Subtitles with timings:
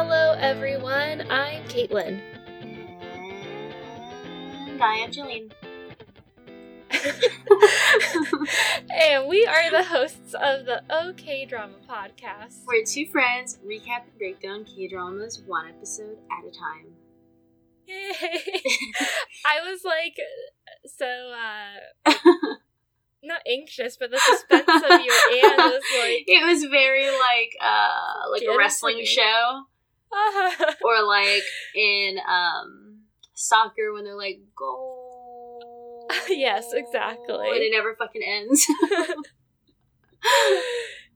[0.00, 1.28] Hello, everyone.
[1.28, 2.20] I'm Caitlin.
[4.68, 5.50] And I am Jillian.
[8.94, 12.64] and we are the hosts of the OK Drama Podcast.
[12.64, 16.92] We're two friends recap and break down K dramas one episode at a time.
[17.88, 18.12] Yay!
[19.44, 20.16] I was like,
[20.86, 21.32] so,
[22.06, 22.12] uh,
[23.24, 28.30] not anxious, but the suspense of your and was like, it was very like uh
[28.30, 29.64] like a wrestling show.
[30.84, 31.42] or like
[31.74, 33.00] in um
[33.34, 36.06] soccer when they're like goal.
[36.30, 37.48] Yes, exactly.
[37.48, 38.66] And it never fucking ends.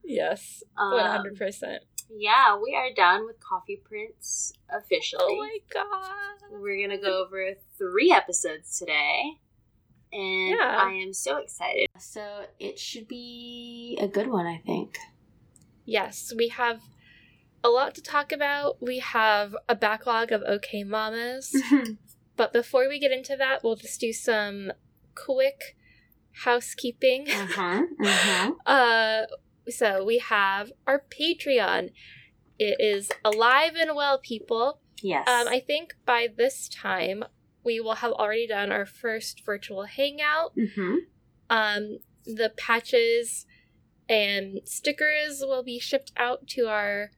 [0.04, 1.78] yes, Um, 100%.
[2.14, 5.24] Yeah, we are done with Coffee Prince officially.
[5.28, 6.60] Oh my god.
[6.60, 9.22] We're gonna go over three episodes today.
[10.12, 10.78] And Yeah.
[10.82, 11.88] I am so excited.
[11.98, 14.98] So it should be a good one, I think.
[15.86, 16.80] Yes, we have
[17.64, 18.82] a lot to talk about.
[18.82, 21.54] We have a backlog of OK Mamas.
[22.36, 24.72] But before we get into that, we'll just do some
[25.14, 25.76] quick
[26.44, 27.28] housekeeping.
[27.30, 27.82] uh-huh.
[28.04, 28.52] Uh-huh.
[28.66, 29.26] Uh,
[29.68, 31.90] so we have our Patreon.
[32.58, 34.80] It is alive and well, people.
[35.02, 35.28] Yes.
[35.28, 37.24] Um, I think by this time
[37.64, 40.56] we will have already done our first virtual hangout.
[40.56, 40.96] mm-hmm.
[41.50, 43.46] Um, the patches
[44.08, 47.10] and stickers will be shipped out to our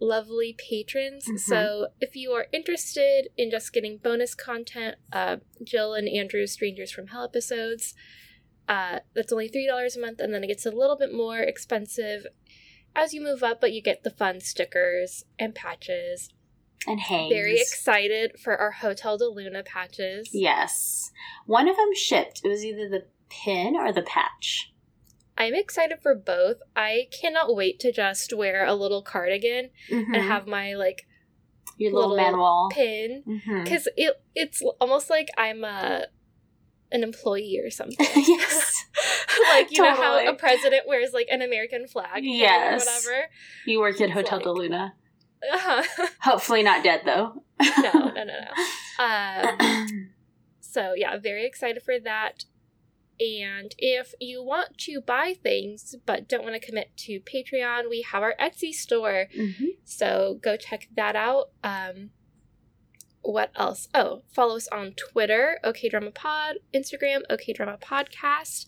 [0.00, 1.26] lovely patrons.
[1.26, 1.38] Mhm.
[1.38, 6.90] So if you are interested in just getting bonus content, uh, Jill and Andrew's Strangers
[6.90, 7.94] from Hell episodes,
[8.68, 12.26] uh, that's only $3 a month, and then it gets a little bit more expensive
[12.94, 16.30] as you move up, but you get the fun stickers and patches.
[16.86, 17.32] And hangs.
[17.32, 20.30] Very excited for our Hotel de Luna patches.
[20.32, 21.10] Yes.
[21.46, 22.42] One of them shipped.
[22.44, 24.72] It was either the pin or the patch.
[25.38, 26.56] I'm excited for both.
[26.74, 30.06] I cannot wait to just wear a little cardigan Mhm.
[30.14, 31.06] and have my like
[31.78, 32.68] your little, little manual.
[32.72, 36.06] pin because it it's almost like I'm a
[36.90, 37.96] an employee or something.
[38.16, 38.84] yes.
[39.50, 42.86] like you know how a president wears like an American flag Yes.
[42.86, 43.28] whatever.
[43.66, 44.94] You work at Hotel de Luna.
[45.52, 46.06] Uh-huh.
[46.22, 47.42] Hopefully not dead though.
[47.60, 49.04] no, no, no, no.
[49.04, 50.10] Um,
[50.60, 52.44] so yeah, very excited for that.
[53.18, 58.02] And if you want to buy things but don't want to commit to Patreon, we
[58.02, 59.28] have our Etsy store.
[59.34, 59.78] Mhm.
[59.84, 61.50] So go check that out.
[61.64, 62.10] Um,
[63.22, 63.88] what else?
[63.94, 68.66] Oh, follow us on Twitter, OK Drama Pod, Instagram, OK Drama Podcast,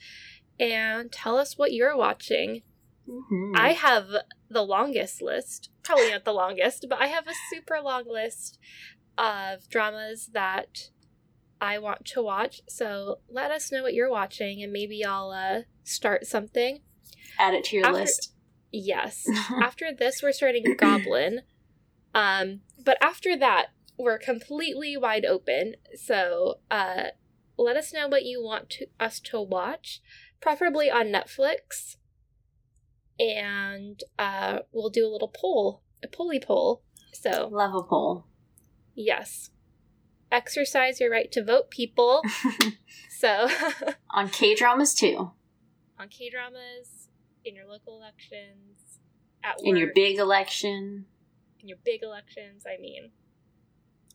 [0.58, 2.62] and tell us what you're watching.
[3.06, 3.52] Mhm.
[3.56, 4.08] I have
[4.50, 8.58] the longest list, probably not the longest, but I have a super long list
[9.16, 10.90] of dramas that
[11.60, 12.60] I want to watch.
[12.68, 16.80] So let us know what you're watching, and maybe I'll uh, start something.
[17.38, 18.32] Add it to your After- list.
[18.70, 19.26] Yes.
[19.62, 21.40] after this, we're starting Goblin.
[22.14, 25.74] Um, but after that, we're completely wide open.
[25.96, 27.04] So uh,
[27.56, 30.00] let us know what you want to, us to watch,
[30.40, 31.96] preferably on Netflix.
[33.18, 36.82] And uh, we'll do a little poll, a polly poll.
[37.12, 38.26] So, Love a poll.
[38.94, 39.50] yes.
[40.30, 42.22] Exercise your right to vote, people.
[43.10, 43.48] So,
[44.10, 45.32] On K dramas too.
[45.98, 47.08] on K dramas,
[47.44, 49.00] in your local elections,
[49.42, 49.66] at work.
[49.66, 51.06] In your big election.
[51.58, 52.62] in your big elections.
[52.64, 53.10] I mean,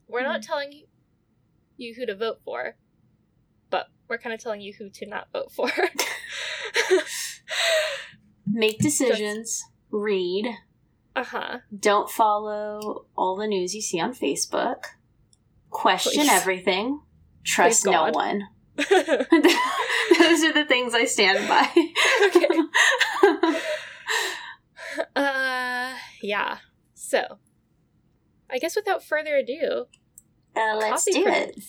[0.07, 0.87] we're not telling you-
[1.75, 2.77] you who to vote for,
[3.69, 5.69] but we're kind of telling you who to not vote for.
[8.47, 9.61] Make decisions.
[9.91, 10.47] Read.
[11.15, 11.57] uh huh.
[11.77, 14.83] Don't follow all the news you see on Facebook.
[15.73, 16.31] Question Please.
[16.31, 17.01] everything.
[17.43, 18.43] Trust no one.
[18.77, 21.69] Those are the things I stand by.
[22.27, 23.59] Okay.
[25.15, 26.57] uh, yeah.
[26.93, 27.39] So,
[28.49, 29.87] I guess without further ado,
[30.55, 31.59] Uh, let's do it.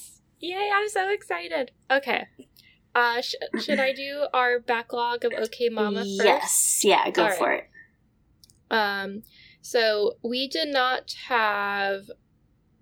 [0.41, 0.71] Yay!
[0.73, 1.73] I'm so excited.
[1.91, 2.27] Okay.
[2.95, 6.25] Uh, sh- should I do our backlog of OK Mama first?
[6.25, 6.81] Yes.
[6.85, 7.39] Yeah, go All right.
[7.39, 7.65] for it.
[8.71, 9.23] Um,
[9.63, 12.11] so we did not have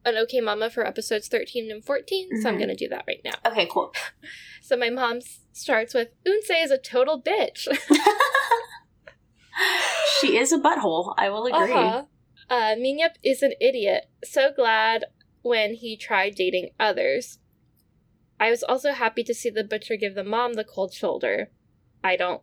[0.04, 2.58] an OK Mama for episodes 13 and 14, so I'm Mhm.
[2.58, 3.34] going to do that right now.
[3.46, 3.92] Okay, cool.
[4.64, 5.18] So my mom
[5.52, 7.66] starts with Unse is a total bitch.
[10.20, 11.14] she is a butthole.
[11.18, 11.72] I will agree.
[11.72, 12.04] Uh-huh.
[12.48, 14.04] Uh, Minyap is an idiot.
[14.24, 15.06] So glad
[15.42, 17.38] when he tried dating others.
[18.38, 21.50] I was also happy to see the butcher give the mom the cold shoulder.
[22.04, 22.42] I don't.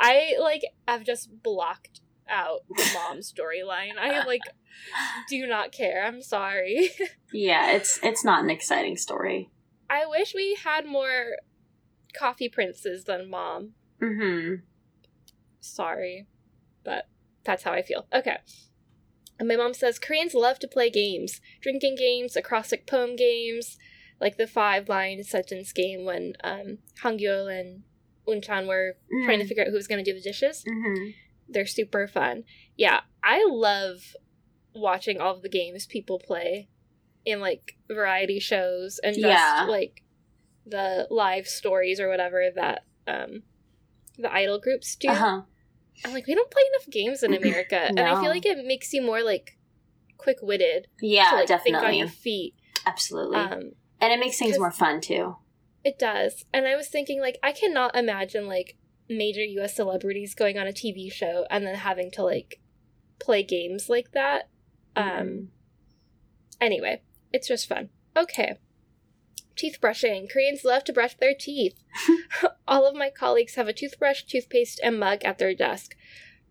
[0.00, 0.62] I like.
[0.86, 3.96] I've just blocked out the mom storyline.
[3.98, 4.42] I like
[5.28, 6.04] do not care.
[6.04, 6.90] I'm sorry.
[7.30, 9.50] Yeah, it's it's not an exciting story.
[9.90, 11.36] I wish we had more
[12.18, 13.72] coffee princes than mom.
[14.00, 14.62] Mm-hmm.
[15.60, 16.26] Sorry,
[16.84, 17.08] but
[17.44, 18.06] that's how I feel.
[18.14, 18.38] Okay.
[19.38, 23.76] And my mom says Koreans love to play games, drinking games, acrostic poem games,
[24.20, 27.82] like the five line sentence game when um, Hangyo and
[28.26, 29.24] Unchan were Mm.
[29.26, 30.64] trying to figure out who was going to do the dishes.
[30.66, 31.10] Mm-hmm.
[31.48, 32.44] They're super fun.
[32.76, 34.14] Yeah, I love
[34.74, 36.68] watching all of the games people play
[37.24, 39.66] in like variety shows and just Yeah.
[39.68, 40.02] like
[40.66, 43.42] the live stories or whatever that um,
[44.18, 45.08] the idol groups do.
[45.08, 45.42] Uh-huh.
[46.04, 48.92] I'm like, we don't play enough games in America, and I feel like it makes
[48.92, 49.58] you more like
[50.16, 51.98] quick witted Yeah, to like think on definitely.
[51.98, 52.54] your feet.
[52.86, 53.36] Absolutely.
[53.36, 55.36] Um, and it makes things more fun too.
[55.84, 58.76] it does, and I was thinking like I cannot imagine like
[59.08, 59.74] major U.S.
[59.76, 62.60] celebrities going on a TV show and then having to like
[63.18, 64.48] play games like that.
[64.96, 65.04] Um.
[65.04, 65.46] Mhm.
[66.60, 67.02] Anyway,
[67.32, 67.90] it's just fun.
[68.16, 68.58] Okay.
[69.56, 70.28] Teeth brushing.
[70.28, 71.74] Koreans love to brush their teeth.
[72.68, 75.96] All of my colleagues have a toothbrush, toothpaste, and mug at their desk.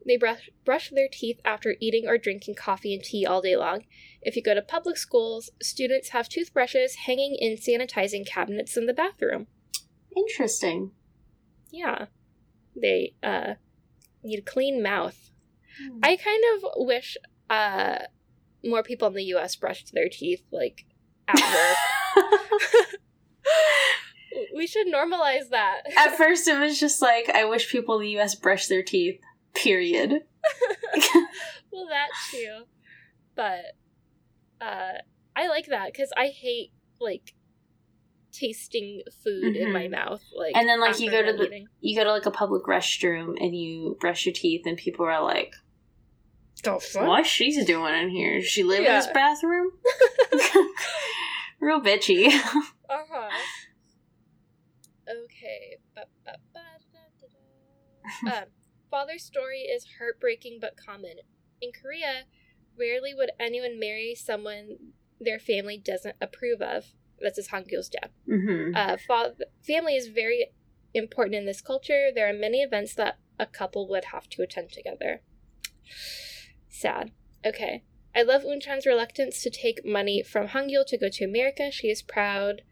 [0.06, 3.84] They brush, brush their teeth after eating or drinking coffee and tea all day long.
[4.22, 8.94] If you go to public schools, students have toothbrushes hanging in sanitizing cabinets in the
[8.94, 9.48] bathroom.
[10.16, 10.92] Interesting.
[11.72, 12.06] Yeah.
[12.80, 13.54] They uh,
[14.24, 15.32] need a clean mouth.
[16.02, 17.18] I kind of wish
[17.50, 18.00] uh,
[18.64, 20.86] more people in the US brushed their teeth, like,
[21.28, 22.86] at work.
[24.56, 25.82] we should normalize that.
[25.96, 29.20] At first, it was just like, I wish people in the US brush their teeth,
[29.54, 30.12] period.
[31.72, 32.64] well, that too.
[33.36, 33.76] But
[34.62, 34.94] uh,
[35.36, 37.34] I like that because I hate, like,
[38.38, 39.92] tasting food in my Mhm.
[39.92, 40.24] mouth.
[40.36, 41.68] Like, And then, like, you go to the- eating.
[41.82, 45.22] You go to like a public restroom and you brush your teeth, and people are
[45.24, 45.54] like,
[46.64, 47.08] The fuck?
[47.08, 48.40] What's she's doing in here?
[48.40, 49.72] Does she live in this bathroom?
[51.60, 52.28] Real bitchy.
[52.90, 53.30] Uh huh.
[55.10, 55.76] Okay.
[58.26, 58.46] Um,
[58.90, 61.16] father's story is heartbreaking but common.
[61.62, 62.24] In Korea,
[62.78, 66.94] rarely would anyone marry someone their family doesn't approve of.
[67.20, 68.10] This is Hangul's dad.
[68.26, 69.36] hmm Uh, fa-
[69.66, 70.52] family is very
[70.94, 72.10] important in this culture.
[72.14, 75.22] There are many events that a couple would have to attend together.
[76.70, 77.12] Sad.
[77.46, 77.84] Okay.
[78.16, 81.70] I love Unchan's reluctance to take money from Hangul to go to America.
[81.72, 82.64] She is proud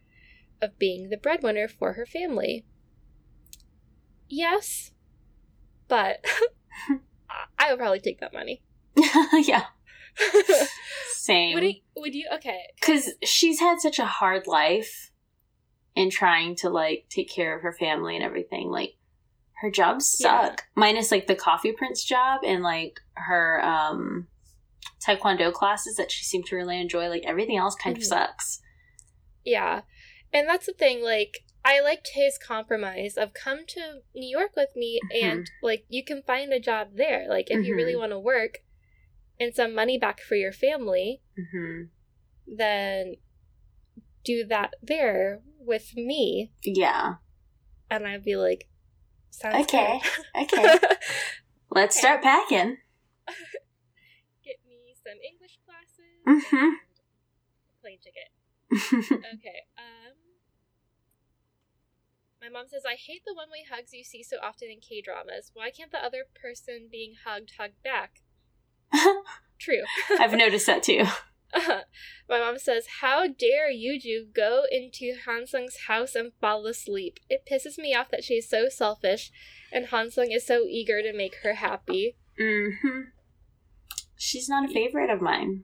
[0.62, 2.65] of being the breadwinner for her family.
[4.27, 4.92] Yes,
[5.88, 6.25] but
[7.30, 8.63] I- I would probably take that money.
[9.33, 9.65] yeah,
[11.13, 11.53] same.
[11.53, 12.27] would, it, would you?
[12.33, 12.62] Okay.
[12.79, 15.12] because she's had such a hard life
[15.95, 18.95] in trying to like take care of her family and everything like
[19.62, 20.56] her jobs Yeah.
[20.75, 24.27] minus like the coffee prince job and like her um
[25.06, 28.00] taekwondo classes that she seemed to really enjoy like everything else kind Mhm.
[28.00, 28.61] of sucks
[29.45, 29.81] Yeah.
[30.33, 34.75] And that's the thing, like, I liked his compromise of come to New York with
[34.75, 37.25] me and, like, you can find a job there.
[37.29, 38.00] Like, if you really Mhm.
[38.00, 38.63] want to work
[39.39, 41.21] and some money back for your family,
[41.51, 41.83] hmm
[42.47, 43.15] then
[44.23, 46.51] do that there with me.
[46.63, 47.15] yeah
[47.89, 48.67] And I'd be like,
[49.31, 50.01] sounds Okay.
[50.35, 50.43] good.
[50.53, 50.79] okay
[51.71, 52.77] let's start packing
[54.45, 56.75] Get me some English classes Mhm.
[57.81, 58.30] plane ticket.
[59.18, 59.65] Okay.
[59.77, 60.13] Um.
[62.42, 65.01] My mom says, I hate the one way hugs you see so often in K
[65.01, 65.49] dramas.
[65.54, 68.21] Why can't the other person being hugged hug back?
[69.59, 69.81] True.
[70.19, 71.06] i've noticed that too
[72.27, 77.19] My mom says, How dare Yuju go into Hansung's house and fall asleep?
[77.30, 79.31] It pisses me off that she is so selfish
[79.71, 82.18] and Hansung is so eager to make her happy.
[82.37, 82.69] hmm
[84.18, 85.63] she's not a favorite of mine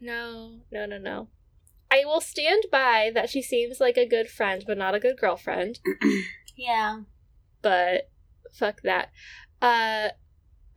[0.00, 1.28] No, no, no, no.
[1.90, 5.16] I will stand by that she seems like a good friend, but not a good
[5.18, 5.80] girlfriend.
[6.56, 7.00] yeah
[7.62, 8.10] but
[8.52, 9.08] fuck that.
[9.62, 10.10] Uh,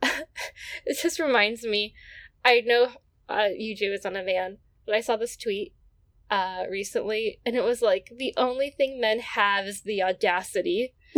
[0.86, 1.94] it just reminds me.
[2.44, 2.88] I know
[3.28, 5.74] uh, Yuju is on a man, but I saw this tweet
[6.30, 10.92] uh recently, and it was like the only thing men have is the audacity.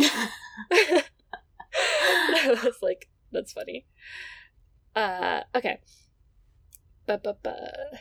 [1.72, 3.86] I was like, that's funny.
[4.94, 5.80] Uh, okay.
[7.06, 7.98] Ba-ba-ba.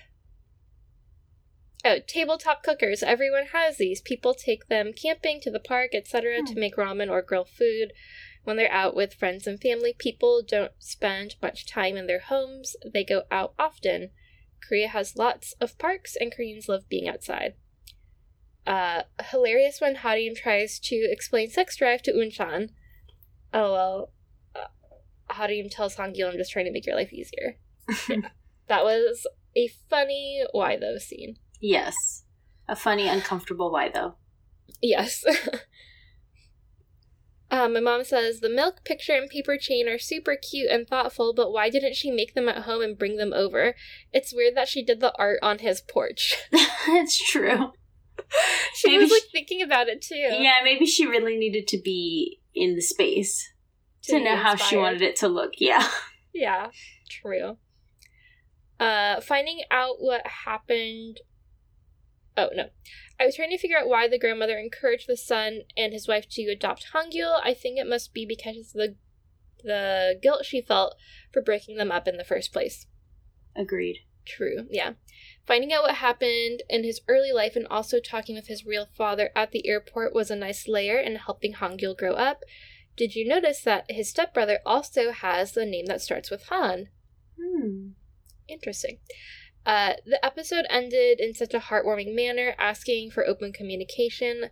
[1.85, 3.03] Oh, tabletop cookers.
[3.03, 4.01] Everyone has these.
[4.01, 6.59] People take them camping, to the park, etc., to Hmm.
[6.59, 7.93] make ramen or grill food.
[8.43, 12.75] When they're out with friends and family, people don't spend much time in their homes.
[12.85, 14.09] They go out often.
[14.67, 17.53] Korea has lots of parks, and Koreans love being outside.
[18.65, 22.69] Uh, hilarious when Harim tries to explain sex drive to Unchan.
[23.53, 24.11] Oh well,
[24.55, 27.57] uh, Harim tells Hangil, "I'm just trying to make your life easier."
[28.07, 28.29] Yeah,
[28.67, 31.37] that was a funny why though scene.
[31.59, 32.23] yes
[32.67, 34.13] a funny uncomfortable why though
[34.81, 35.25] Yes.
[37.51, 41.33] Uh, my mom says the milk picture and paper chain are super cute and thoughtful,
[41.33, 43.75] but why didn't she make them at home and bring them over?
[44.13, 46.35] It's weird that she did the art on his porch.
[46.51, 47.71] That's true.
[48.75, 50.15] she Maybe was like she- thinking about it too.
[50.15, 53.51] Yeah, maybe she really needed to be in the space
[54.03, 55.53] to, be know how she wanted it to look.
[55.57, 55.87] Yeah.
[56.33, 56.69] Yeah,
[57.09, 57.57] true.
[58.79, 61.19] Uh, finding out what happened.
[62.39, 62.69] Oh no,
[63.19, 66.25] I was trying to figure out why the grandmother encouraged the son and his wife
[66.29, 67.41] to adopt Hangul.
[67.43, 68.95] I think it must be because of the
[69.61, 70.95] the guilt she felt
[71.33, 72.87] for breaking them up in the first place.
[73.57, 73.97] Agreed.
[74.25, 74.93] True, yeah.
[75.45, 79.31] Finding out what happened in his early life and also talking with his real father
[79.35, 82.43] at the airport was a nice layer in helping Hangul grow up.
[82.95, 86.87] Did you notice that his stepbrother also has the name that starts with Han?
[87.37, 87.89] Hmm.
[88.47, 88.99] Interesting.
[89.69, 94.45] Uh, the episode ended in such a heartwarming manner, asking for open communication.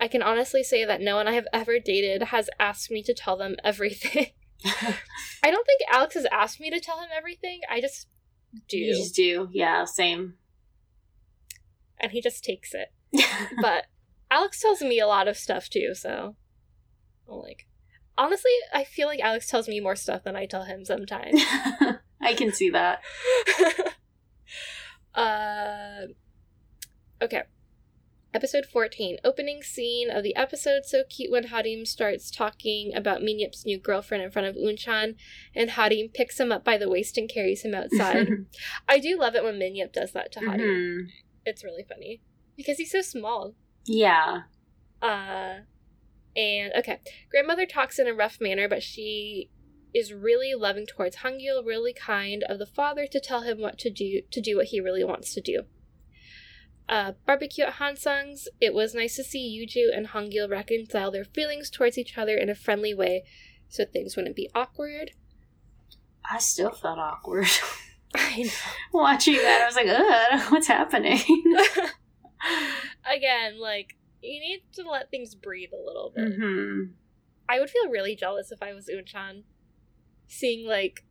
[0.00, 3.14] I can honestly say that no one I have ever dated has asked me to
[3.14, 4.26] tell them everything.
[4.64, 7.60] I don't think Alex has asked me to tell him everything.
[7.70, 8.08] I just
[8.68, 8.76] do.
[8.76, 9.48] You just do.
[9.52, 10.34] Yeah, same.
[12.00, 12.88] and he just takes it.
[13.62, 13.84] But
[14.28, 16.34] Alex tells me a lot of stuff too, so
[17.30, 17.68] I'm like
[18.18, 21.40] honestly, I feel like Alex tells me more stuff than I tell him sometimes.
[22.20, 23.00] I can see that.
[25.14, 26.06] Uh
[27.22, 27.42] okay.
[28.32, 29.18] Episode 14.
[29.22, 30.84] Opening scene of the episode.
[30.84, 35.14] So cute when Harim starts talking about Minyip's new girlfriend in front of Unchan,
[35.54, 38.26] and Harim picks him up by the waist and carries him outside.
[38.88, 40.60] I do love it when Minyip does that to Harim.
[40.60, 41.06] Mhm.
[41.46, 42.22] It's really funny.
[42.56, 43.54] Because he's so small.
[43.86, 44.42] Yeah.
[45.00, 45.58] Uh,
[46.36, 46.98] and okay,
[47.30, 49.48] grandmother talks in a rough manner, but she
[49.94, 53.90] is really loving towards Hangul, really kind of the father to tell him what to
[53.90, 55.62] do to do what he really wants to do.
[56.88, 58.48] Uh, barbecue at Hansung's.
[58.60, 62.50] It was nice to see Yuju and Hangul reconcile their feelings towards each other in
[62.50, 63.24] a friendly way,
[63.68, 65.12] so things wouldn't be awkward.
[66.30, 67.46] I still felt awkward
[68.14, 68.50] I know.
[68.92, 69.62] watching that.
[69.62, 71.20] I was like, ugh, what's happening?
[73.10, 76.34] Again, like you need to let things breathe a little bit.
[76.34, 76.82] hmm
[77.48, 79.42] I would feel really jealous if I was Unchan,
[80.26, 81.04] seeing like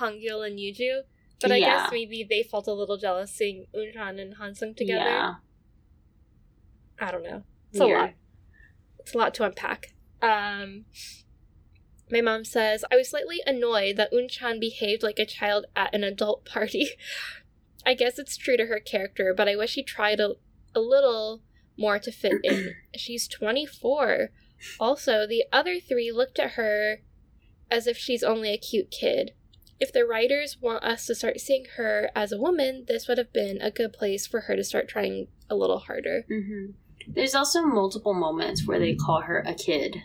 [0.00, 1.02] Hangul and Yuju.
[1.40, 1.66] But I Yeah.
[1.84, 5.04] guess maybe they felt a little jealous seeing Unchan and Hansung together.
[5.04, 5.34] Yeah.
[6.98, 7.44] I don't know.
[7.70, 8.14] It's a lot.
[8.98, 9.94] It's a lot to unpack.
[10.20, 10.84] Um,
[12.10, 16.02] my mom says I was slightly annoyed that Unchan behaved like a child at an
[16.02, 16.88] adult party.
[17.86, 20.32] I guess it's true to her character, but I wish she tried a,
[20.74, 21.42] a little
[21.78, 22.74] more to fit in.
[22.96, 24.30] She's 24.
[24.80, 26.98] Also, the other three looked at her
[27.70, 29.32] as if she's only a cute kid.
[29.80, 33.32] If the writers want us to start seeing her as a woman, this would have
[33.32, 36.24] been a good place for her to start trying a little harder.
[36.28, 36.72] hmm
[37.06, 40.02] There's also multiple moments where they call her a kid.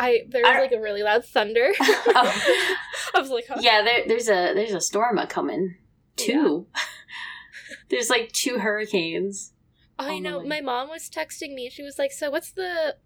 [0.00, 1.72] I there I was like a really loud thunder.
[1.80, 2.74] Oh.
[3.14, 3.56] I was like, huh?
[3.60, 5.76] Yeah, there, there's a there's a storm a coming.
[6.16, 6.66] Two.
[7.90, 9.52] there's like two hurricanes.
[9.98, 10.44] I know.
[10.44, 11.68] My mom was texting me.
[11.70, 12.96] She was like, "So what's the,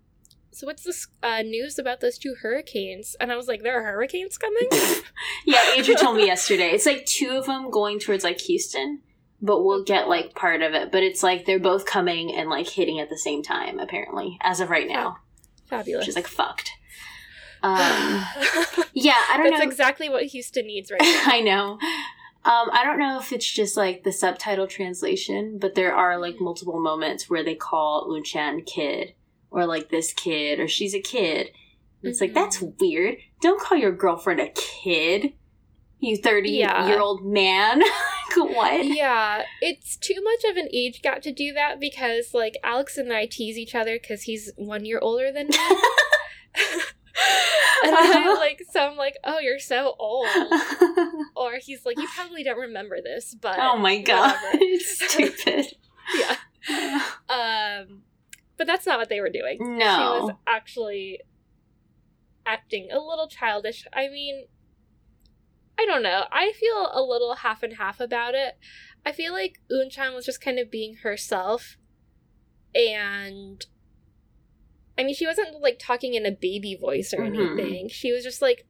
[0.53, 3.85] so what's this uh, news about those two hurricanes?" And I was like, "There are
[3.85, 4.69] hurricanes coming."
[5.47, 6.71] yeah, Andrew told me yesterday.
[6.71, 9.01] It's like two of them going towards like Houston,
[9.41, 10.93] but we'll get like part of it.
[10.93, 14.61] But it's like they're both coming and like hitting at the same time, apparently, as
[14.61, 15.19] of right now.
[15.67, 16.05] Fabulous.
[16.05, 16.71] She's like fucked.
[17.65, 17.79] Um,
[18.93, 19.59] yeah, I don't That's know.
[19.59, 21.23] That's exactly what Houston needs right now.
[21.27, 21.79] I know.
[22.45, 26.41] Um, I don't know if it's just like the subtitle translation, but there are like
[26.41, 29.15] multiple moments where they call Unchan kid
[29.53, 31.51] or like this kid or she's a kid.
[32.03, 32.35] It's like Mhm.
[32.35, 33.17] that's weird.
[33.41, 35.35] Don't call your girlfriend a kid.
[36.01, 36.89] You thirty Yeah.
[36.89, 37.81] year old man.
[38.37, 38.85] what?
[38.87, 43.13] yeah, it's too much of an age gap to do that because like Alex and
[43.13, 45.57] I tease each other because he's one year older than me.
[47.85, 50.27] and I like so I'm like, oh, you're so old.
[51.37, 54.35] Or he's like, you probably don't remember this, but oh my god,
[54.81, 55.67] stupid.
[56.19, 57.03] yeah.
[57.29, 58.03] Um,
[58.63, 59.59] but that's not what they were doing.
[59.61, 59.97] No.
[59.97, 61.21] She was actually
[62.47, 63.85] acting a little childish.
[63.93, 64.45] I mean,
[65.77, 66.27] I don't know.
[66.31, 68.57] I feel a little half and half about it.
[69.05, 71.77] I feel like Unchan was just kind of being herself,
[72.73, 73.67] and
[74.97, 77.57] I mean, she wasn't like talking in a baby voice or Mhm.
[77.57, 77.89] anything.
[77.89, 78.65] She was just like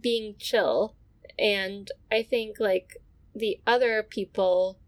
[0.00, 0.96] being chill,
[1.38, 2.96] and I think like
[3.36, 4.80] the other people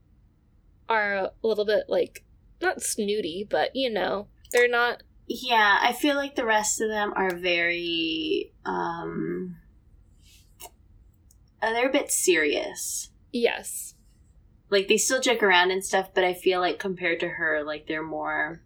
[0.88, 2.24] are a little bit like
[2.60, 7.12] not snooty, but you know, they're not Yeah, I feel like the rest of them
[7.16, 9.56] are very um
[11.62, 13.10] uh, they're a bit serious.
[13.32, 13.94] yes.
[14.70, 17.86] Like they still joke around and stuff, but I feel like compared to her, like
[17.86, 18.60] they're more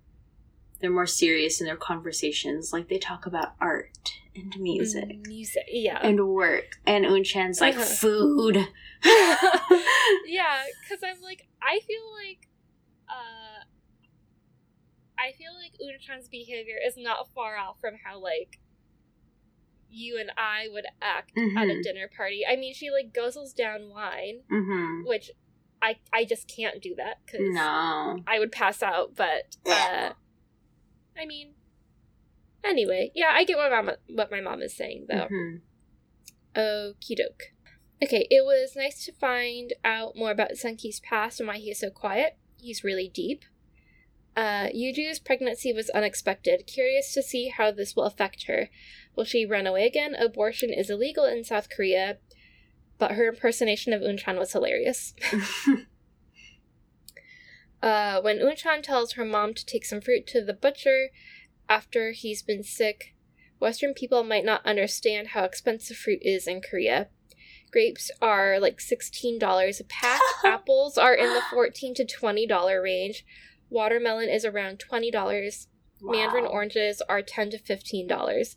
[0.80, 2.72] they're more serious in their conversations.
[2.72, 5.98] Like they talk about art and music Mm, Music, yeah.
[6.02, 6.78] and work.
[6.86, 7.84] And Unchan's like Uh-huh.
[7.84, 8.56] food.
[10.26, 12.47] yeah, because I'm like, I feel like,
[15.38, 18.58] feel like Unchan's behavior is not far off from how like
[19.90, 21.82] you and I would act at a Mhm.
[21.82, 22.44] dinner party.
[22.46, 25.30] I mean, she like guzzles down wine, hmm which
[25.80, 28.18] I I just can't do that because No.
[28.26, 29.14] I would pass out.
[29.14, 30.12] But uh,
[31.16, 31.54] I mean,
[32.62, 35.28] anyway, yeah, I get what mom what my mom is saying though.
[35.30, 35.60] Mhm.
[36.54, 37.52] Okie doke.
[38.02, 41.80] Okay, it was nice to find out more about Sunki's past and why he is
[41.80, 42.36] so quiet.
[42.60, 43.44] He's really deep.
[44.38, 46.64] Uh, Yuju's pregnancy was unexpected.
[46.68, 48.70] Curious to see how this will affect her.
[49.16, 50.14] Will she run away again?
[50.14, 52.18] Abortion is illegal in South Korea,
[52.98, 55.14] but her impersonation of Unchan was hilarious.
[57.80, 61.10] Uh, when Unchan tells her mom to take some fruit to the butcher
[61.68, 63.14] after he's been sick,
[63.60, 67.06] Western people might not understand how expensive fruit is in Korea.
[67.70, 73.24] Grapes are like $16 a pack, apples are in the 14 to $20 range,
[73.70, 75.66] watermelon is around $20,
[76.00, 78.56] mandarin oranges are 10 to $15.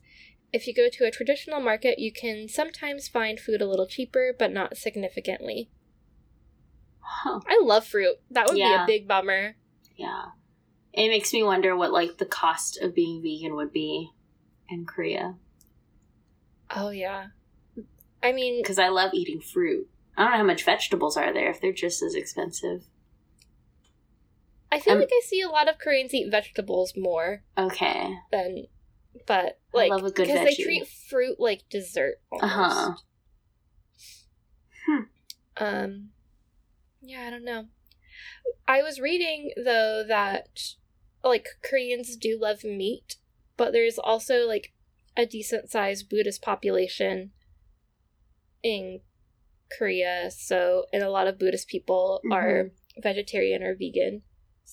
[0.54, 4.34] If you go to a traditional market, you can sometimes find food a little cheaper,
[4.38, 5.70] but not significantly.
[7.00, 7.40] Huh.
[7.48, 8.18] I love fruit.
[8.30, 8.86] That would Yeah.
[8.86, 9.56] be a big bummer.
[9.96, 10.26] Yeah.
[10.94, 14.10] It makes me wonder what like the cost of being vegan would be
[14.70, 15.36] in Korea.
[16.76, 17.28] Oh yeah.
[18.24, 19.90] I mean, Because I love eating fruit.
[20.18, 22.84] I don't know how much vegetables are there if they're just as expensive.
[24.72, 28.16] I feel like I see a lot of Koreans eat vegetables more Okay.
[28.32, 28.66] than,
[29.28, 32.22] but I like love a good because they treat fruit like dessert.
[32.32, 32.94] Uh-huh.
[34.88, 35.04] Hmm.
[35.58, 36.10] Um,
[37.02, 37.66] yeah, I don't know.
[38.68, 40.60] I was reading though that
[41.24, 43.18] like Koreans do love meat,
[43.58, 44.72] but there's also like
[45.18, 47.32] a decent sized Buddhist population
[48.64, 49.02] in
[49.78, 52.34] Korea, so and a lot of Buddhist people Mm-hmm.
[52.34, 54.22] are vegetarian or vegan.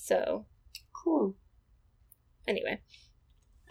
[0.00, 0.46] So
[0.92, 1.36] Cool.
[2.46, 2.80] anyway,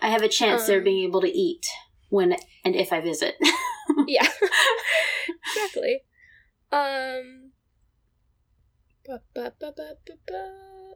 [0.01, 1.65] I have a chance Um, being able to eat
[2.09, 3.35] when and if I visit.
[4.07, 4.27] yeah,
[5.55, 6.01] exactly.
[6.71, 7.53] Um.
[9.05, 10.53] ba, ba, ba.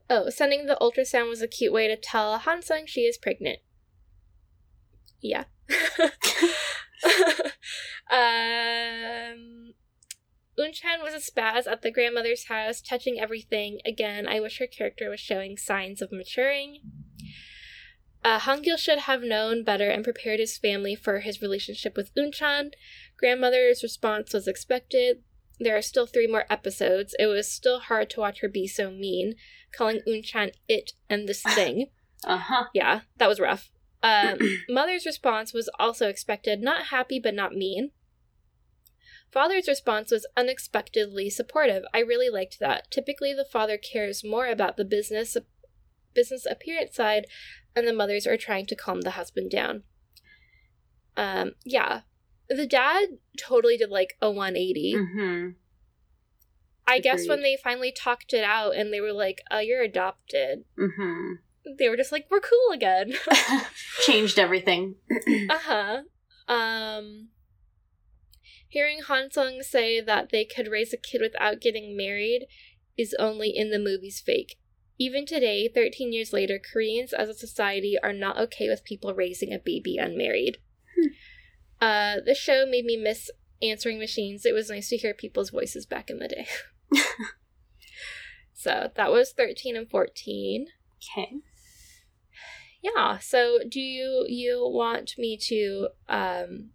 [0.10, 3.60] Oh, sending the ultrasound was a cute way to tell Hansung she is pregnant.
[5.22, 5.46] Yeah.
[8.12, 9.74] um.
[10.58, 13.80] Unchan was a spaz at the grandmother's house, touching everything.
[13.86, 16.80] Again, I wish her character was showing signs of maturing.
[18.24, 22.72] Uh, Hangil should have known better and prepared his family for his relationship with Unchan.
[23.18, 25.24] Grandmother's response was expected.
[25.60, 27.16] There are still three more episodes.
[27.18, 29.36] It was still hard to watch her be so mean,
[29.76, 31.88] calling Unchan it and this thing.
[32.24, 32.66] uh huh.
[32.74, 33.72] yeah, that was rough.
[34.04, 34.38] Um,
[34.70, 37.92] Mother's response was also expected, not happy but not mean.
[39.32, 41.84] Father's response was unexpectedly supportive.
[41.94, 42.92] I really liked that.
[42.92, 45.38] Typically, the father cares more about the business
[46.14, 47.26] business appearance side,
[47.76, 49.84] and the mothers are trying to calm the husband down.
[51.16, 52.02] Um, yeah,
[52.50, 53.08] the dad
[53.40, 54.96] totally did like a 180.
[54.96, 55.50] Mm-hmm.
[56.88, 60.66] I guess when they finally talked it out and they were like, "Uh, you're adopted,"
[60.78, 61.36] Mm-hmm.
[61.78, 63.14] they were just like, "We're cool again."
[64.02, 64.96] Changed everything.
[65.50, 66.02] Uh huh.
[66.54, 67.30] Um,
[68.72, 72.48] hearing Hansung say that they could raise a kid without getting married
[72.98, 74.58] is only in the movies fake.
[74.98, 79.54] Even today, 13 years later, Koreans as a society are not okay with people raising
[79.54, 80.60] a baby unmarried.
[80.96, 81.08] Hmm.
[81.82, 83.30] Uh, the show made me miss
[83.62, 84.46] answering machines.
[84.46, 86.48] It was nice to hear people's voices back in the day.
[88.54, 90.68] so that was 13 and 14.
[91.18, 91.32] Okay.
[92.82, 93.18] Yeah.
[93.18, 96.70] So do you you want me to um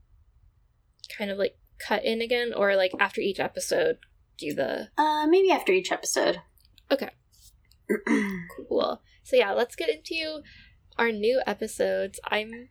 [1.16, 3.98] kind of like cut in again or like after each episode
[4.38, 6.40] do the Uh, maybe after each episode.
[6.90, 7.10] Okay.
[8.68, 9.00] cool.
[9.22, 10.40] So yeah, let's get into
[10.98, 12.20] our new episodes.
[12.28, 12.68] I'm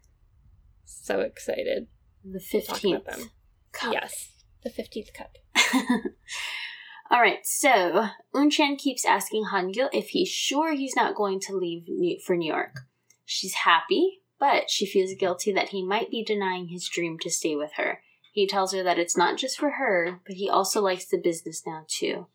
[0.85, 1.87] so excited
[2.23, 3.01] the to talk fifteenth.
[3.07, 3.29] about them.
[3.91, 4.31] Yes.
[4.63, 5.37] The 15th cup.
[7.11, 11.83] All right, so Unchan keeps asking Hangil if he's sure he's not going to leave
[11.87, 12.79] New- for New York.
[13.25, 17.55] She's happy, but she feels guilty that he might be denying his dream to stay
[17.55, 17.99] with her.
[18.35, 21.63] He tells her that it's not just for her, but he also likes the business
[21.65, 22.27] now too.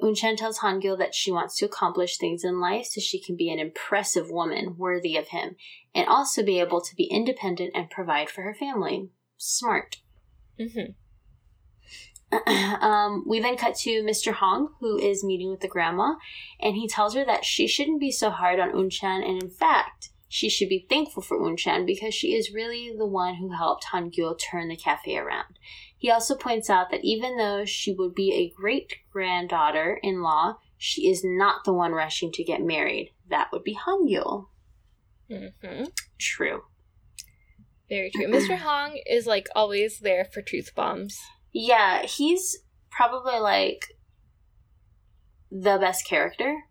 [0.00, 3.50] Unchan tells Hangil that she wants to accomplish things in life so she can be
[3.50, 5.56] an impressive woman worthy of him
[5.94, 9.10] and also be able to be independent and provide for her family.
[9.36, 9.98] Smart.
[10.58, 10.94] Mhm.
[12.82, 14.32] um, we then cut to Mr.
[14.32, 16.14] Hong, who is meeting with the grandma,
[16.58, 20.12] and he tells her that she shouldn't be so hard on Unchan, and in fact,
[20.28, 24.38] She should be thankful for Unchan because she is really the one who helped Hangul
[24.38, 25.58] turn the cafe around.
[25.96, 30.58] He also points out that even though she would be a great granddaughter in law,
[30.76, 33.12] she is not the one rushing to get married.
[33.30, 34.48] That would be Hangul.
[35.30, 35.84] hmm
[36.18, 36.62] True.
[37.88, 38.26] Very true.
[38.26, 38.56] Mr.
[38.58, 41.18] Hong is like always there for truth bombs.
[41.52, 42.58] Yeah, he's
[42.90, 43.86] probably like
[45.50, 46.64] the best character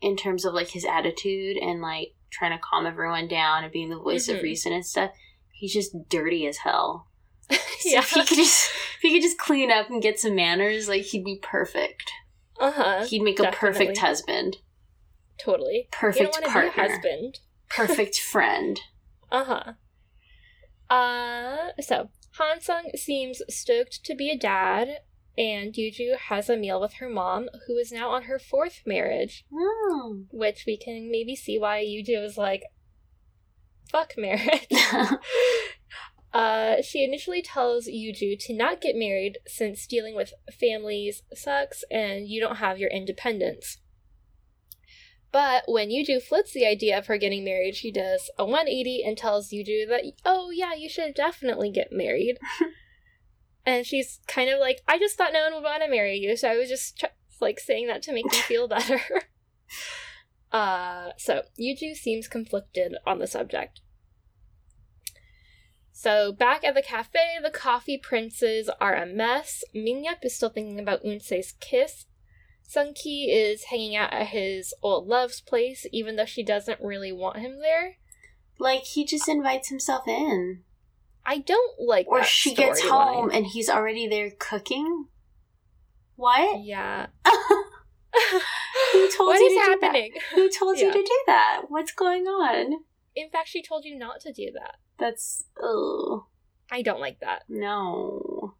[0.00, 3.90] in terms of like his attitude and like trying to calm everyone down and being
[3.90, 4.36] the voice Mhm.
[4.38, 5.12] of reason and stuff.
[5.52, 7.08] He's just dirty as hell.
[7.80, 7.98] So yeah.
[7.98, 11.02] if he could just if he could just clean up and get some manners, like
[11.02, 12.10] he'd be perfect.
[12.60, 13.04] Uh huh.
[13.06, 14.58] He'd make a perfect husband,
[15.38, 15.88] Totally.
[15.90, 17.40] perfect you don't want to be partner, husband.
[17.68, 18.80] perfect friend.
[19.32, 19.72] Uh huh.
[20.94, 24.98] Uh, so Han Sung seems stoked to be a dad,
[25.36, 29.44] and Yuju has a meal with her mom, who is now on her fourth marriage,
[29.52, 30.22] Hmm.
[30.30, 32.62] which we can maybe see why Yuju is like,
[33.90, 34.66] fuck marriage.
[36.32, 42.26] Uh, she initially tells Yuju to not get married since dealing with families sucks and
[42.26, 43.78] you don't have your independence.
[45.30, 49.16] But when Yuju flips the idea of her getting married, she does a 180 and
[49.16, 52.38] tells Yuju that, oh yeah, you should definitely get married.
[53.64, 56.36] and she's kind of like, I just thought no one would want to marry you,
[56.36, 57.06] so I was just tr-
[57.40, 59.00] like saying that to make you feel better.
[60.52, 63.80] uh, so Yuju seems conflicted on the subject.
[65.92, 69.62] So back at the cafe, the coffee princes are a mess.
[69.74, 72.06] Mingyup is still thinking about Unse's kiss.
[72.68, 77.38] Sunki is hanging out at his old love's place, even though she doesn't really want
[77.38, 77.98] him there.
[78.58, 80.62] like he just invites himself in,
[81.24, 82.06] I don't like.
[82.08, 85.06] or she gets home and he's already there cooking.
[86.16, 86.62] What?
[86.64, 87.06] Yeah.
[88.92, 89.82] Who told what you is to do that?
[89.82, 90.12] happening?
[90.34, 91.62] Who told you to do that?
[91.68, 92.84] What's going on?
[93.14, 94.76] In fact, she told you not to do that.
[94.98, 96.26] That's oh
[96.70, 97.42] I don't like that.
[97.48, 98.54] no.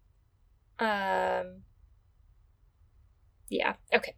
[0.78, 1.62] Um.
[3.48, 3.74] Yeah.
[3.94, 4.14] Okay.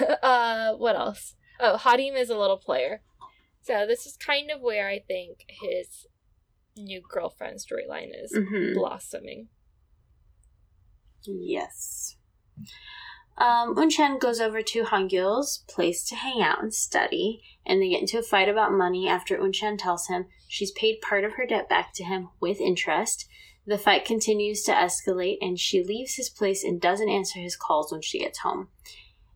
[0.22, 0.74] uh.
[0.74, 1.34] What else?
[1.58, 3.02] Oh, Harim is a little player.
[3.62, 6.06] So this is kind of where I think his
[6.76, 9.48] new girlfriend storyline is hmm blossoming.
[11.24, 12.16] Yes.
[13.38, 18.00] Um, Unchan goes over to Hangul's place to hang out and study, and they get
[18.00, 21.68] into a fight about money after Unchan tells him she's paid part of her debt
[21.68, 23.28] back to him with interest.
[23.66, 27.92] The fight continues to escalate, and she leaves his place and doesn't answer his calls
[27.92, 28.68] when she gets home.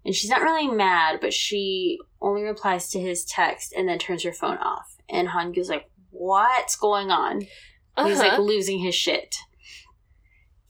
[0.04, 4.22] And she's not really mad, but she only replies to his text and then turns
[4.22, 4.96] her phone off.
[5.10, 7.42] And Hangul's like, What's going on?
[8.04, 8.42] He's like Uh-huh.
[8.42, 9.36] losing his shit.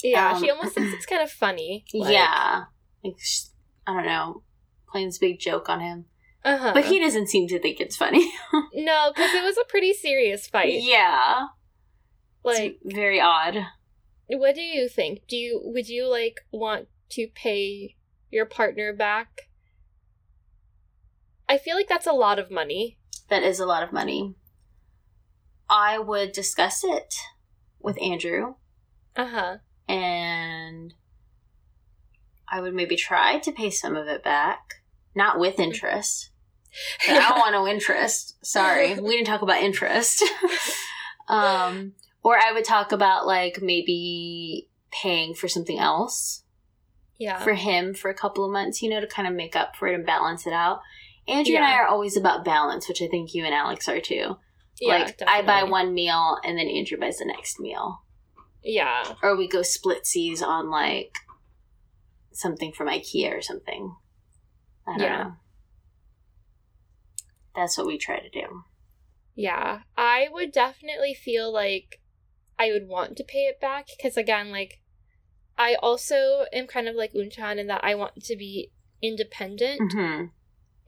[0.03, 1.85] yeah, um, she almost thinks it's kind of funny.
[1.95, 2.65] Like, yeah.
[3.05, 3.45] Like, sh-
[3.87, 4.43] I don't know,
[4.91, 6.07] playing this big joke on him.
[6.45, 6.73] Uh-huh.
[6.75, 8.33] But he doesn't seem to think it's funny.
[8.75, 10.83] no, because it was a pretty serious fight.
[10.83, 11.47] yeah.
[12.43, 13.59] Like, it's very odd.
[14.29, 15.21] what do you think?
[15.29, 17.97] Do you would you like want to pay
[18.31, 19.43] your partner back?
[21.49, 22.99] I feel like that's a lot of money.
[23.29, 24.35] That is a lot of money.
[25.71, 27.15] I would discuss it
[27.79, 28.55] with Andrew
[29.17, 29.57] Uh huh.
[29.89, 30.93] and
[32.49, 34.83] I would maybe try to pay some of it back.
[35.15, 36.31] Not with interest.
[37.09, 38.45] I don't want no interest.
[38.45, 38.95] Sorry.
[39.01, 40.23] We didn't talk about interest.
[41.29, 46.43] um, or I would talk about like maybe paying for something else
[47.19, 47.39] yeah.
[47.39, 49.87] for him for a couple of months, you know, to kind of make up for
[49.87, 50.81] it and balance it out.
[51.29, 54.39] Andrew and I are always about balance, which I think you and Alex are too.
[54.81, 58.03] Yeah, like I buy one meal and then Andrew buys the next meal.
[58.63, 59.15] Yeah.
[59.23, 61.19] Or we go split seas on like
[62.33, 63.95] something from IKEA or something.
[64.87, 65.23] I don't Yeah.
[65.23, 65.33] know.
[67.55, 68.65] That's what we try to do.
[69.35, 69.81] Yeah.
[69.97, 72.01] I would definitely feel like
[72.59, 74.81] I would want to pay it back because again, like
[75.59, 78.71] I also am kind of like Unchan in that I want to be
[79.03, 80.25] independent hmm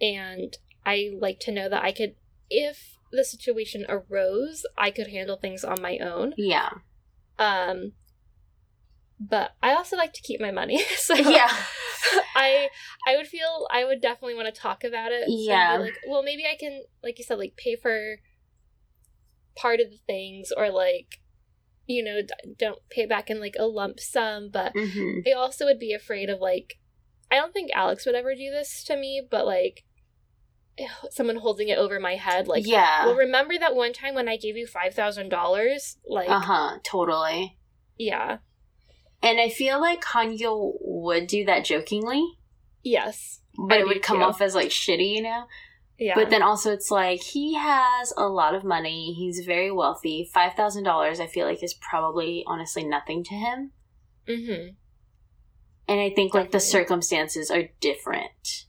[0.00, 2.14] and I like to know that I could
[2.50, 6.34] if the situation arose, I could handle things on my own.
[6.36, 6.70] Yeah.
[7.38, 7.92] Um
[9.20, 10.82] but I also like to keep my money.
[10.96, 11.50] So Yeah.
[12.34, 12.68] I
[13.06, 15.24] I would feel I would definitely want to talk about it.
[15.28, 15.76] Yeah.
[15.78, 18.16] like, well, maybe I can, like you said, like pay for
[19.56, 21.20] part of the things, or like,
[21.86, 22.20] you know,
[22.58, 24.50] don't pay back in like a lump sum.
[24.52, 26.74] But hmm I also would be afraid of like,
[27.30, 29.84] I don't think Alex would ever do this to me, but like,
[31.10, 33.06] someone holding it over my head, like, yeah.
[33.06, 35.98] well, remember that one time when I gave you five thousand dollars?
[36.06, 36.78] Like, Uh huh.
[36.84, 37.58] Totally.
[37.98, 38.38] yeah,
[39.22, 42.24] And I feel like Hangul would do that jokingly,
[42.82, 44.24] yes, but I it would come too.
[44.24, 45.44] off as like shitty, you know?
[45.98, 46.14] Yeah.
[46.16, 49.12] But then also, it's like he has a lot of money.
[49.12, 50.28] He's very wealthy.
[50.32, 53.70] Five thousand dollars, I feel like, is probably honestly nothing to him.
[54.26, 54.70] mm-hmm
[55.86, 58.66] And I think like the circumstances are different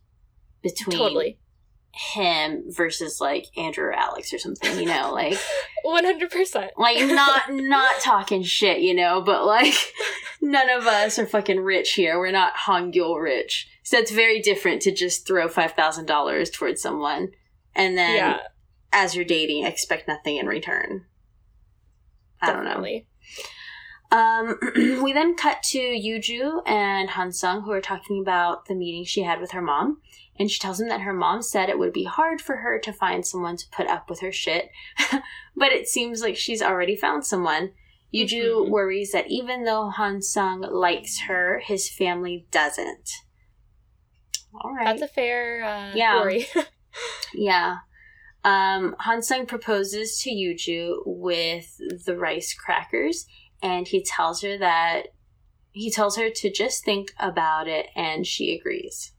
[0.62, 1.40] between Totally.
[1.96, 4.80] Him versus like Andrew or Alex or something.
[4.80, 5.38] You know, like
[5.84, 6.72] One hundred percent.
[6.78, 8.82] like not not talking shit.
[8.82, 9.76] You know, but like
[10.42, 12.18] none of us are fucking rich here.
[12.20, 13.68] We're not Hangul rich.
[13.84, 17.30] So it's very different to just throw five thousand dollars towards someone
[17.76, 18.40] and then Yeah.
[18.92, 21.06] as you're dating, expect nothing in return.
[22.42, 23.02] I don't know.
[24.12, 24.60] Um,
[25.04, 29.42] we then cut to Yuju and Hansung, who are talking about the meeting she had
[29.42, 30.02] with her mom.
[30.40, 32.92] And she tells him that her mom said it would be hard for her to
[32.92, 34.70] find someone to put up with her shit.
[35.56, 37.72] but it seems like she's already found someone.
[38.14, 38.70] Yuju Mhm.
[38.70, 43.10] worries that even though Hansung likes her, his family doesn't.
[44.64, 44.86] All right.
[44.86, 46.22] That's a fair uh, Yeah.
[46.22, 46.46] worry.
[47.34, 47.78] Yeah.
[48.44, 53.26] Um, Hansung proposes to Yuju with the rice crackers,
[53.64, 55.08] and he tells her that
[55.72, 59.13] he tells her to just think about it, and she agrees.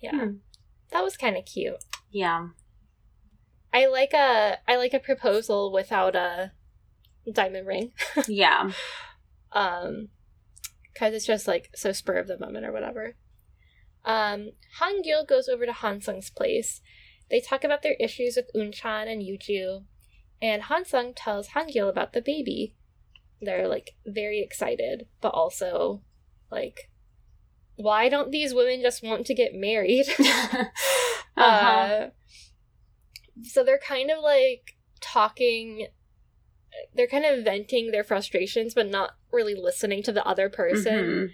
[0.00, 0.24] Yeah.
[0.24, 0.34] Hmm.
[0.92, 1.82] That was kind of cute.
[2.10, 2.48] Yeah.
[3.72, 6.52] I like a I like a proposal without a
[7.32, 7.92] diamond ring.
[8.28, 8.70] Yeah.
[9.52, 10.08] um
[10.92, 13.16] because it's just like so spur of the moment or whatever
[14.04, 16.80] um Han Gil goes over to hansung's place
[17.30, 19.84] they talk about their issues with unchan and yuju
[20.42, 22.74] and hansung tells Han Gil about the baby
[23.40, 26.02] they're like very excited but also
[26.50, 26.90] like
[27.82, 31.42] why don't these women just want to get married uh-huh.
[31.42, 32.10] uh,
[33.42, 35.86] so they're kind of like talking
[36.94, 41.32] they're kind of venting their frustrations but not really listening to the other person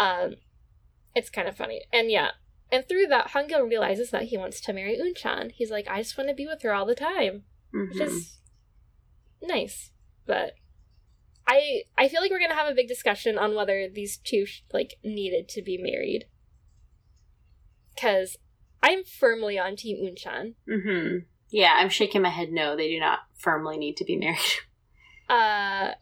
[0.00, 0.04] Mhm.
[0.04, 0.34] um
[1.14, 2.30] it's kind of funny and yeah
[2.72, 6.16] and through that hangil realizes that he wants to marry unchan he's like i just
[6.18, 8.06] want to be with her all the time which Mhm.
[8.06, 8.38] is
[9.42, 9.90] nice
[10.26, 10.54] but
[11.46, 14.94] i i feel like we're gonna have a big discussion on whether these two like
[15.04, 16.26] needed to be married
[17.94, 18.36] because
[18.82, 21.24] i'm firmly on team unchan Mhm.
[21.50, 24.38] Yeah, I'm shaking my head no, they do not firmly need to be married.
[25.28, 25.92] Uh,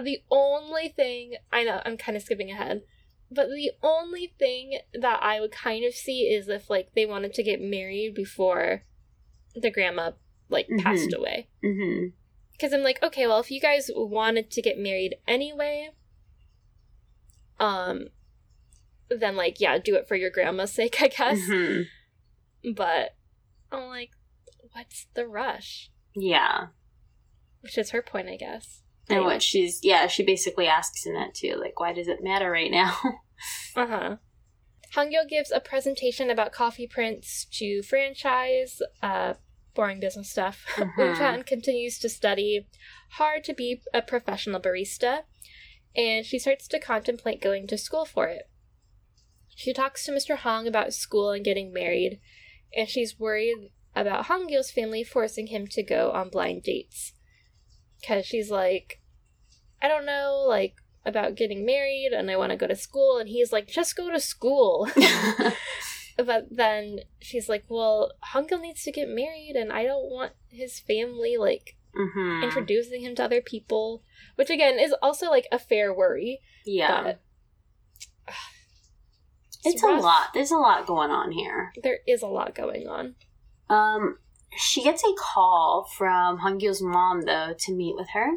[0.00, 2.82] the only thing I know I'm kind of skipping ahead,
[3.30, 7.32] but the only thing that I would kind of see is if like they wanted
[7.34, 8.82] to get married before
[9.54, 10.12] the grandma
[10.48, 11.16] like passed Mhm.
[11.18, 11.48] away.
[11.62, 12.06] hmm
[12.52, 15.90] Because I'm like, okay, well, if you guys wanted to get married anyway,
[17.58, 18.08] um,
[19.10, 21.38] then like yeah, do it for your grandma's sake, I guess.
[21.46, 21.82] hmm
[22.74, 23.16] But
[23.70, 24.10] I'm like,
[24.72, 25.90] what's the rush?
[26.14, 26.66] Yeah.
[27.60, 28.82] Which is her point, I guess.
[29.08, 29.34] And Anyway.
[29.34, 32.70] what she's yeah, she basically asks in that too, like, why does it matter right
[32.70, 32.96] now?
[33.74, 34.16] Uh huh.
[34.94, 39.34] Hangyo gives a presentation about Coffee Prince to franchise, uh,
[39.74, 40.64] boring business stuff.
[40.76, 40.94] Mhm.
[40.96, 42.66] Unchan continues to study
[43.12, 45.22] hard to be a professional barista,
[45.96, 48.48] and she starts to contemplate going to school for it.
[49.54, 50.36] She talks to Mr.
[50.36, 52.20] Hong about school and getting married,
[52.74, 57.12] and she's worried about Hong Gil's family forcing him to go on blind dates.
[58.00, 59.00] Because she's like,
[59.80, 63.18] I don't know, like, about getting married and I want to go to school.
[63.18, 64.88] And he's like, just go to school.
[66.16, 70.78] but then she's like, well, Hangul needs to get married and I don't want his
[70.78, 74.02] family, like, hmm introducing him to other people.
[74.36, 76.40] Which, again, is also, like, a fair worry.
[76.64, 77.02] Yeah.
[77.02, 77.20] But
[79.64, 80.28] it's a lot.
[80.34, 81.72] There's a lot going on here.
[81.82, 83.14] There is a lot going on.
[83.68, 84.18] Um,
[84.56, 88.28] she gets a call from Hangul's mom though to meet with her,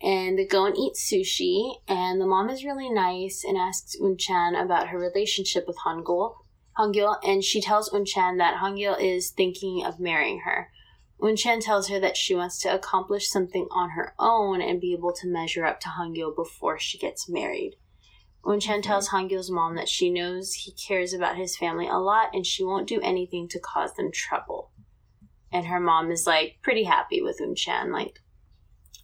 [0.00, 1.74] and they go and eat sushi.
[1.88, 6.36] And the mom is really nice and asks Unchan about her relationship with Hangul.
[6.78, 10.70] Hangul, and she tells Unchan that Hangul is thinking of marrying her.
[11.20, 15.12] Unchan tells her that she wants to accomplish something on her own and be able
[15.12, 17.76] to measure up to Hangul before she gets married.
[18.44, 18.82] Unchan Mhm.
[18.82, 22.64] tells Hangul's mom that she knows he cares about his family a lot and she
[22.64, 24.72] won't do anything to cause them trouble.
[25.52, 27.92] And her mom is like pretty happy with Unchan.
[27.92, 28.18] Like,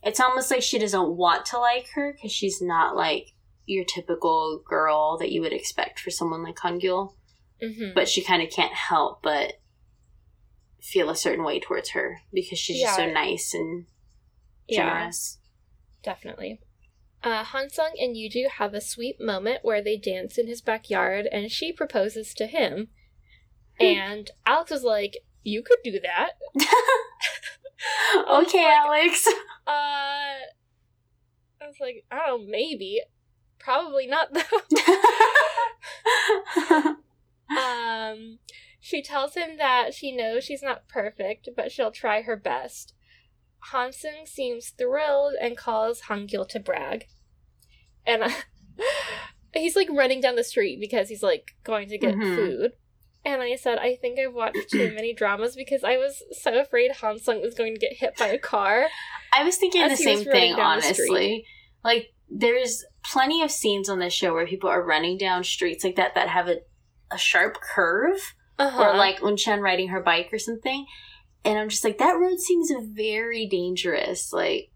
[0.03, 4.61] it's almost like she doesn't want to like her because she's not like your typical
[4.67, 7.15] girl that you would expect for someone like Hangul.
[7.61, 9.55] Hmm But she kind of can't help but
[10.81, 13.87] feel a certain way towards her because she's just so nice and
[14.69, 14.85] Yeah.
[15.01, 15.39] generous.
[16.03, 16.61] Definitely.
[17.23, 21.51] Uh, Hansung and Yuju have a sweet moment where they dance in his backyard and
[21.51, 22.89] she proposes to him.
[23.81, 26.33] And Alex was like, You could do that.
[28.31, 29.27] okay, like- Alex.
[29.67, 29.71] Uh,
[31.61, 33.03] I was like, Oh, maybe.
[33.59, 34.43] Probably not, though.
[37.51, 38.39] um,
[38.81, 42.95] She tells him that she knows she's not perfect, but she'll try her best.
[43.73, 47.07] Hansung seems thrilled and calls Hangyul to brag.
[48.07, 48.31] And uh,
[49.55, 52.35] he's like running down the street because he's like going to get Mhm.
[52.35, 52.73] food.
[53.25, 56.93] And I said, I think I've watched too many dramas because I was so afraid
[56.93, 58.87] Hansung was going to get hit by a car.
[59.33, 61.45] I was thinking the he same thing, down the honestly.
[61.85, 65.97] Like, there's plenty of scenes on this show where people are running down streets like
[65.97, 66.59] that that have a,
[67.11, 68.83] a sharp curve, Uh-huh.
[68.83, 70.87] or like Unchan riding her bike or something.
[71.45, 74.33] And I'm just like, that road seems very dangerous.
[74.33, 74.71] Like,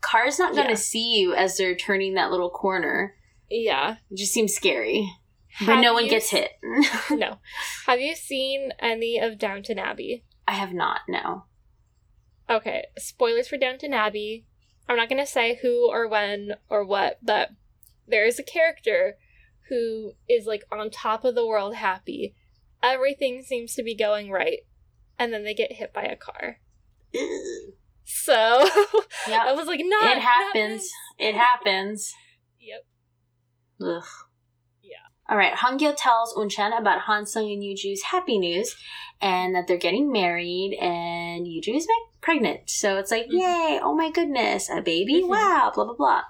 [0.00, 0.76] cars not going to Yeah.
[0.78, 3.14] see you as they're turning that little corner.
[3.50, 3.96] yeah.
[4.10, 5.08] It just seems scary.
[5.64, 6.50] But no one gets hit.
[7.10, 7.38] no.
[7.86, 10.24] Have you seen any of Downton Abbey?
[10.48, 11.44] I have not, no.
[12.50, 14.46] Okay, spoilers for Downton Abbey.
[14.88, 17.50] I'm not going to say who or when or what, but
[18.06, 19.16] there is a character
[19.68, 22.34] who is like on top of the world happy.
[22.82, 24.60] Everything seems to be going right.
[25.18, 26.58] And then they get hit by a car.
[28.04, 28.34] So
[29.28, 30.16] I was like, not.
[30.16, 30.88] it happens.
[31.18, 32.12] It happens.
[32.60, 32.86] Yep.
[33.80, 34.04] Ugh.
[34.82, 34.96] Yeah.
[35.28, 35.54] All right.
[35.54, 38.76] Hangyo tells Unchan about Hansung and Yuju's happy news,
[39.24, 41.88] and that they're getting married, and Yuju is
[42.20, 42.68] pregnant.
[42.68, 43.32] So it's like, Mhm.
[43.40, 43.80] yay!
[43.82, 45.22] Oh my goodness, a baby!
[45.22, 45.28] Mhm.
[45.28, 45.72] Wow!
[45.74, 46.22] Blah blah blah.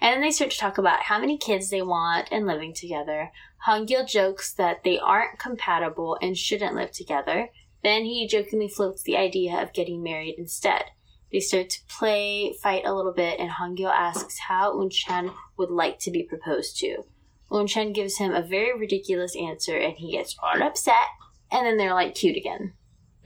[0.00, 3.30] And then they start to talk about how many kids they want and living together.
[3.66, 7.50] Hangyo jokes that they aren't compatible and shouldn't live together.
[7.82, 10.86] Then he jokingly floats the idea of getting married instead.
[11.32, 15.98] They start to play, fight a little bit, and Hangyo asks how Unchan would like
[16.00, 17.04] to be proposed to.
[17.50, 21.08] Unchan gives him a very ridiculous answer, and he gets all upset.
[21.52, 22.74] And then they're like cute again.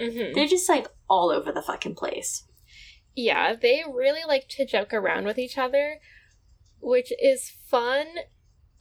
[0.00, 2.44] hmm They're just like all over the fucking place.
[3.14, 5.98] Yeah, they really like to joke around with each other,
[6.80, 8.06] which is fun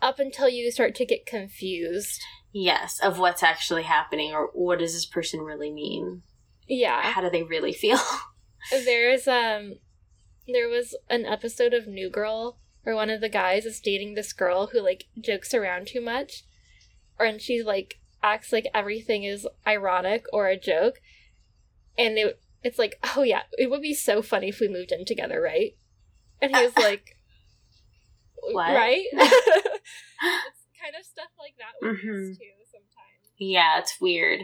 [0.02, 2.22] up until you start to get confused.
[2.52, 6.24] Yes, of what's actually happening, or what does this person really mean?
[6.68, 7.02] Yeah.
[7.02, 8.00] How do they really feel?
[8.72, 9.76] There's um
[10.48, 14.34] there was an episode of New Girl where one of the guys is dating this
[14.34, 16.44] girl who like jokes around too much.
[17.20, 21.02] Or and she's like acts like everything is ironic or a joke.
[21.98, 25.06] And it, it's like, oh yeah, it would be so funny if we moved in
[25.06, 25.76] together, right?
[26.42, 27.18] And he was like
[28.52, 28.74] What?
[28.74, 29.06] Right?
[29.14, 32.38] kind of stuff like that we Mhm.
[32.38, 33.34] too sometimes.
[33.38, 34.42] yeah, it's weird.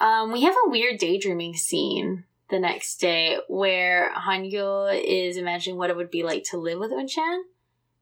[0.00, 5.90] Um, we have a weird daydreaming scene the next day where Hangyo is imagining what
[5.90, 7.42] it would be like to live with Unchan.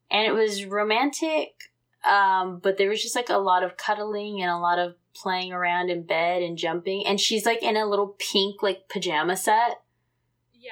[0.09, 1.49] And it was romantic,
[2.03, 5.51] um, but there was just like a lot of cuddling and a lot of playing
[5.51, 7.05] around in bed and jumping.
[7.05, 9.81] And she's like in a little pink like pajama set.
[10.53, 10.71] Yeah.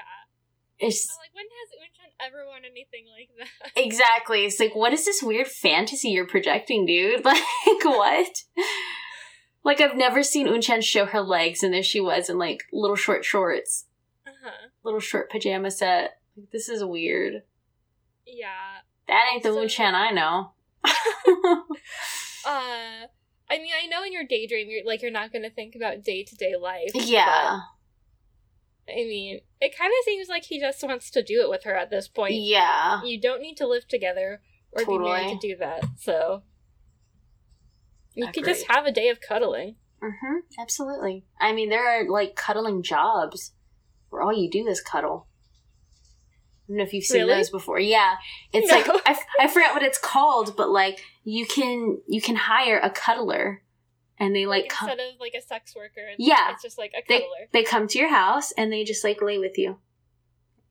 [0.79, 3.71] It's I'm like, when has Unchan ever worn anything like that?
[3.75, 4.45] exactly.
[4.45, 7.23] It's like, what is this weird fantasy you're projecting, dude?
[7.25, 7.43] Like,
[7.83, 8.43] what?
[9.63, 12.95] Like, I've never seen Unchan show her legs, and there she was in like little
[12.95, 13.85] short shorts.
[14.25, 14.67] Uh-huh.
[14.83, 16.19] little short pajama set.
[16.51, 17.43] This is weird.
[18.25, 18.47] Yeah.
[19.07, 20.51] That ain't the Also- Unchan I know.
[22.45, 23.07] Uh
[23.51, 26.03] I mean, I know in your daydream you're like you're not going to think about
[26.03, 26.91] day-to-day life.
[26.93, 27.59] yeah.
[28.85, 31.63] but, I mean, it kind of seems like he just wants to do it with
[31.63, 32.35] her at this point.
[32.35, 33.03] Yeah.
[33.03, 35.83] You don't need to live together or be married to do that.
[35.97, 36.43] So
[38.13, 39.75] you could just have a day of cuddling.
[40.03, 40.61] Mm-hmm.
[40.61, 41.25] Absolutely.
[41.39, 43.53] I mean, there are like cuddling jobs
[44.09, 45.27] where all you do is cuddle.
[46.69, 47.33] I don't know if you've seen Really?
[47.33, 47.79] those before.
[47.79, 48.15] Yeah,
[48.53, 48.77] it's No.
[48.77, 52.77] like I, f- I forget what it's called, but like you can you can hire
[52.77, 53.63] a cuddler,
[54.19, 56.51] and they like come, instead of like a sex worker, it's, Yeah.
[56.51, 57.47] it's just like a they cuddler.
[57.53, 59.79] they come to your house and they just like lay with you,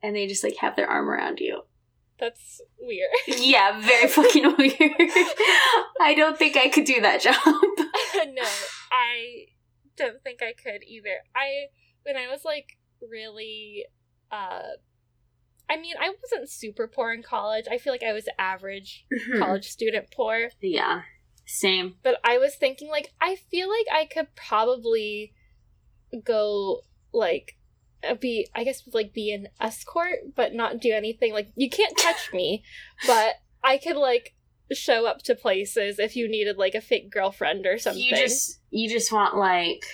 [0.00, 1.62] and they just like have their arm around you.
[2.20, 3.10] That's weird.
[3.40, 5.10] Yeah, very fucking weird.
[6.00, 7.34] I don't think I could do that job.
[8.34, 8.42] no,
[8.92, 9.46] I
[9.96, 11.16] don't think I could either.
[11.34, 11.66] I
[12.04, 13.84] when I was like really
[14.30, 14.62] uh
[15.70, 17.66] I mean, I wasn't super poor in college.
[17.70, 19.06] I feel like I was average
[19.38, 21.02] college student poor, yeah,
[21.46, 21.96] same.
[22.02, 25.34] but I was thinking like I feel like I could probably
[26.24, 27.56] go like
[28.08, 31.96] uh, be I guess like be an escort but not do anything like you can't
[31.96, 32.64] touch me,
[33.06, 34.34] but I could like
[34.72, 38.02] show up to places if you needed like a fake girlfriend or something.
[38.02, 39.84] You just you just want like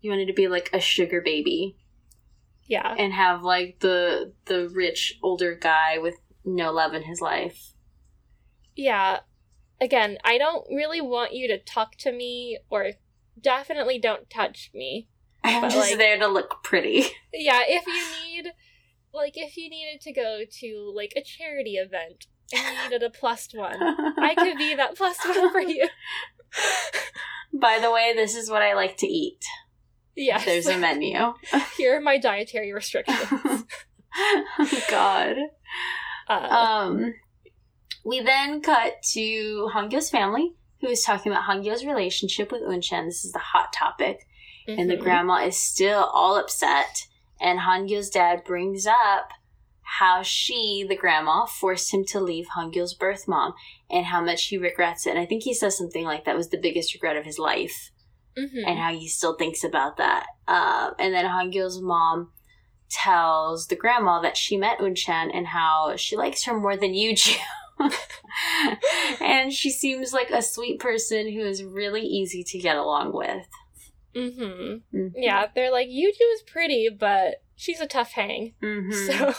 [0.00, 1.76] you wanted to be like a sugar baby
[2.68, 2.94] yeah.
[2.96, 6.14] and have like the the rich older guy with
[6.44, 7.72] no love in his life.
[8.76, 9.20] Yeah.
[9.80, 12.90] Again, I don't really want you to talk to me or
[13.40, 15.08] definitely don't touch me.
[15.44, 17.06] I'm But, just like- there to look pretty.
[17.32, 17.94] Yeah, if you
[18.44, 18.52] need
[19.12, 23.10] like if you needed to go to like a charity event and you needed a
[23.10, 25.88] plus one, I could be that plus one for you.
[27.52, 29.44] By the way, this is what I like to eat.
[30.16, 30.44] Yes.
[30.44, 31.34] There's a menu.
[31.76, 33.64] Here are my dietary restrictions.
[34.18, 35.36] oh God.
[36.28, 37.14] Uh, Um,
[38.04, 43.06] we then cut to Hangyo's family, who is talking about Hangyo's relationship with Unchan.
[43.06, 44.26] This is the hot topic.
[44.66, 45.02] And the mhm.
[45.02, 47.06] grandma is still all upset.
[47.40, 49.30] And Hangyo's dad brings up
[49.80, 53.54] how she, the grandma, forced him to leave Hangyo's birth mom
[53.90, 55.10] and how much he regrets it.
[55.10, 57.90] And I think he says something like that was the biggest regret of his life
[58.38, 58.64] Mhm.
[58.66, 60.26] and how he still thinks about that.
[60.46, 62.32] Um, and then Hangyo's mom
[62.90, 67.36] tells the grandma that she met Unchan and how she likes her more than Yuju.
[69.20, 73.46] and she seems like a sweet person who is really easy to get along with.
[74.14, 74.82] Mhm.
[74.92, 75.12] Mhm.
[75.16, 78.54] Yeah, they're like, Yuju is pretty, but she's a tough hang.
[78.62, 78.92] Mhm.
[79.06, 79.34] So,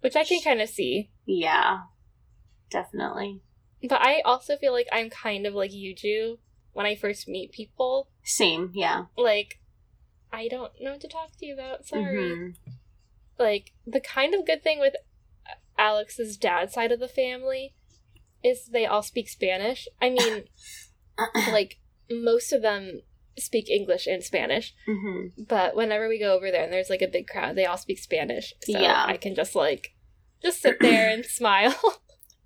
[0.00, 1.10] which I can kind of see.
[1.26, 1.80] Yeah,
[2.70, 3.40] definitely.
[3.82, 6.38] But I also feel like I'm kind of like Yuju
[6.74, 8.08] when I first meet people.
[8.22, 9.06] Same, yeah.
[9.16, 9.58] Like,
[10.32, 11.86] I don't know what to talk to you about.
[11.86, 12.14] Sorry.
[12.16, 12.54] Mhm.
[13.38, 14.94] Like, the kind of good thing with
[15.78, 17.74] Alex's dad's side of the family
[18.42, 19.88] is they all speak Spanish.
[20.02, 20.44] I mean,
[21.50, 21.78] like,
[22.10, 23.00] most of them
[23.38, 24.74] speak English and Spanish.
[24.86, 25.32] Mhm.
[25.48, 27.98] But whenever we go over there and there's like a big crowd, they all speak
[27.98, 28.52] Spanish.
[28.62, 29.04] So Yeah.
[29.06, 29.94] I can just like
[30.42, 31.74] just sit there and smile.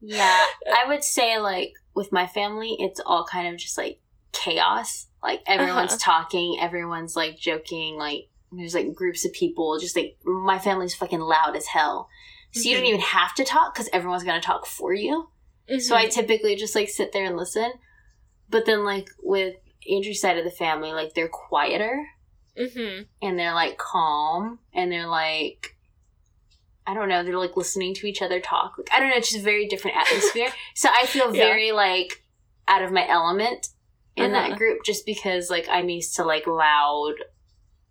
[0.01, 4.01] Yeah, I would say like with my family, it's all kind of just like
[4.33, 5.07] chaos.
[5.23, 5.99] Like everyone's Uh-huh.
[6.23, 9.79] talking, everyone's like joking, like there's like groups of people.
[9.79, 12.09] Just like my family's fucking loud as hell.
[12.53, 12.89] So you don't Mhm.
[12.89, 15.29] even have to talk because everyone's gonna talk for you.
[15.81, 16.11] So I Mhm.
[16.13, 17.73] typically just like sit there and listen.
[18.49, 19.57] But then like with
[19.91, 22.09] Andrew's side of the family, like they're quieter
[22.57, 23.07] Mhm.
[23.21, 25.75] and they're like calm and they're like
[26.87, 28.79] I don't know, they're like listening to each other talk.
[28.79, 30.51] Like I don't know, it's just a very different atmosphere.
[30.75, 31.45] so I feel Yeah.
[31.45, 32.23] very like
[32.67, 33.69] out of my element
[34.19, 34.49] in Uh-huh.
[34.51, 37.15] that group just because like I'm used to like loud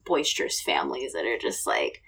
[0.06, 2.02] boisterous families that are just like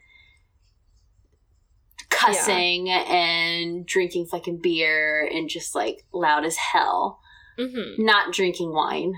[2.09, 7.19] cussing and drinking fucking beer and just like loud as hell.
[7.57, 7.99] Mhm.
[7.99, 9.13] Not drinking wine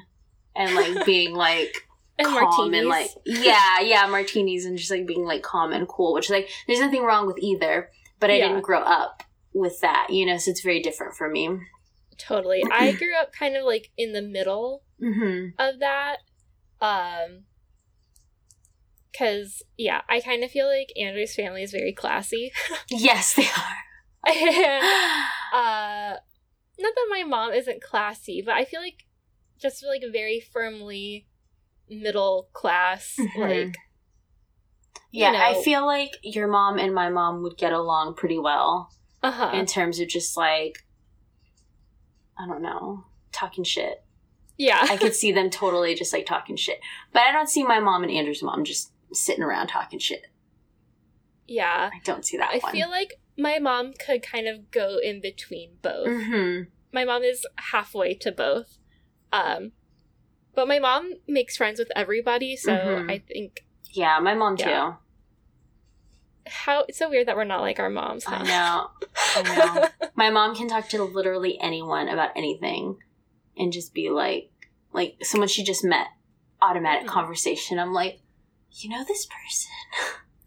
[0.55, 1.73] and like being like
[2.19, 2.41] And calm
[2.71, 2.79] martinis.
[2.81, 6.49] and like yeah yeah martinis and just like being like calm and cool which like
[6.67, 7.89] there's nothing wrong with either
[8.19, 8.49] but i Yeah.
[8.49, 9.23] didn't grow up
[9.53, 11.49] with that you know so it's very different for me
[12.17, 12.61] totally.
[12.71, 15.47] I grew up kind of like in the middle mm-hmm.
[15.59, 16.17] of that.
[16.79, 17.45] Um
[19.17, 22.51] cuz yeah, I kind of feel like Andrew's family is very classy.
[22.89, 23.77] yes they are
[24.27, 24.83] and
[25.53, 26.17] uh
[26.79, 29.05] not that my mom isn't classy, but I feel like
[29.59, 31.27] just like very firmly
[31.89, 33.37] middle class Mhm.
[33.37, 33.75] like
[35.11, 38.89] yeah you i feel like your mom and my mom would get along pretty well
[39.21, 39.51] uh-huh.
[39.53, 40.85] in terms of just like
[42.39, 44.03] i don't know talking shit
[44.61, 44.85] yeah.
[44.89, 46.79] i could see them totally just like talking shit
[47.13, 50.27] but i don't see my mom and andrew's mom just sitting around talking shit
[51.47, 51.89] yeah.
[51.93, 55.21] i don't see that I one feel like my mom could kind of go in
[55.21, 56.07] between both.
[56.07, 56.69] mm-hmm.
[56.93, 58.77] My mom is halfway to both.
[59.31, 59.71] Um
[60.53, 63.09] but my mom makes friends with everybody, so Mhm.
[63.11, 64.93] I think yeah my mom too Yeah.
[66.45, 68.25] how it's so weird that we're not like our moms.
[68.25, 68.39] Huh?
[68.41, 68.91] I know.
[69.37, 70.09] I know.
[70.15, 72.97] My mom can talk to literally anyone about anything
[73.57, 74.50] and just be like,
[74.93, 76.07] like someone she just met,
[76.61, 77.11] automatic Mhm.
[77.11, 77.79] conversation.
[77.79, 78.19] I'm like,
[78.71, 79.71] you know this person?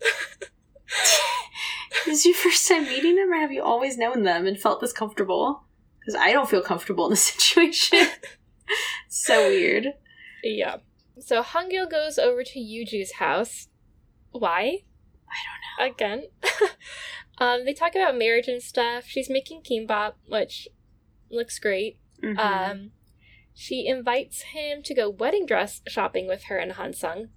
[2.06, 4.80] Is this your first time meeting them or have you always known them and felt
[4.80, 5.64] this comfortable?
[5.98, 8.06] Because I don't feel comfortable in this situation.
[9.08, 9.94] so weird.
[10.42, 10.76] Yeah.
[11.18, 13.68] So Hangil goes over to Yuju's house.
[14.32, 14.82] Why?
[15.28, 15.94] I don't know.
[15.94, 16.24] Again.
[17.38, 19.04] um, they talk about marriage and stuff.
[19.06, 20.68] She's making kimbap, which
[21.30, 21.98] looks great.
[22.22, 22.38] Mhm.
[22.38, 22.90] Um,
[23.54, 27.28] she invites him to go wedding dress shopping with her and Hansung.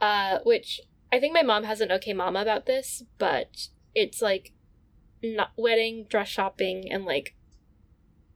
[0.00, 0.80] Uh, which
[1.12, 4.52] I think my mom has an okay mama about this, but it's like
[5.22, 7.34] not wedding dress shopping and like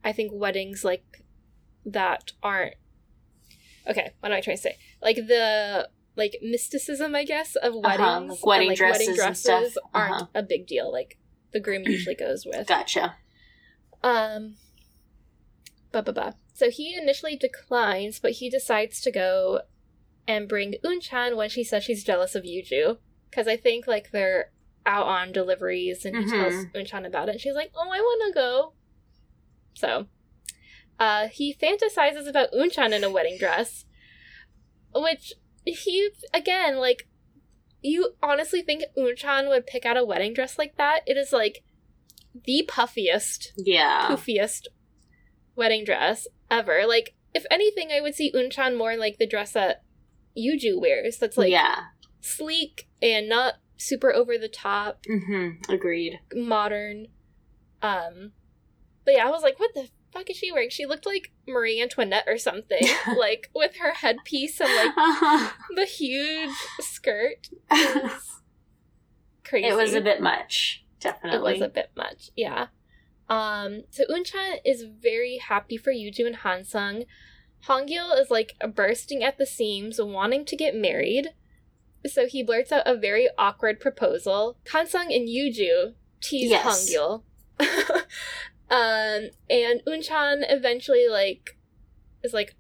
[0.03, 1.23] I think weddings like
[1.87, 2.75] that aren't
[3.89, 4.13] okay.
[4.21, 4.77] What am I trying to say?
[5.01, 9.65] Like the like mysticism, I guess, of weddings, Uh-huh, like wedding and, dresses and stuff.
[9.95, 10.27] aren't Uh-huh.
[10.35, 10.91] a big deal.
[10.91, 11.19] Like
[11.53, 12.67] the groom usually goes with.
[12.67, 13.15] gotcha.
[14.03, 14.57] Um,
[15.93, 16.35] ba ba ba.
[16.53, 19.63] So he initially declines, but he decides to go
[20.29, 22.99] and bring Unchan when she says she's jealous of Yuju.
[23.31, 24.51] Because I think like they're
[24.85, 26.75] out on deliveries and he tells Mhm.
[26.75, 27.33] Unchan about it.
[27.33, 28.75] And she's like, oh, I want to go.
[29.75, 30.07] So
[31.01, 33.87] uh, he fantasizes about Unchan in a wedding dress,
[34.95, 35.33] which
[35.65, 37.09] he, again, like,
[37.81, 41.01] you honestly think Unchan would pick out a wedding dress like that?
[41.07, 41.65] It is like
[42.35, 44.09] the puffiest Yeah.
[44.11, 44.67] poofiest
[45.57, 46.87] wedding dress ever.
[46.87, 49.83] Like if anything, I would see Unchan more like the dress that
[50.37, 51.19] Yuju wears.
[51.19, 51.77] That's like yeah.
[52.21, 55.73] sleek and not super over the top, Mm-hmm.
[55.73, 56.21] Agreed.
[56.35, 57.09] modern.
[57.81, 58.33] Um,
[59.05, 60.71] but yeah, I was like, what the fuck is she wearing?
[60.71, 62.87] She looked like Marie Antoinette or something,
[63.19, 64.95] like with her headpiece and like
[65.75, 67.49] the huge skirt.
[67.71, 68.41] It was
[69.45, 69.67] crazy.
[69.69, 70.85] it was a bit much.
[71.01, 71.55] Definitely.
[71.55, 72.67] It was a bit much, yeah.
[73.33, 77.07] Um, so Unchan is very happy for Yuju and Hansung.
[77.67, 81.29] Hongil is like bursting at the seams, wanting to get married.
[82.07, 84.59] So he blurts out a very awkward proposal.
[84.71, 86.67] Hansung and Yuju tease Yes.
[86.67, 87.23] Hongil.
[88.71, 91.57] um, and Unchan eventually like
[92.23, 92.55] is like,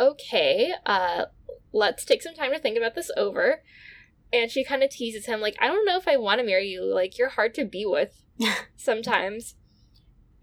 [0.00, 1.26] okay, uh,
[1.72, 3.62] let's take some time to think about this over.
[4.32, 6.68] And she kind of teases him, like, I don't know if I want to marry
[6.68, 6.84] you.
[6.84, 8.22] Like, you're hard to be with
[8.76, 9.56] sometimes.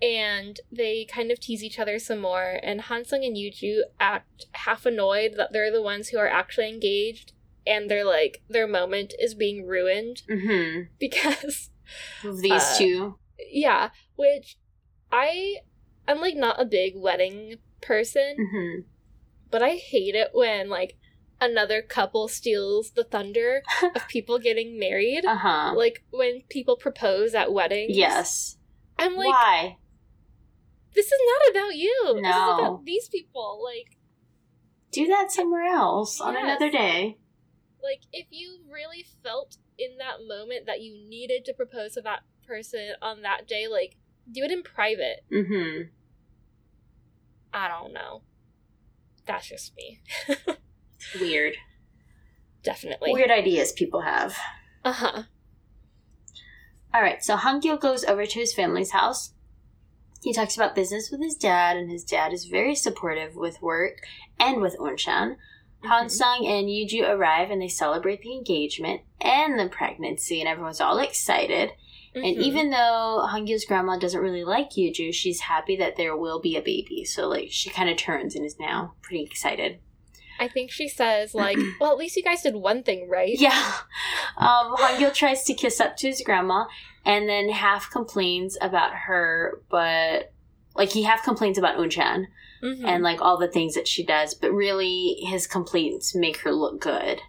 [0.02, 2.60] And they kind of tease each other some more.
[2.62, 7.34] And Hansung and Yuju act half annoyed that they're the ones who are actually engaged.
[7.66, 10.84] And they're like, their moment is being ruined mm-hmm.
[11.00, 11.70] because,
[12.24, 13.18] Of these Uh, two.
[13.52, 14.58] yeah, which
[15.12, 15.58] I,
[16.08, 18.36] I'm like not a big wedding person.
[18.40, 18.82] Mm-hmm.
[19.50, 20.98] but I hate it when like
[21.40, 23.62] another couple steals the thunder
[23.96, 25.26] of people getting married.
[25.26, 25.74] Uh-huh.
[25.76, 27.96] Like when people propose at weddings.
[27.98, 28.58] yes.
[29.00, 29.78] I'm like, Why?
[30.94, 32.04] This is not about you.
[32.06, 32.22] No.
[32.22, 33.62] This is about these people.
[33.64, 33.98] Like
[34.92, 36.44] Do that somewhere else on Yes.
[36.44, 37.18] another day.
[37.84, 42.22] like if you really felt in that moment that you needed to propose to that
[42.48, 43.96] person on that day, like
[44.32, 45.24] do it in private.
[45.32, 45.84] Mm-hmm.
[47.54, 48.22] I don't know.
[49.26, 50.00] That's just me.
[51.20, 51.56] Weird.
[52.64, 53.14] Definitely.
[53.14, 54.36] Weird ideas people have.
[54.84, 55.24] Uh-huh.
[56.94, 59.34] All right, so Hangyo goes over to his family's house.
[60.24, 64.00] He talks about business with his dad, and his dad is very supportive with work
[64.40, 65.38] and with Unchan.
[65.84, 70.82] Han Sang and Yuju arrive and they celebrate the engagement and the pregnancy, and everyone's
[70.82, 71.72] all excited.
[72.16, 72.42] And Mhm.
[72.42, 76.62] even though Hangyo's grandma doesn't really like Yuju, she's happy that there will be a
[76.62, 77.06] baby.
[77.06, 79.80] So, like, she kind of turns and is now pretty excited.
[80.40, 83.38] I think she says like, well, at least you guys did one thing right.
[83.40, 83.74] Yeah.
[84.38, 86.66] Um, Hangyo tries to kiss up to his grandma
[87.06, 90.32] and then half complains about her, but
[90.76, 92.26] like he half complains about Unchan
[92.64, 92.86] Mhm.
[92.86, 96.80] and like all the things that she does, but really his complaints make her look
[96.82, 97.22] good.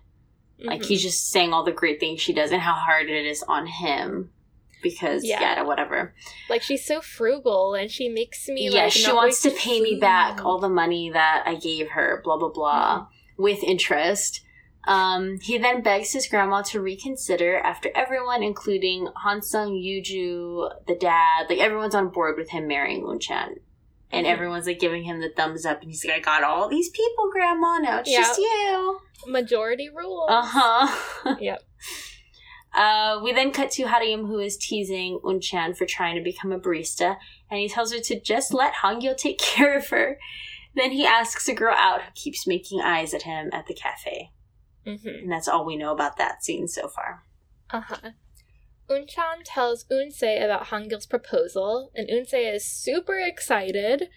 [0.58, 0.86] Like Mhm.
[0.86, 3.66] he's just saying all the great things she does and how hard it is on
[3.66, 4.30] him
[4.82, 5.40] because Yeah.
[5.40, 6.14] yeah, whatever.
[6.48, 8.74] like she's so frugal and she makes me like.
[8.76, 12.20] yeah, like she wants to pay me back all the money that I gave her,
[12.24, 13.06] blah blah blah,
[13.36, 14.42] with interest.
[14.86, 21.46] Um, he then begs his grandma to reconsider after everyone, including Hansung, Yuju, the dad,
[21.50, 23.56] like everyone's on board with him marrying Unchan.
[24.10, 24.30] And Mhm.
[24.30, 27.28] everyone's like giving him the thumbs up, and he's like, I got all these people,
[27.30, 29.00] Grandma, now it's just you.
[29.26, 30.24] majority rule.
[30.30, 31.36] Uh huh.
[31.38, 31.62] Yep.
[32.78, 36.60] Uh, we then cut to Harim, who is teasing Unchan for trying to become a
[36.60, 37.16] barista,
[37.50, 40.16] and he tells her to just let Hangyo take care of her.
[40.76, 44.30] Then he asks a girl out who keeps making eyes at him at the cafe.
[44.86, 45.08] Mm-hmm.
[45.08, 47.24] And that's all we know about that scene so far.
[47.68, 48.10] Uh huh.
[48.88, 54.08] Unchan tells Unsei about Hangil's proposal, and Unsei is super excited,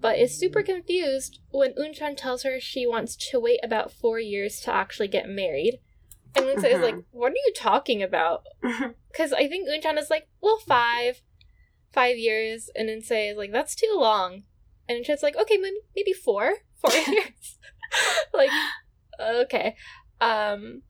[0.00, 4.60] but is super confused when Unchan tells her she wants to wait about four years
[4.62, 5.80] to actually get married.
[6.36, 6.82] And Unsei is Mhm.
[6.82, 8.46] like, What are you talking about?
[9.10, 11.20] Because I think Unchan is like, Well, five.
[11.92, 12.70] Five years.
[12.74, 14.44] And Unsei is like, That's too long.
[14.88, 16.54] And Unchan's like, Okay, maybe, maybe four.
[16.76, 17.58] Four years.
[18.34, 18.50] like,
[19.20, 19.76] okay.
[20.20, 20.82] Um,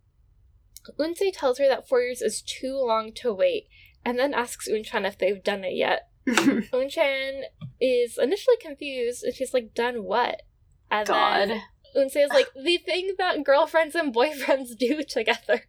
[0.98, 3.68] Unsei tells her that four years is too long to wait,
[4.04, 6.08] and then asks Unchan if they've done it yet.
[6.26, 7.42] Unchan
[7.80, 10.42] is initially confused, and she's like, "Done what?"
[10.90, 11.48] And God.
[11.48, 11.62] then
[11.96, 15.64] Unsei is like, "The thing that girlfriends and boyfriends do together."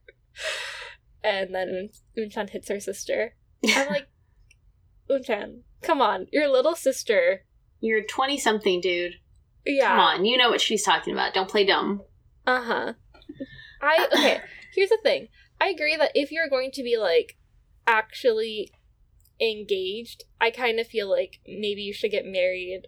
[1.23, 3.35] And then Un- Unchan hits her sister.
[3.67, 4.07] I'm like,
[5.09, 7.45] Unchan, come on, your little sister.
[7.79, 9.15] You're 20 something, dude.
[9.65, 9.89] Yeah.
[9.89, 11.33] Come on, you know what she's talking about.
[11.33, 12.01] Don't play dumb.
[12.47, 12.93] Uh huh.
[13.81, 14.41] I okay.
[14.75, 15.27] Here's the thing.
[15.59, 17.37] I agree that if you're going to be like
[17.85, 18.71] actually
[19.39, 22.87] engaged, I kind of feel like maybe you should get married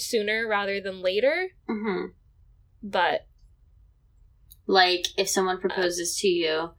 [0.00, 1.48] sooner rather than later.
[1.68, 2.06] hmm
[2.82, 3.26] But
[4.66, 6.70] Like, if someone proposes to you,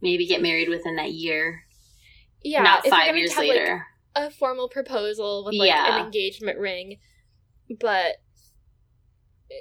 [0.00, 1.62] maybe get married within that year,
[2.42, 3.86] yeah, not five years have like later.
[4.16, 5.98] a formal proposal with like Yeah.
[5.98, 6.98] an engagement ring,
[7.78, 8.16] but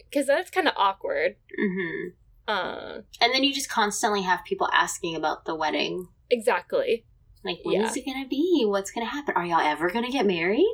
[0.09, 1.35] because that's kind of awkward.
[1.57, 2.09] hmm
[2.47, 6.07] Uh, And then you just constantly have people asking about the wedding.
[6.31, 7.05] exactly.
[7.43, 8.01] Like, when is Yeah.
[8.03, 8.63] it gonna be?
[8.65, 9.35] What's gonna happen?
[9.35, 10.65] Are y'all ever gonna get married?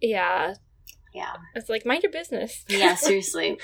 [0.00, 0.54] Yeah.
[1.14, 1.34] Yeah.
[1.54, 2.64] It's like mind your business.
[2.68, 3.58] Yeah, seriously.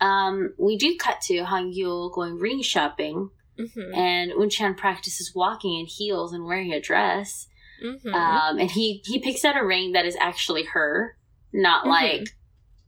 [0.00, 5.86] um, we do cut to Hangyul going ring shopping, hmm and Unchan practices walking in
[5.86, 7.46] heels and wearing a dress.
[7.80, 11.16] hmm Um, and he he picks out a ring that is actually her,
[11.52, 11.88] not Mhm.
[11.88, 12.28] like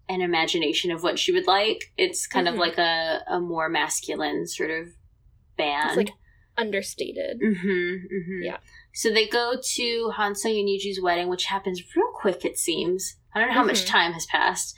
[0.08, 1.92] an imagination of what she would like.
[1.96, 4.88] It's kind of like a a more masculine sort of
[5.56, 5.88] band.
[5.90, 6.10] it's like
[6.58, 7.40] understated.
[7.40, 8.42] Mm-hmm, mm-hmm.
[8.42, 8.58] Yeah.
[8.94, 13.16] So they go to Hansung and Yuju's wedding, which happens real quick, it seems.
[13.34, 13.88] I don't know how much Mhm.
[13.88, 14.74] time has passed.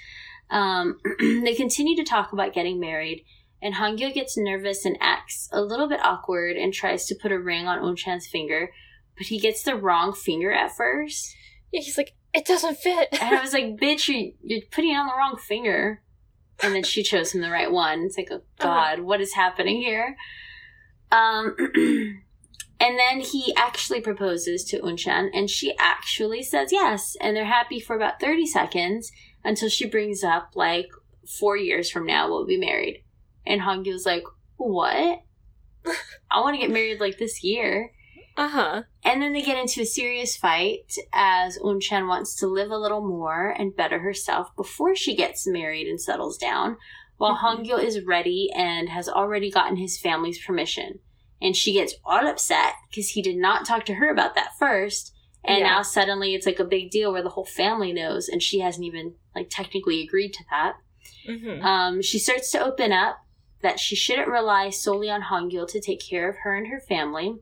[0.50, 3.24] Um, they continue to talk about getting married,
[3.62, 7.38] and Hangyo gets nervous and acts a little bit awkward and tries to put a
[7.38, 8.70] ring on Unchan's finger,
[9.16, 11.34] but he gets the wrong finger at first.
[11.72, 13.08] Yeah, he's like, it doesn't fit.
[13.12, 16.02] And I was like, bitch, you're, you're putting on the wrong finger.
[16.62, 18.00] And then she chose him the right one.
[18.02, 20.16] It's like, oh God, what is happening here?
[21.10, 21.56] Um,
[22.80, 27.16] and then he actually proposes to Unchan, and she actually says yes.
[27.20, 29.10] And they're happy for about 30 seconds
[29.44, 30.88] until she brings up, like,
[31.40, 33.04] four years from now, we'll be married.
[33.46, 34.22] And Hongyo's like,
[34.56, 35.20] what?
[36.30, 37.92] I want to get married, like, this year.
[38.36, 38.82] Uh huh.
[39.02, 43.00] And then they get into a serious fight as Unchan wants to live a little
[43.00, 46.76] more and better herself before she gets married and settles down,
[47.16, 47.66] while Mhm.
[47.66, 51.00] Hongyo is ready and has already gotten his family's permission.
[51.40, 55.14] And she gets all upset because he did not talk to her about that first.
[55.44, 55.66] And Yeah.
[55.66, 58.84] now suddenly it's like a big deal where the whole family knows and she hasn't
[58.84, 60.76] even like technically agreed to that.
[61.26, 63.18] hmm Um, she starts to open up
[63.62, 67.36] that she shouldn't rely solely on Hongil to take care of her and her family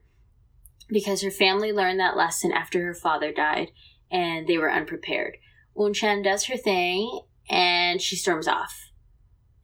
[0.89, 3.71] because her family learned that lesson after her father died
[4.11, 5.37] and they were unprepared.
[5.77, 7.21] Unchan does her thing
[7.51, 8.75] and she storms off.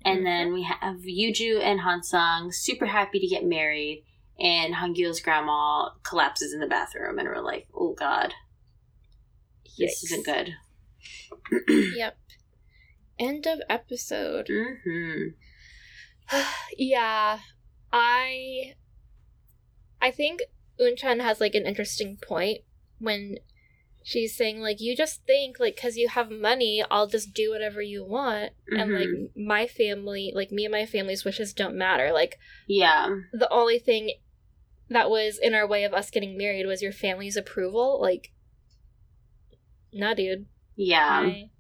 [0.05, 4.05] And then we have Yuju and Hansung super happy to get married
[4.43, 8.35] and Hongil's grandma collapses in the bathroom and we're like, oh god,
[9.79, 10.05] this Yikes.
[10.13, 10.55] isn't good.
[11.97, 12.17] Yep.
[13.19, 14.49] End of episode.
[14.49, 15.29] hmm
[16.77, 17.39] yeah,
[17.93, 18.75] I
[20.01, 20.41] I think
[20.81, 22.59] Unchan has like an interesting point
[22.99, 23.37] when
[24.05, 27.81] she's saying like you just think like cuz you have money I'll just do whatever
[27.81, 32.37] you want and like my family like me and my family's wishes don't matter like
[32.67, 33.09] Yeah.
[33.33, 34.15] the only thing
[34.93, 38.33] that was in our way of us getting married was your family's approval like
[39.93, 41.21] nah dude Yeah.
[41.25, 41.51] I,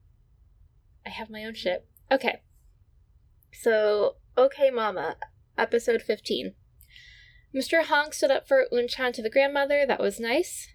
[1.04, 1.86] I have my own shit.
[2.10, 2.40] Okay.
[3.52, 5.16] So, okay, Mama,
[5.58, 6.54] episode 15.
[7.54, 7.84] Mr.
[7.84, 9.84] Hong stood up for Unchan to the grandmother.
[9.86, 10.68] That was nice.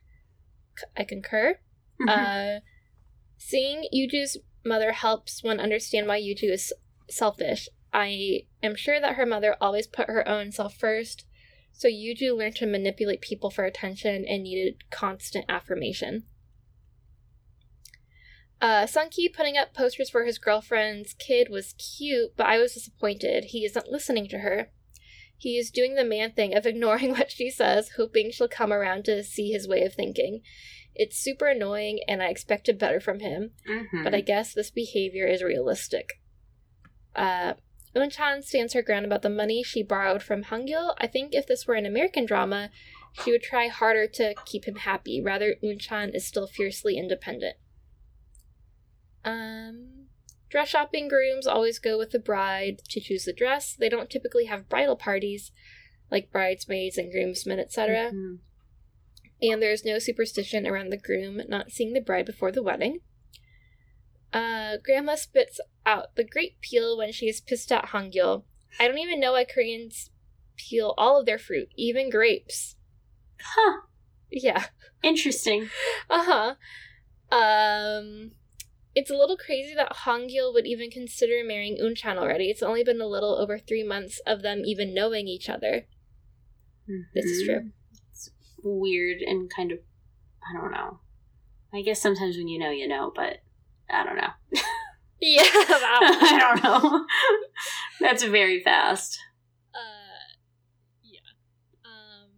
[0.95, 1.59] I concur.
[2.07, 2.59] Uh,
[3.37, 6.71] seeing Yuju's mother helps one understand why Yuju is
[7.09, 7.67] selfish.
[7.91, 11.25] I am sure that her mother always put her own self first,
[11.77, 16.23] so Yuju learned to manipulate people for attention and needed constant affirmation.
[18.59, 23.45] Uh, Sunki putting up posters for his girlfriend's kid was cute, but I was disappointed.
[23.45, 24.71] He isn't listening to her.
[25.37, 29.05] He is doing the man thing of ignoring what she says, hoping she'll come around
[29.05, 30.41] to see his way of thinking.
[30.95, 34.03] It's super annoying, and I expected better from him, Mhm.
[34.03, 36.13] but I guess this behavior is realistic.
[37.15, 37.53] Uh,
[37.97, 40.95] Unchan stands her ground about the money she borrowed from Hangil.
[40.99, 42.69] I think if this were an American drama,
[43.23, 45.21] she would try harder to keep him happy.
[45.21, 47.57] Rather, Unchan is still fiercely independent.
[49.23, 50.07] Um,
[50.49, 53.73] dress shopping grooms always go with the bride to choose the dress.
[53.73, 55.51] They don't typically have bridal parties
[56.09, 58.11] like bridesmaids and groomsmen, etc.
[58.11, 58.39] Mhm.
[59.41, 63.01] And there's no superstition around the groom not seeing the bride before the wedding.
[64.37, 68.43] Uh, Grandma spits out the grape peel when she is pissed at Hangyul.
[68.79, 70.11] I don't even know why Koreans
[70.55, 72.75] peel all of their fruit, even grapes.
[73.41, 73.81] Huh.
[74.29, 74.65] Yeah.
[75.01, 75.69] Interesting.
[76.07, 77.35] Uh huh.
[77.35, 78.31] Um,
[78.93, 82.51] it's a little crazy that Hangyul would even consider marrying Unchan already.
[82.51, 85.87] It's only been a little over three months of them even knowing each other.
[87.15, 87.71] This is true.
[88.11, 88.29] It's
[88.63, 89.79] weird and kind of,
[90.47, 90.99] I don't know.
[91.73, 93.39] I guess sometimes when you know, you know, but
[93.89, 94.31] I don't know.
[95.19, 95.41] Yeah.
[95.51, 97.05] I don't know.
[97.99, 99.17] That's very fast.
[99.73, 100.37] Uh,
[101.03, 101.19] yeah.
[101.83, 102.29] Um,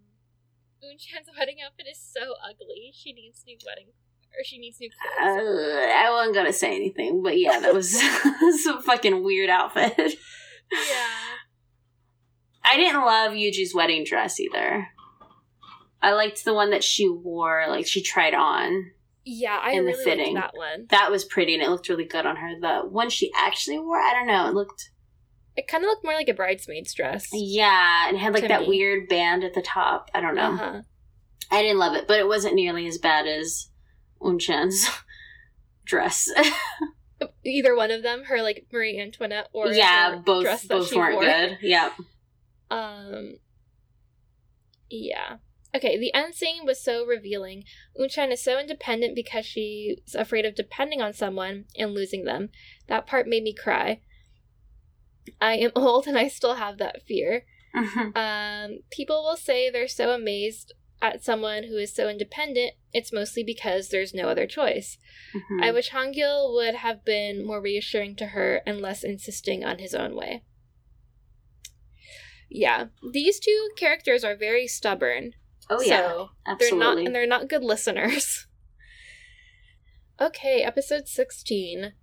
[0.90, 2.92] Unchan's wedding outfit is so ugly.
[2.94, 3.88] She needs new wedding,
[4.32, 4.90] or she needs new
[5.22, 5.60] Uh, clothes.
[5.94, 9.94] I wasn't gonna say anything, but yeah, that was, a fucking weird outfit.
[10.72, 11.36] yeah.
[12.64, 14.88] I didn't love Yuji's wedding dress either.
[16.02, 18.92] I liked the one that she wore, like she tried on.
[19.32, 20.34] Yeah, I And the really fitting.
[20.36, 20.86] liked that one.
[20.90, 22.52] That was pretty and it looked really good on her.
[22.60, 24.90] The one she actually wore, I don't know, it looked
[25.56, 27.28] It kind of looked more like a bridesmaid's dress.
[27.34, 28.68] yeah, and it had like that me.
[28.70, 30.10] weird band at the top.
[30.14, 30.54] I don't know.
[30.54, 30.82] Uh-huh.
[31.52, 33.70] I didn't love it, but it wasn't nearly as bad as
[34.24, 34.88] Unchan's
[35.86, 36.30] dress.
[37.44, 40.94] Either one of them, her like Marie Antoinette or yeah, her both dress that both
[40.96, 41.24] weren't wore.
[41.26, 41.58] good.
[41.62, 41.90] Yeah.
[42.72, 43.36] Um.
[44.90, 45.38] Yeah.
[45.76, 47.64] Okay, the end scene was so revealing.
[48.00, 52.50] Unchan is so independent because she's afraid of depending on someone and losing them.
[52.88, 54.02] That part made me cry.
[55.40, 57.46] I am old and I still have that fear.
[58.16, 62.74] Um, people will say they're so amazed at someone who is so independent.
[62.92, 64.98] It's mostly because there's no other choice.
[65.36, 65.64] Mhm.
[65.64, 69.94] I wish Hangil would have been more reassuring to her and less insisting on his
[69.94, 70.44] own way.
[72.50, 75.34] Yeah, these two characters are very stubborn.
[75.70, 76.80] Oh yeah, so they're absolutely.
[76.80, 78.48] not and they're not good listeners.
[80.22, 81.94] okay, episode 16.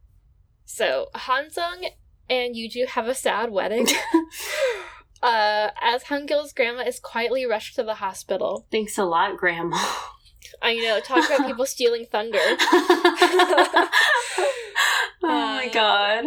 [0.65, 1.91] So, Hansung
[2.29, 3.87] and Yuju have a sad wedding.
[5.23, 8.67] uh, as Hangil's grandma is quietly rushed to the hospital.
[8.71, 9.79] Thanks a lot, Grandma.
[10.63, 12.39] I know, talk about people stealing thunder.
[12.39, 13.89] oh
[15.23, 16.25] my god.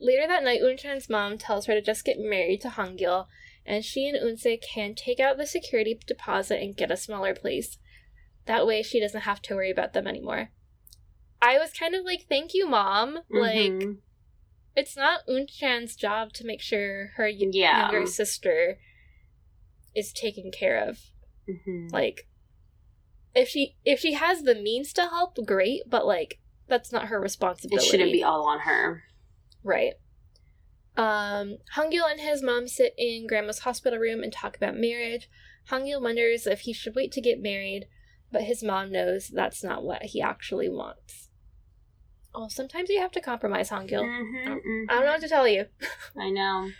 [0.00, 3.26] Later that night, Unchan's mom tells her to just get married to Hangil,
[3.66, 7.78] and she and Unse can take out the security deposit and get a smaller place.
[8.46, 10.50] That way, she doesn't have to worry about them anymore.
[11.42, 13.20] I was kind of like, thank you, mom.
[13.28, 13.98] Like, Mhm.
[14.74, 17.90] it's not Unchan's job to make sure her Yeah.
[17.90, 18.78] younger sister
[19.94, 21.10] is taken care of.
[21.48, 21.92] Mhm.
[21.92, 22.28] Like,
[23.34, 25.82] if she if she has the means to help, great.
[25.86, 26.38] But like,
[26.68, 27.86] that's not her responsibility.
[27.86, 29.04] it shouldn't be all on her.
[29.62, 29.94] Right.
[30.96, 35.28] Um, Hangil and his mom sit in Grandma's hospital room and talk about marriage.
[35.70, 37.86] Hangil wonders if he should wait to get married,
[38.32, 41.28] but his mom knows that's not what he actually wants.
[42.34, 44.02] Oh, sometimes you have to compromise, Hangil.
[44.02, 44.84] Mhm, mhm.
[44.88, 45.66] I don't know what to tell you.
[46.16, 46.70] I know.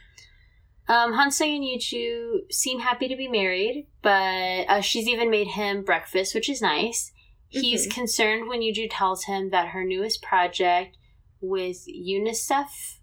[0.88, 5.82] Um, Hansung and Yuju seem happy to be married, but uh, she's even made him
[5.82, 7.12] breakfast, which is nice.
[7.48, 7.90] He's Mhm.
[7.94, 10.96] concerned when Yuju tells him that her newest project
[11.40, 12.95] with UNICEF.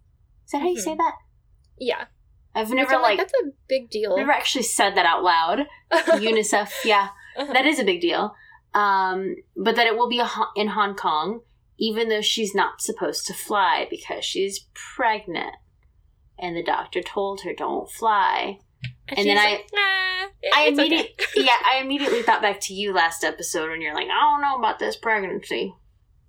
[0.45, 0.97] Is that how you say Mhm.
[0.97, 1.15] that?
[1.79, 2.05] Yeah.
[2.55, 4.15] I've never I'm like that's a big deal.
[4.15, 5.67] never actually said that out loud.
[5.91, 7.51] UNICEF, yeah, Uh-huh.
[7.53, 8.35] that is a big deal.
[8.75, 11.41] Um, but that it will be Ho- in Hong Kong,
[11.79, 15.55] even though she's not supposed to fly because she's pregnant.
[16.39, 18.59] And the doctor told her, "Don't fly."
[19.09, 21.15] and and then I- like, nah, it- I it's okay." immediately,
[21.45, 24.57] yeah, I immediately thought back to you last episode when you're like, I don't know
[24.57, 25.73] about this pregnancy.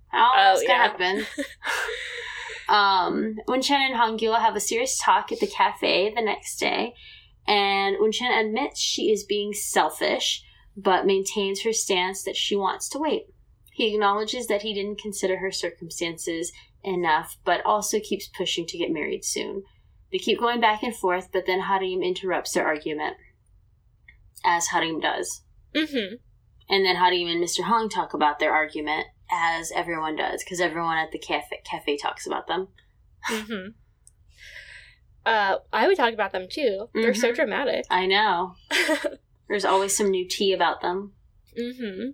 [0.09, 0.67] How Oh, yeah.
[0.67, 1.25] gonna happen?
[2.67, 6.93] um, Unchan and Hangyul have a serious talk at the cafe the next day,
[7.47, 10.43] and Unchan admits she is being selfish,
[10.75, 13.27] but maintains her stance that she wants to wait.
[13.71, 16.51] He acknowledges that he didn't consider her circumstances
[16.83, 19.63] enough, but also keeps pushing to get married soon.
[20.11, 23.17] They keep going back and forth, but then Harim interrupts their argument,
[24.45, 25.43] as Harim does.
[25.75, 26.19] Mhm.
[26.69, 27.63] And then Harim and Mr.
[27.63, 32.25] Hong talk about their argument, as everyone does, because everyone at the cafe, cafe talks
[32.27, 32.67] about them.
[33.29, 33.73] Mhm.
[35.25, 36.89] Uh, I would talk about them too.
[36.93, 37.35] They're so Mhm.
[37.35, 37.85] dramatic.
[37.89, 38.55] I know.
[39.49, 41.13] There's always some new tea about them.
[41.57, 42.11] Mm-hmm.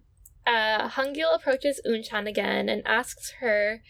[0.47, 3.84] Uh, Hangil approaches Unchan again and asks her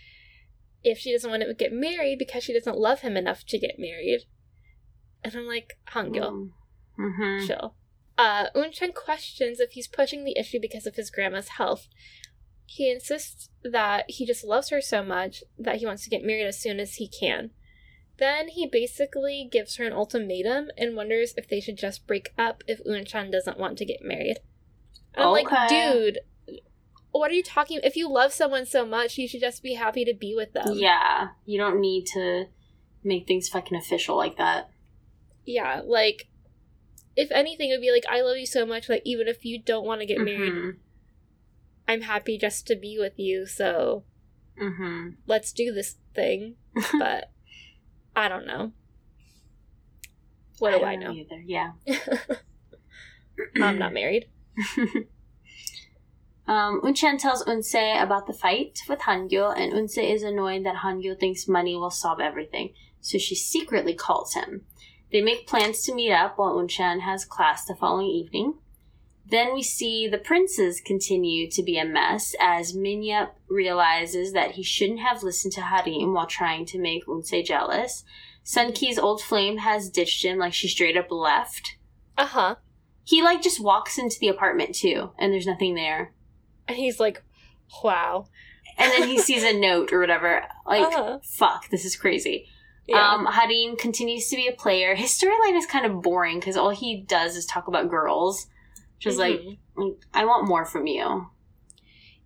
[0.83, 3.77] if she doesn't want to get married because she doesn't love him enough to get
[3.77, 4.21] married.
[5.23, 6.51] And I'm like, Hangil,
[6.99, 7.45] Mm-hmm.
[7.47, 7.75] chill.
[8.17, 11.87] Uh, Unchan questions if he's pushing the issue because of his grandma's health.
[12.65, 16.45] He insists that he just loves her so much that he wants to get married
[16.45, 17.51] as soon as he can.
[18.17, 22.63] Then he basically gives her an ultimatum and wonders if they should just break up
[22.67, 24.37] if Unchan doesn't want to get married.
[25.13, 26.19] And I'm like, dude,
[27.11, 27.79] what are you talking?
[27.83, 30.69] If you love someone so much, you should just be happy to be with them.
[30.73, 32.45] Yeah, you don't need to
[33.03, 34.69] make things fucking official like that.
[35.43, 36.29] Yeah, like,
[37.17, 39.59] if anything, it would be like, I love you so much, like, even if you
[39.61, 40.77] don't want to get married, Mhm.
[41.91, 44.05] I'm happy just to be with you, so
[44.57, 45.15] Mhm.
[45.27, 46.55] let's do this thing.
[46.97, 47.31] but
[48.15, 48.71] I don't know.
[50.59, 51.11] What do don't I know?
[51.11, 51.39] either?
[51.45, 51.71] Yeah.
[53.61, 54.29] I'm not married.
[56.47, 61.17] Um, Unchan tells Unse about the fight with Hangyo, and Unse is annoyed that Hangyo
[61.17, 64.65] thinks money will solve everything, so she secretly calls him.
[65.13, 68.55] They make plans to meet up while Unchan has class the following evening.
[69.31, 74.63] Then we see the princes continue to be a mess as Minyup realizes that he
[74.63, 78.03] shouldn't have listened to Harim while trying to make Unse jealous.
[78.43, 81.77] Sunki's old flame has ditched him like she straight up left.
[82.17, 82.55] Uh huh.
[83.05, 86.13] He like just walks into the apartment too, and there's nothing there.
[86.67, 87.23] And he's like,
[87.83, 88.27] wow.
[88.77, 90.43] and then he sees a note or whatever.
[90.65, 91.19] Like, Uh-huh.
[91.23, 92.47] fuck, this is crazy.
[92.87, 93.13] Yeah.
[93.13, 94.95] Um, Harim continues to be a player.
[94.95, 98.47] His storyline is kind of boring because all he does is talk about girls.
[99.01, 99.57] Just Mhm.
[99.77, 101.27] like, I want more from you.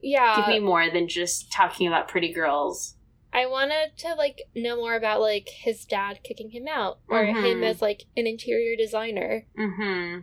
[0.02, 0.36] Yeah.
[0.36, 2.98] Give me more than just talking about pretty girls.
[3.34, 7.36] I wanted to like know more about like his dad kicking him out or him
[7.62, 7.64] Mhm.
[7.64, 9.46] as like an interior designer.
[9.58, 10.20] Mm-hmm.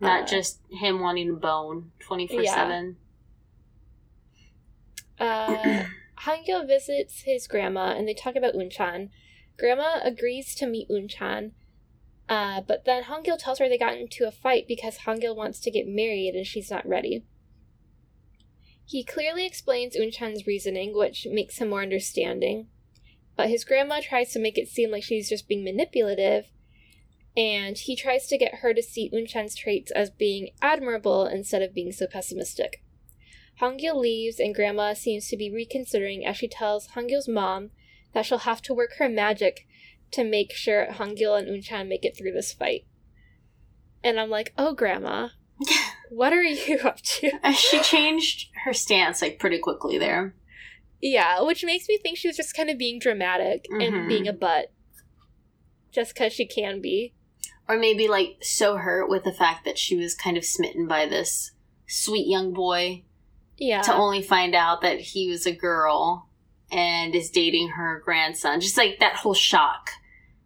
[0.00, 2.96] Not Uh, just him wanting to bone 24-7.
[5.18, 5.84] Uh,
[6.20, 9.10] Hangyo visits his grandma and they talk about Unchan.
[9.58, 11.50] Grandma agrees to meet Unchan,
[12.28, 15.70] uh, but then Hangyo tells her they got into a fight because Hangyo wants to
[15.70, 17.24] get married and she's not ready.
[18.84, 22.68] He clearly explains Unchan's reasoning, which makes him more understanding,
[23.36, 26.50] but his grandma tries to make it seem like she's just being manipulative,
[27.36, 31.74] and he tries to get her to see Unchan's traits as being admirable instead of
[31.74, 32.82] being so pessimistic.
[33.60, 37.70] Hangyo leaves, and Grandma seems to be reconsidering as she tells Hangyo's mom
[38.14, 39.66] that she'll have to work her magic
[40.12, 42.86] to make sure Hangil and Unchan make it through this fight.
[44.02, 45.28] And I'm like, oh, Grandma,
[46.10, 47.30] what are you up to?
[47.42, 50.34] Uh, she changed her stance like pretty quickly there.
[51.00, 53.86] Yeah, which makes me think she was just kind of being dramatic Mhm.
[53.98, 54.72] and being a butt.
[55.92, 57.14] Just because she can be.
[57.68, 61.06] Or maybe like so hurt with the fact that she was kind of smitten by
[61.06, 61.52] this
[61.86, 63.04] sweet young boy
[63.58, 63.82] Yeah.
[63.82, 66.27] to only find out that he was a girl
[66.70, 68.60] and is dating her grandson.
[68.60, 69.90] Just like that whole shock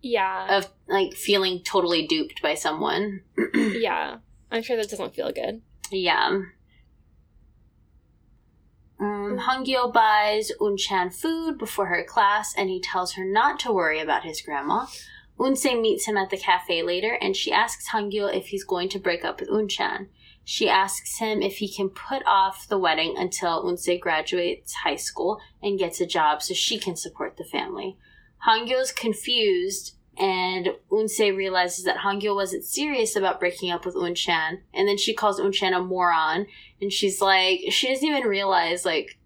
[0.02, 0.58] yeah.
[0.58, 3.22] of like feeling totally duped by someone.
[3.54, 4.18] yeah.
[4.50, 5.62] I'm sure that doesn't feel good.
[5.90, 6.42] Yeah.
[9.00, 14.00] Um, Hangyo buys Unchan food before her class and he tells her not to worry
[14.00, 14.86] about his grandma.
[15.38, 19.00] Unse meets him at the cafe later and she asks Hangyo if he's going to
[19.00, 20.06] break up with Unchan.
[20.44, 25.40] She asks him if he can put off the wedding until Unse graduates high school
[25.62, 27.96] and gets a job so she can support the family.
[28.46, 34.86] Hangyo's confused and Unse realizes that Hangyo wasn't serious about breaking up with Unchan, and
[34.86, 36.46] then she calls Unchan a moron,
[36.80, 39.18] and she's like, she doesn't even realize like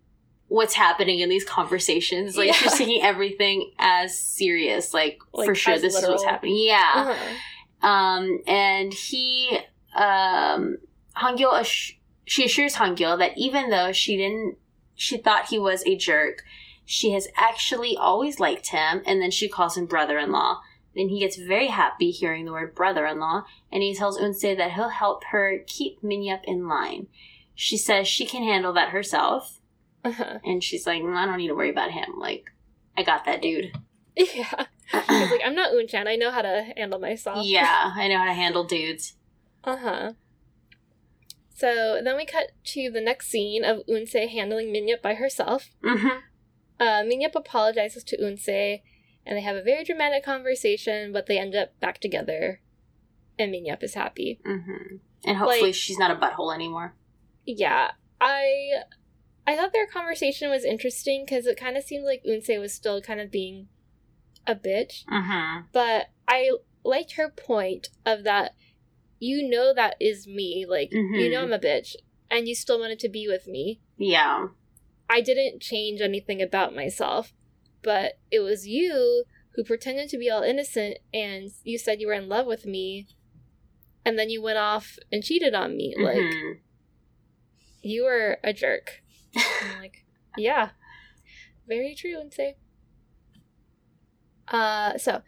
[0.48, 2.36] what's happening in these conversations.
[2.36, 2.52] Like Yeah.
[2.52, 6.56] she's taking everything as serious, like, Like, for sure this is what's happening.
[6.58, 6.92] Yeah.
[6.94, 7.86] Uh-huh.
[7.88, 9.58] Um, and he,
[9.94, 10.76] um,
[11.20, 11.92] Hangyo, ass-
[12.24, 14.56] she assures Hangyo that even though she didn't,
[14.94, 16.42] she thought he was a jerk,
[16.84, 20.60] she has actually always liked him, and then she calls him brother-in-law.
[20.94, 24.88] Then he gets very happy hearing the word brother-in-law, and he tells Unse that he'll
[24.88, 27.08] help her keep Minyup in line.
[27.54, 29.60] She says she can handle that herself,
[30.04, 30.38] Uh-huh.
[30.44, 32.14] and she's like, "Mm, I don't need to worry about him.
[32.18, 32.50] Like,
[32.96, 33.72] I got that dude.
[34.16, 34.66] Yeah.
[34.92, 36.06] Like, I'm not Unchan.
[36.06, 37.44] I know how to handle myself.
[37.44, 39.14] yeah, I know how to handle dudes.
[39.64, 40.12] Uh huh.
[41.56, 45.70] So then we cut to the next scene of Unse handling Minyup by herself.
[45.82, 46.18] Mm-hmm.
[46.78, 48.82] Uh, Minyup apologizes to Unse,
[49.24, 52.60] and they have a very dramatic conversation, but they end up back together,
[53.38, 54.38] and Minyup is happy.
[54.46, 54.96] Mm-hmm.
[55.24, 56.94] And hopefully Like- she's not a butthole anymore.
[57.46, 58.82] Yeah, I
[59.46, 63.00] I thought their conversation was interesting because it kind of seemed like Unse was still
[63.00, 63.68] kind of being
[64.46, 65.68] a bitch, Mm-hmm.
[65.72, 66.50] but I
[66.84, 68.52] liked her point of that
[69.18, 71.30] you know that is me, like you Mhm.
[71.32, 71.96] know I'm a bitch,
[72.30, 73.80] and you still wanted to be with me.
[73.98, 74.48] Yeah.
[75.08, 77.32] I didn't change anything about myself,
[77.82, 82.12] but it was you who pretended to be all innocent and you said you were
[82.12, 83.06] in love with me
[84.04, 85.94] and then you went off and cheated on me.
[85.96, 86.60] Like Mhm.
[87.82, 89.02] you were a jerk.
[89.62, 90.04] I'm like,
[90.36, 90.70] yeah.
[91.66, 92.56] Very true and say.
[94.48, 95.22] Uh so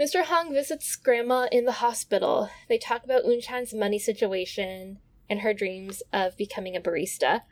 [0.00, 0.24] Mr.
[0.24, 2.50] Hong visits grandma in the hospital.
[2.68, 7.42] They talk about Unchan's money situation and her dreams of becoming a barista.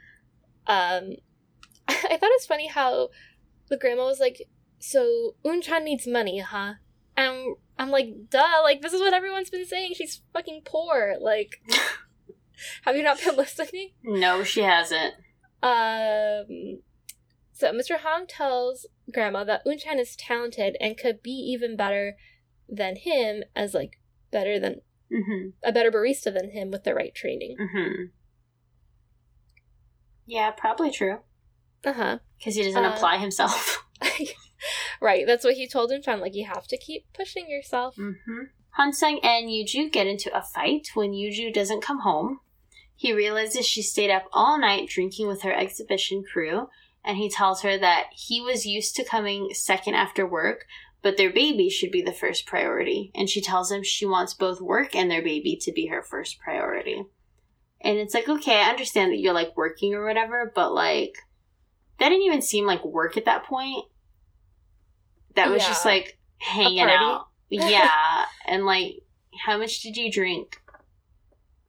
[0.66, 1.16] Um
[1.88, 3.10] I thought it's funny how
[3.68, 4.42] the grandma was like,
[4.78, 6.74] "So Unchan needs money, huh?"
[7.16, 8.60] And I'm like, "Duh!
[8.62, 9.94] Like this is what everyone's been saying.
[9.94, 11.16] She's fucking poor.
[11.20, 11.62] Like,
[12.84, 15.14] have you not been listening?" no, she hasn't.
[15.62, 16.80] Um.
[17.52, 17.98] So Mr.
[17.98, 22.16] Hong tells Grandma that Unchan is talented and could be even better
[22.70, 23.98] than him, as like
[24.30, 24.80] better than
[25.12, 25.48] Mm-hmm.
[25.64, 27.56] a better barista than him with the right training.
[27.60, 28.02] Mm-hmm.
[30.26, 31.18] Yeah, probably true.
[31.84, 32.18] Uh huh.
[32.38, 33.84] Because he doesn't Uh, apply himself.
[35.00, 35.26] right.
[35.26, 36.20] That's what he told Unchan.
[36.20, 37.96] Like you have to keep pushing yourself.
[37.96, 38.44] mm-hmm.
[38.78, 42.38] Hansung and Yuju get into a fight when Yuju doesn't come home.
[42.94, 46.68] He realizes she stayed up all night drinking with her exhibition crew,
[47.04, 50.66] and he tells her that he was used to coming second after work,
[51.02, 53.10] but their baby should be the first priority.
[53.14, 56.38] And she tells him she wants both work and their baby to be her first
[56.38, 57.04] priority.
[57.80, 61.14] And it's like, okay, I understand that you're like working or whatever, but like,
[61.98, 63.84] that didn't even seem like work at that point.
[65.36, 67.26] That was just like hanging out.
[67.48, 68.24] Yeah.
[68.46, 68.96] and like,
[69.46, 70.60] how much did you drink?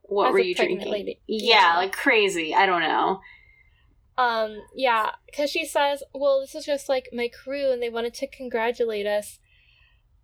[0.03, 0.91] What As were you drinking?
[0.91, 1.21] lady.
[1.27, 1.77] Yeah, Yeah.
[1.77, 2.53] like crazy.
[2.53, 3.21] I don't know.
[4.17, 8.13] Um, yeah, because she says, well, this is just like my crew, and they wanted
[8.15, 9.39] to congratulate us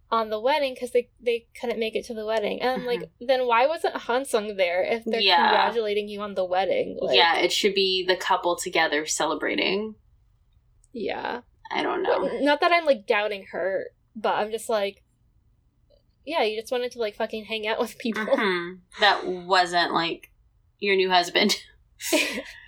[0.09, 2.61] on the wedding because they, they couldn't make it to the wedding.
[2.61, 5.47] And I'm like, then why wasn't Hansung there if they're Yeah.
[5.49, 6.97] congratulating you on the wedding?
[7.01, 9.95] Like, yeah, it should be the couple together celebrating.
[10.93, 11.41] Yeah.
[11.71, 12.39] I don't know.
[12.39, 15.03] Not that I'm like doubting her, but I'm just like,
[16.25, 18.25] yeah, you just wanted to like fucking hang out with people.
[18.25, 18.79] Mhm.
[19.01, 20.31] That wasn't like
[20.79, 21.57] your new husband.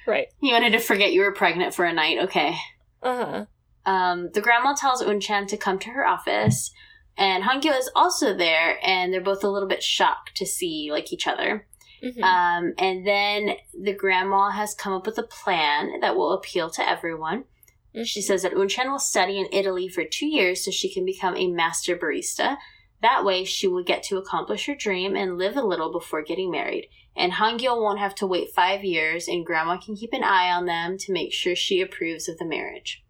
[0.09, 0.27] right.
[0.41, 2.17] you wanted to forget you were pregnant for a night.
[2.23, 2.55] Okay.
[3.01, 3.45] Uh huh.
[3.91, 6.71] Um, the grandma tells Unchan to come to her office,
[7.17, 11.11] and Hangyul is also there, and they're both a little bit shocked to see like
[11.13, 11.67] each other.
[12.03, 12.21] Mhm.
[12.23, 16.87] Um, and then the grandma has come up with a plan that will appeal to
[16.87, 17.45] everyone.
[18.05, 21.35] She says that Unchan will study in Italy for two years so she can become
[21.35, 22.57] a master barista.
[23.01, 26.51] That way, she will get to accomplish her dream and live a little before getting
[26.51, 26.87] married.
[27.15, 30.65] And Hangyul won't have to wait five years, and Grandma can keep an eye on
[30.65, 33.03] them to make sure she approves of the marriage.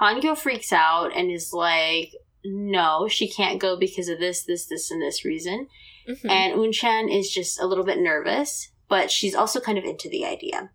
[0.00, 2.12] Hangyul freaks out and is like,
[2.44, 5.68] no, she can't go because of this, this, this, and this reason.
[6.08, 6.30] Mhm.
[6.30, 10.24] And Unchan is just a little bit nervous, but she's also kind of into the
[10.24, 10.70] idea.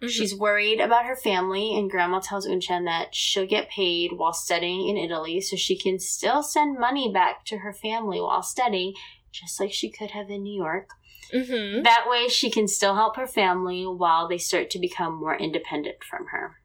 [0.00, 0.10] Mhm.
[0.10, 4.88] She's worried about her family, and Grandma tells Unchan that she'll get paid while studying
[4.88, 8.94] in Italy so she can still send money back to her family while studying,
[9.40, 10.88] just like she could have in New York.
[11.32, 11.84] Mhm.
[11.84, 16.02] That way, she can still help her family while they start to become more independent
[16.02, 16.56] from her.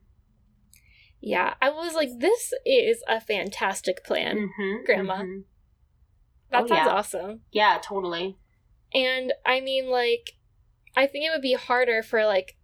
[1.19, 4.49] Yeah, I was like, this is a fantastic plan.
[4.59, 5.15] Mhm, Grandma.
[5.17, 5.43] mhm.
[6.51, 6.87] That Oh, sounds yeah.
[6.89, 7.41] awesome.
[7.51, 8.37] Yeah, totally.
[8.93, 10.33] And I mean, like,
[10.95, 12.57] I think it would be harder for like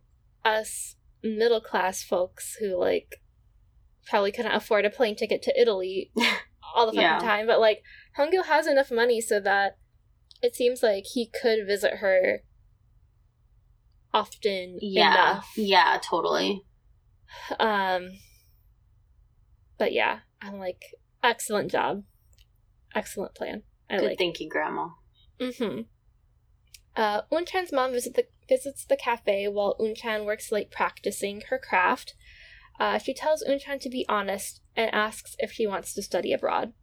[0.45, 3.15] us middle class folks who like
[4.05, 6.11] probably couldn't afford a plane ticket to Italy
[6.75, 7.19] all the fucking Yeah.
[7.19, 7.47] time.
[7.47, 7.81] But like,
[8.17, 9.77] Hangyul has enough money so that
[10.41, 12.39] it seems like he could visit her
[14.13, 15.11] often Yeah.
[15.33, 15.51] enough.
[15.55, 16.63] Yeah, totally.
[17.59, 18.09] Um,
[19.77, 20.81] but yeah, I'm like,
[21.23, 22.03] excellent job,
[22.95, 23.63] excellent plan.
[23.89, 24.17] I Good like.
[24.17, 24.89] thinking, Grandma.
[25.39, 25.81] Mm-hmm.
[26.95, 32.13] Uh, Unchan's mom visit the, visits the cafe while Unchan works late practicing her craft.
[32.79, 36.73] Uh, she tells Unchan to be honest and asks if she wants to study abroad.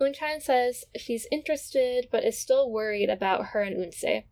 [0.00, 4.24] Unchan says she's interested but is still worried about her and Unse.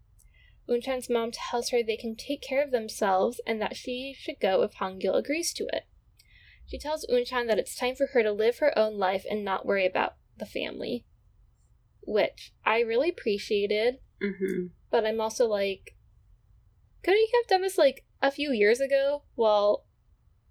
[0.68, 4.62] Unchan's mom tells her they can take care of themselves and that she should go
[4.62, 5.84] if Hangyul agrees to it.
[6.66, 9.66] She tells Unchan that it's time for her to live her own life and not
[9.66, 11.04] worry about the family.
[12.06, 14.66] Which I really appreciated, Mm-hmm.
[14.90, 15.96] but I'm also like,
[17.02, 19.84] couldn't you have done this like a few years ago while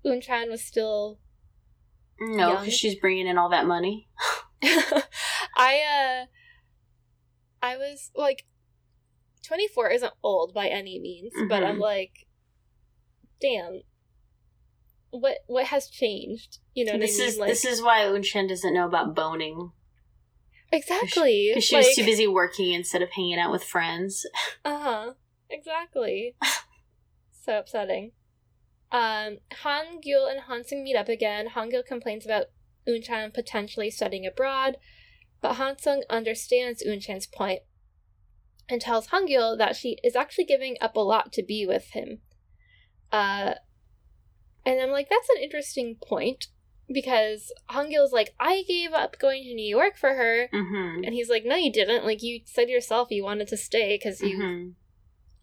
[0.06, 1.20] Unchan was still
[2.20, 4.10] No, because she's bringing in all that money.
[4.64, 6.26] I uh
[7.62, 8.46] I was like
[9.46, 11.82] 24 isn't old by any means, but I'm Mhm.
[11.82, 12.28] like
[13.42, 13.82] damn.
[15.12, 16.60] What what has changed?
[16.74, 17.30] You know what this I mean?
[17.30, 19.72] is like this is why Unchan doesn't know about boning
[20.72, 21.50] exactly.
[21.52, 24.26] because she like, was too busy working instead of hanging out with friends.
[24.66, 25.14] Uh-huh.
[25.50, 26.36] Exactly.
[27.46, 28.12] so upsetting.
[28.92, 31.48] Um, Han Gyul and Hansung meet up again.
[31.48, 32.46] Han Gyul complains about
[32.88, 34.78] Unchan potentially studying abroad,
[35.42, 37.62] but Hansung understands Unchan's point
[38.70, 41.92] and tells Han Gyul that she is actually giving up a lot to be with
[41.92, 42.20] him.
[43.12, 43.56] Uh,
[44.66, 46.48] and I'm like, that's an interesting point
[46.92, 50.48] because Han Gyul's like, I gave up going to New York for her.
[50.54, 51.04] Mm-hmm.
[51.04, 52.06] And he's like, no, you didn't.
[52.06, 54.70] Like, you said yourself you wanted to stay because you hmm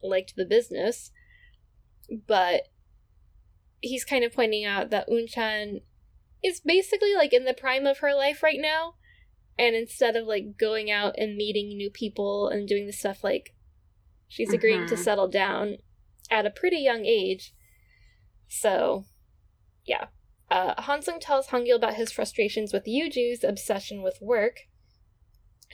[0.03, 1.11] liked the business.
[2.27, 2.69] But
[3.81, 5.83] he's kind of pointing out that Unchan
[6.43, 8.95] is basically like in the prime of her life right now.
[9.59, 13.55] And instead of like going out and meeting new people and doing the stuff, like
[14.29, 15.05] she's agreeing to Mhm.
[15.05, 15.79] settle down
[16.31, 17.53] at a pretty young age.
[18.49, 19.05] So,
[19.85, 20.07] yeah.
[20.51, 24.63] Uh, Hansung tells Hangyul about his frustrations with Yuju's obsession with work.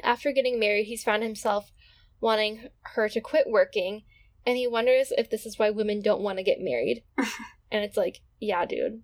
[0.02, 1.72] After getting married, he's found himself
[2.20, 4.04] wanting her to quit working,
[4.44, 7.04] and he wonders if this is why women don't want to get married.
[7.70, 9.02] and it's like, yeah, dude,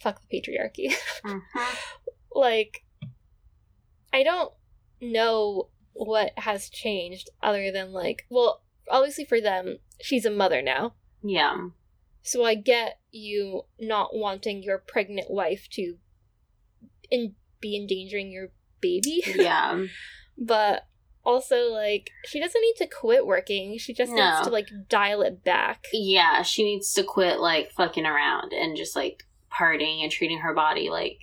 [0.00, 0.94] fuck the patriarchy.
[1.24, 1.38] hmm
[2.32, 2.84] like,
[4.12, 4.52] I don't
[5.00, 10.94] know what has changed other than, like, well, obviously for them, she's a mother now.
[11.22, 11.68] Yeah.
[12.22, 15.96] So I get you not wanting your pregnant wife to
[17.10, 18.48] in- be endangering your
[18.80, 19.22] baby.
[19.26, 19.84] Yeah.
[20.38, 20.86] but
[21.24, 23.76] also, like, she doesn't need to quit working.
[23.78, 24.30] She just No.
[24.30, 25.84] needs to, like, dial it back.
[25.92, 26.42] yeah.
[26.42, 30.88] She needs to quit like fucking around and just like partying and treating her body
[30.90, 31.18] like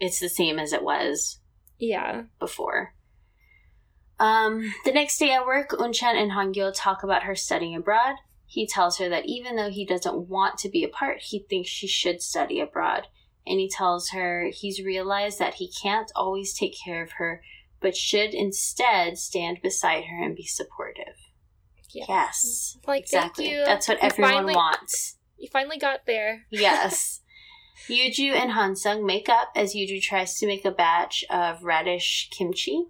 [0.00, 1.40] it's the same as it was
[1.78, 2.24] Yeah.
[2.38, 2.94] before.
[4.20, 8.16] Um, the next day at work, Unchan and Hangyul talk about her studying abroad.
[8.50, 11.86] he tells her that even though he doesn't want to be apart, he thinks she
[11.86, 13.06] should study abroad.
[13.46, 17.42] And he tells her he's realized that he can't always take care of her,
[17.82, 21.16] but should instead stand beside her and be supportive.
[21.92, 22.06] Yeah.
[22.08, 22.78] Yes.
[22.86, 23.44] Like, Exactly.
[23.44, 23.64] thank you.
[23.66, 25.18] That's what You everyone finally- wants.
[25.36, 26.46] You finally got there.
[26.50, 27.20] Yes.
[27.88, 32.86] Yuju and Hansung make up as Yuju tries to make a batch of radish kimchi,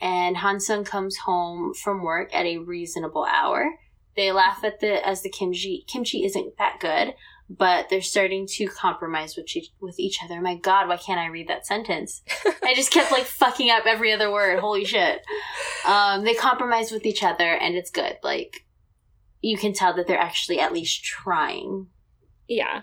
[0.00, 3.78] and Hansung comes home from work at a reasonable hour.
[4.14, 7.14] They laugh at the as the kimchi kimchi isn't that good,
[7.48, 10.40] but they're starting to compromise with each, with each other.
[10.40, 12.22] My God, why can't I read that sentence?
[12.62, 14.58] I just kept like fucking up every other word.
[14.60, 15.22] Holy shit!
[15.86, 18.16] Um, they compromise with each other, and it's good.
[18.22, 18.66] Like
[19.42, 21.88] you can tell that they're actually at least trying
[22.48, 22.82] Yeah.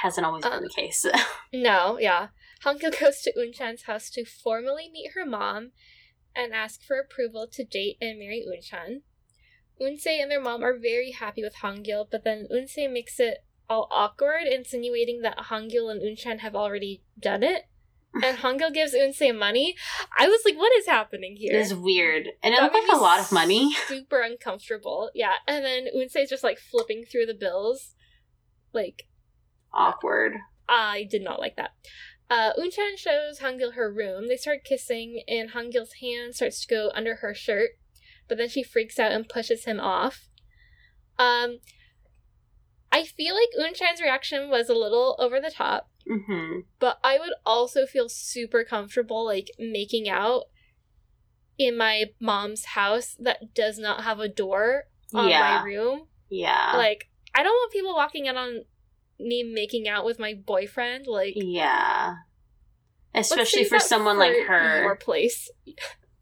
[0.00, 1.06] Hasn't always been Uh, the case.
[1.52, 2.28] No, yeah.
[2.64, 5.72] Hangyul goes to Unchan's house to formally meet her mom
[6.34, 9.02] and ask for approval to date and marry Unchan.
[9.80, 13.88] Unsei and their mom are very happy with Hangyul, but then Unsei makes it all
[13.90, 17.64] awkward, insinuating that Hangyul and Unchan have already done it.
[18.14, 19.74] And Hangyul gives Unsei money.
[20.16, 21.52] I was like, what is happening here?
[21.54, 22.28] it is weird.
[22.42, 23.74] And it That looked like a lot of money.
[23.88, 25.10] Super uncomfortable.
[25.14, 25.34] Yeah.
[25.46, 27.94] And then Unsei's just like flipping through the bills.
[28.72, 29.06] Like,
[29.74, 30.34] Awkward.
[30.68, 31.70] I did not like that.
[32.30, 34.28] Uh, Unchan shows Hangyul her room.
[34.28, 37.70] They start kissing, and Hangyul's hand starts to go under her shirt,
[38.28, 40.28] but then she freaks out and pushes him off.
[41.18, 41.58] Um,
[42.90, 47.34] I feel like Unchan's reaction was a little over the top, hmm but I would
[47.46, 50.44] also feel super comfortable like making out
[51.58, 55.40] in my mom's house that does not have a door on Yeah.
[55.40, 56.08] my room.
[56.28, 56.72] Yeah.
[56.76, 58.64] Like, I don't want people walking in on
[59.22, 61.06] me making out with my boyfriend.
[61.06, 62.14] Like, yeah.
[63.14, 64.82] Especially for someone for like her.
[64.82, 65.50] Your place.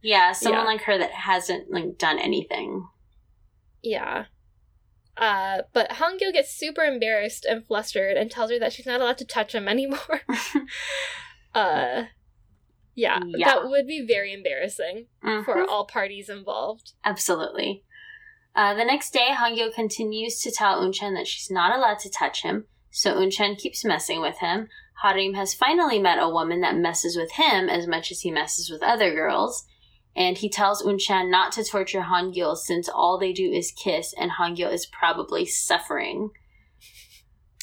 [0.02, 0.66] yeah, someone Yeah.
[0.66, 2.86] like her that hasn't like done anything.
[3.82, 4.24] Yeah.
[5.16, 9.18] Uh, but Hangyul gets super embarrassed and flustered and tells her that she's not allowed
[9.18, 10.22] to touch him anymore.
[11.54, 12.04] uh,
[12.94, 13.46] yeah, Yeah.
[13.46, 15.68] that would be very embarrassing for Mhm.
[15.68, 16.92] all parties involved.
[17.04, 17.84] Absolutely.
[18.54, 22.42] Uh, the next day, Hangyul continues to tell Unchan that she's not allowed to touch
[22.42, 24.68] him, so Unchan keeps messing with him.
[25.02, 28.70] Harim has finally met a woman that messes with him as much as he messes
[28.70, 29.64] with other girls,
[30.14, 34.32] and he tells Unchan not to torture Hangyul since all they do is kiss and
[34.32, 36.30] Hangyul is probably suffering.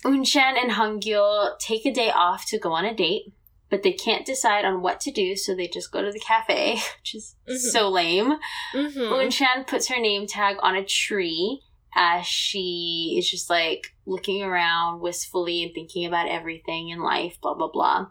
[0.06, 3.34] Unchan and Hangyul take a day off to go on a date,
[3.70, 6.76] but they can't decide on what to do, so they just go to the cafe,
[7.00, 7.58] which is Mhm.
[7.58, 8.34] so lame.
[8.74, 9.00] Mm-hmm.
[9.14, 11.62] Unchan puts her name tag on a tree
[11.96, 17.54] as she is just like looking around wistfully and thinking about everything in life, blah,
[17.54, 18.08] blah, blah.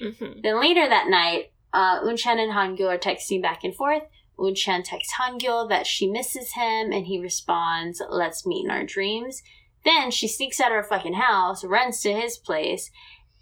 [0.00, 4.02] hmm Then later that night, uh, Unchan and Hangyul are texting back and forth.
[4.38, 9.42] Unchan texts Hangyul that she misses him, and he responds, Let's meet in our dreams.
[9.84, 12.90] Then she sneaks out of her fucking house, runs to his place,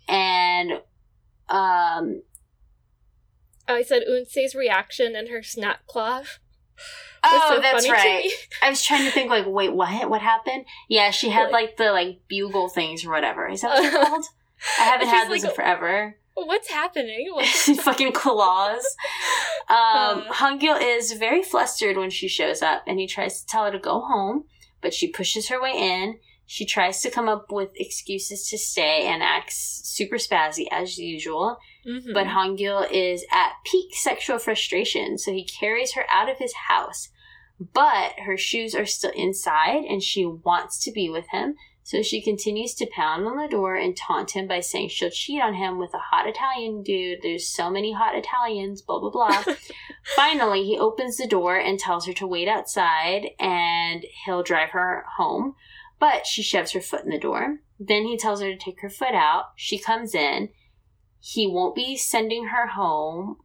[0.09, 0.81] and
[1.49, 2.23] um,
[3.69, 6.23] Oh, I said Unsei's reaction and her snap claw.
[7.33, 8.29] Oh, so that's right.
[8.63, 10.09] I was trying to think like, wait, what?
[10.11, 10.65] What happened?
[10.89, 13.49] Yeah, she had Like- the like bugle things or whatever.
[13.49, 14.25] Is that what they're called?
[14.79, 16.17] I haven't had those like- in forever.
[16.35, 17.29] What's happening?
[17.33, 18.85] What- Fucking claws.
[19.69, 20.33] Um, Uh.
[20.35, 23.79] Hangyul is very flustered when she shows up, and he tries to tell her to
[23.79, 24.45] go home,
[24.83, 26.19] but she pushes her way in.
[26.49, 31.57] She tries to come up with excuses to stay and acts super spazzy as usual.
[31.85, 32.15] Mhm.
[32.15, 37.09] But Hangyul is at peak sexual frustration, so he carries her out of his house.
[37.59, 41.55] But her shoes are still inside, and she wants to be with him.
[41.83, 45.41] So she continues to pound on the door and taunt him by saying she'll cheat
[45.41, 47.21] on him with a hot Italian dude.
[47.23, 49.45] There's so many hot Italians, blah, blah, blah.
[50.17, 55.05] Finally, he opens the door and tells her to wait outside and he'll drive her
[55.17, 55.55] home.
[56.01, 57.59] But she shoves her foot in the door.
[57.79, 59.45] Then he tells her to take her foot out.
[59.55, 60.49] She comes in.
[61.21, 63.37] He won't be sending her home,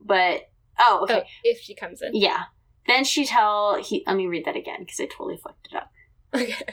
[0.00, 0.42] but
[0.78, 2.10] oh, okay, Oh, if she comes in.
[2.14, 2.44] yeah.
[2.88, 4.02] Then she tell he.
[4.06, 5.92] Let me read that again because I totally fucked it up.
[6.34, 6.56] Okay.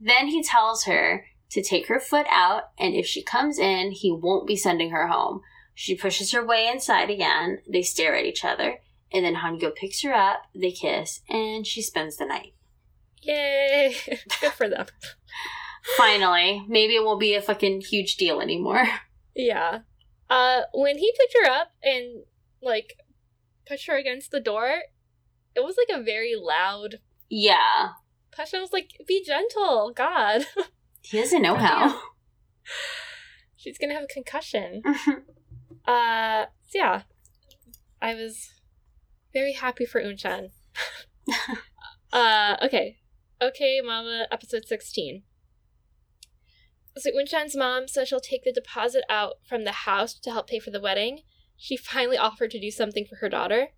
[0.00, 4.12] Then he tells her to take her foot out, and if she comes in, he
[4.12, 5.40] won't be sending her home.
[5.74, 7.58] She pushes her way inside again.
[7.68, 8.78] They stare at each other,
[9.12, 10.42] and then Hangyul picks her up.
[10.54, 12.54] They kiss, and she spends the night.
[13.22, 13.96] Yay!
[14.40, 14.86] Good for them.
[15.96, 18.86] Finally, maybe it won't be a fucking huge deal anymore.
[19.34, 19.82] Yeah.
[20.28, 22.24] Uh, when he picked her up and
[22.60, 22.94] like
[23.68, 24.82] pushed her against the door,
[25.54, 26.96] it was like a very loud
[27.28, 27.90] Yeah,
[28.30, 28.54] push.
[28.54, 30.46] I was like, "Be gentle, God."
[31.02, 32.00] he doesn't know how.
[33.56, 34.82] She's gonna have a concussion.
[35.86, 37.02] Uh, so yeah,
[38.02, 38.50] I was
[39.32, 40.50] very happy for Unchan.
[42.12, 42.98] uh, okay.
[43.40, 45.22] Okay, Mama, episode 16.
[46.98, 50.58] So Unchan's mom says she'll take the deposit out from the house to help pay
[50.58, 51.20] for the wedding.
[51.58, 53.68] She finally offered to do something for her daughter.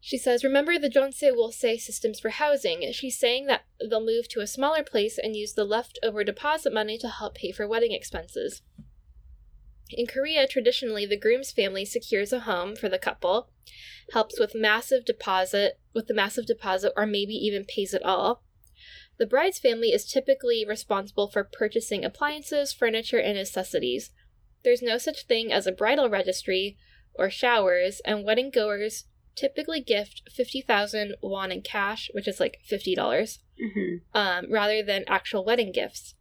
[0.00, 2.90] She says, Remember the Jeonse will say systems for housing.
[2.92, 6.96] She's saying that they'll move to a smaller place and use the leftover deposit money
[6.98, 8.62] to help pay for wedding expenses.
[9.90, 13.50] In Korea, traditionally, the groom's family secures a home for the couple,
[14.12, 18.42] helps with massive deposit, with the massive deposit, or maybe even pays it all.
[19.18, 24.10] The bride's family is typically responsible for purchasing appliances, furniture, and necessities.
[24.66, 26.76] There's no such thing as a bridal registry
[27.14, 29.04] or showers, and wedding goers
[29.36, 34.18] typically gift 50,000 won in cash, which is like $50, dollars Mm-hmm.
[34.18, 36.14] um, rather than actual wedding gifts.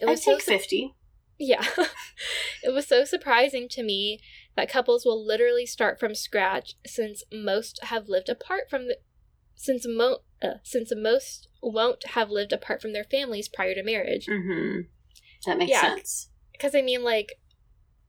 [0.00, 0.94] It I was so take fifty.
[1.38, 1.64] yeah.
[2.62, 4.18] it was so surprising to me
[4.56, 8.98] that couples will literally start from scratch since most have lived apart from the
[9.54, 14.26] since mo uh, since most won't have lived apart from their families prior to marriage.
[14.26, 14.80] Mm-hmm.
[15.46, 15.80] That makes Yeah.
[15.94, 16.28] sense.
[16.62, 17.32] Because I mean like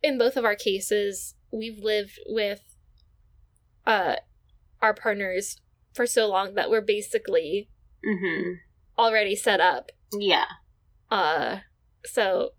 [0.04, 2.62] in both of our cases, we've lived with
[3.88, 4.18] uh
[4.80, 5.60] our partners
[5.96, 7.68] for so long that we're basically
[8.08, 8.52] Mm-hmm.
[9.00, 10.46] already set up Yeah.
[11.10, 11.60] Uh,
[12.06, 12.50] so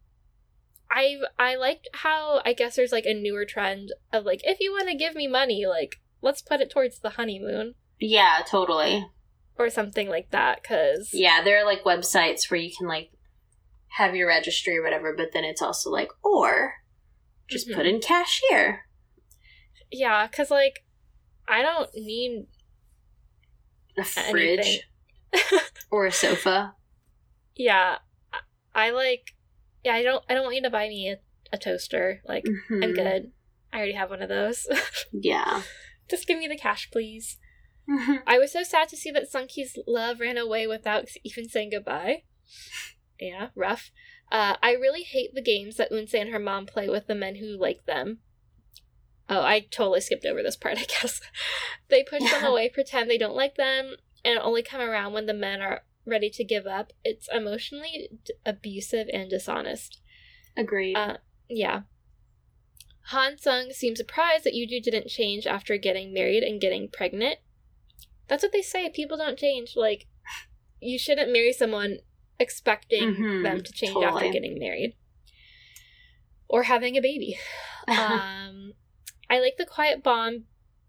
[0.90, 4.72] I I liked how I guess there's like a newer trend of like if you
[4.72, 8.40] want to give me money, like let's put it towards the honeymoon Yeah.
[8.48, 9.06] Totally.
[9.56, 10.64] or something like that.
[10.64, 13.10] Cause Yeah, there are like websites where you can like
[13.96, 16.74] have your registry or whatever, but then it's also like, or
[17.48, 17.74] just Mhm.
[17.74, 18.86] put in cash here.
[19.90, 20.84] yeah, cause like
[21.46, 22.46] I don't need
[23.96, 24.88] A fridge
[25.90, 26.74] or a sofa.
[27.54, 27.98] yeah,
[28.32, 28.40] I,
[28.74, 29.34] I like
[29.84, 31.18] yeah I don't I don't want you to buy me a,
[31.52, 32.20] a toaster.
[32.26, 32.94] Like I'm Mhm.
[32.94, 33.32] good.
[33.72, 34.66] I already have one of those.
[35.12, 35.62] Yeah.
[36.10, 37.38] Just give me the cash, please.
[37.88, 38.22] Mhm.
[38.26, 42.22] I was so sad to see that Sunki's love ran away without even saying goodbye.
[43.20, 43.90] Yeah, rough.
[44.32, 47.36] Uh, I really hate the games that Unse and her mom play with the men
[47.36, 48.18] who like them.
[49.28, 51.20] Oh, I totally skipped over this part, I guess.
[51.88, 55.34] they push them away, pretend they don't like them, and only come around when the
[55.34, 56.92] men are ready to give up.
[57.04, 60.00] It's emotionally d- abusive and dishonest.
[60.56, 60.96] Agreed.
[60.96, 61.16] Uh,
[61.48, 61.82] yeah.
[63.08, 67.36] Han Sung seems surprised that Yuju didn't change after getting married and getting pregnant.
[68.28, 68.88] That's what they say.
[68.88, 69.74] People don't change.
[69.76, 70.06] Like,
[70.80, 71.98] you shouldn't marry someone
[72.38, 74.96] expecting Mhm, them to change after getting married
[76.48, 77.38] or having a baby.
[77.88, 78.74] um,
[79.30, 80.44] I like the quiet bond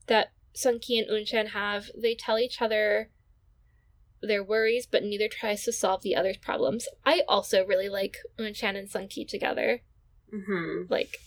[0.07, 1.89] that Sunki and Unchan have.
[1.95, 3.09] They tell each other
[4.21, 6.87] their worries, but neither tries to solve the other's problems.
[7.05, 9.81] I also really like Unchan and Sunki together.
[10.31, 11.17] hmm Like,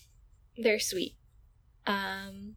[0.57, 1.15] they're sweet.
[1.87, 2.57] Um,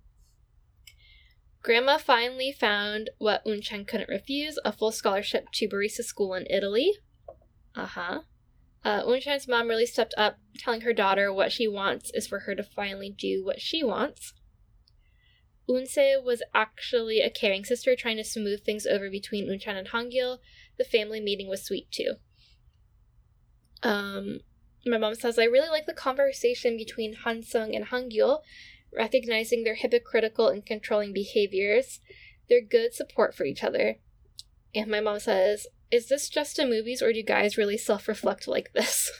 [1.61, 6.93] Grandma finally found what Unchan couldn't refuse a full scholarship to barista school in Italy.
[7.75, 8.21] Uh-huh.
[8.83, 12.55] Uh, Unchan's mom really stepped up, telling her daughter what she wants is for her
[12.55, 14.33] to finally do what she wants.
[15.69, 20.39] Unse was actually a caring sister trying to smooth things over between Unchan and Hangyul.
[20.77, 22.15] The family meeting was sweet too.
[23.83, 24.39] Um,
[24.85, 28.39] my mom says, I really like the conversation between Hansung and Hangyul,
[28.95, 31.99] recognizing their hypocritical and controlling behaviors.
[32.49, 33.97] They're good support for each other.
[34.73, 38.47] And my mom says, Is this just in movies or do guys really self reflect
[38.47, 39.11] like this?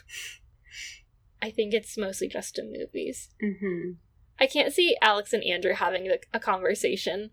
[1.42, 3.30] I think it's mostly just in movies.
[3.40, 3.92] hmm
[4.40, 7.30] I can't see Alex and Andrew having like, a conversation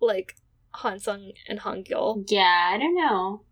[0.00, 0.36] like
[0.74, 2.24] Hansung and Hangyul.
[2.28, 3.42] Yeah, I don't know.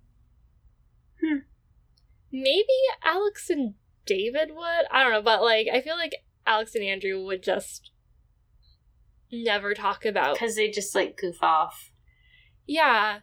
[2.31, 2.66] Maybe
[3.02, 3.74] Alex and
[4.06, 4.86] David would.
[4.90, 6.15] I don't know, but like I feel like
[6.47, 7.90] Alex and Andrew would just
[9.32, 10.35] never talk about.
[10.35, 11.90] Because they just like goof off.
[12.66, 13.20] Yeah,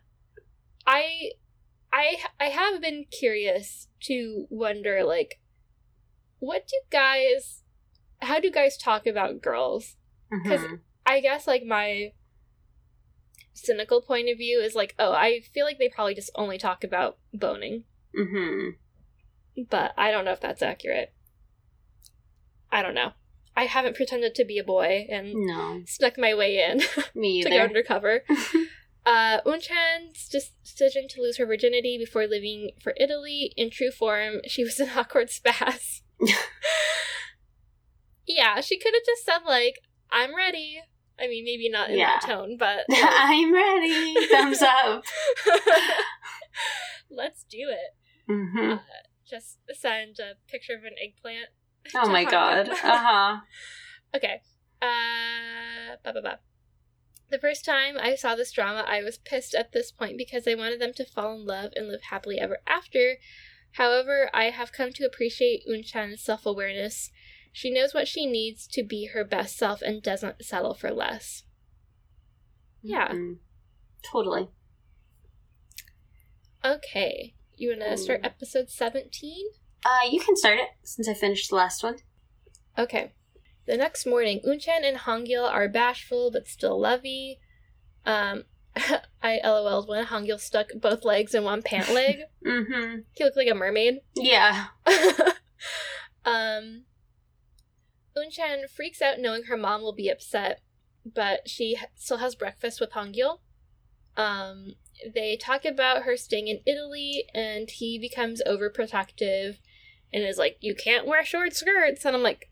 [0.85, 1.31] I,
[1.93, 5.39] I, I have been curious to wonder like,
[6.39, 7.63] what do guys,
[8.21, 9.97] how do guys talk about girls?
[10.45, 10.79] 'Cause- Mhm.
[11.05, 12.13] I guess like my
[13.53, 16.83] cynical point of view is like, oh, I feel like they probably just only talk
[16.83, 17.83] about boning,
[18.15, 18.77] Mhm.
[19.69, 21.13] but I don't know if that's accurate.
[22.71, 23.13] I don't know.
[23.55, 26.81] I haven't pretended to be a boy and No, snuck my way in
[27.13, 28.23] me to go undercover.
[29.05, 34.63] Uh, Unchan's decision to lose her virginity before leaving for Italy, in true form, she
[34.63, 36.01] was an awkward spaz.
[38.27, 39.79] yeah, she could have just said, like,
[40.11, 40.81] I'm ready.
[41.19, 44.15] I mean, maybe not in that tone, but like, I'm ready.
[44.27, 45.03] Thumbs up.
[47.11, 47.95] let's do it.
[48.27, 48.73] hmm
[49.29, 51.49] Just send a picture of an eggplant.
[51.95, 52.69] Oh my god.
[52.69, 53.37] Uh huh.
[54.15, 54.41] Okay.
[54.81, 56.39] Uh, ba ba ba.
[57.31, 60.53] The first time I saw this drama, I was pissed at this point because I
[60.53, 63.15] wanted them to fall in love and live happily ever after.
[63.75, 67.09] However, I have come to appreciate Unchan's self awareness.
[67.53, 71.43] She knows what she needs to be her best self and doesn't settle for less.
[72.81, 73.13] Yeah.
[73.13, 73.37] Mhm.
[74.03, 74.49] Totally.
[76.65, 77.35] Okay.
[77.55, 79.45] You want to start episode 17?
[79.85, 81.97] Uh, you can start it since I finished the last one.
[82.77, 83.13] Okay.
[83.65, 87.39] The next morning, Unchan and Hangyul are bashful but still lovey.
[88.05, 88.43] Um,
[89.23, 92.17] I LOL'd when Hangyul stuck both legs in one pant leg.
[92.45, 93.01] Mm-hmm.
[93.13, 93.99] he looked like a mermaid.
[94.15, 94.65] Yeah.
[96.25, 96.85] um,
[98.17, 100.61] Unchan freaks out knowing her mom will be upset,
[101.05, 103.39] but she still has breakfast with Hangyul.
[104.17, 104.73] Um,
[105.13, 109.59] they talk about her staying in Italy, and he becomes overprotective
[110.11, 112.49] and is like, "You can't wear short skirts," and I'm like,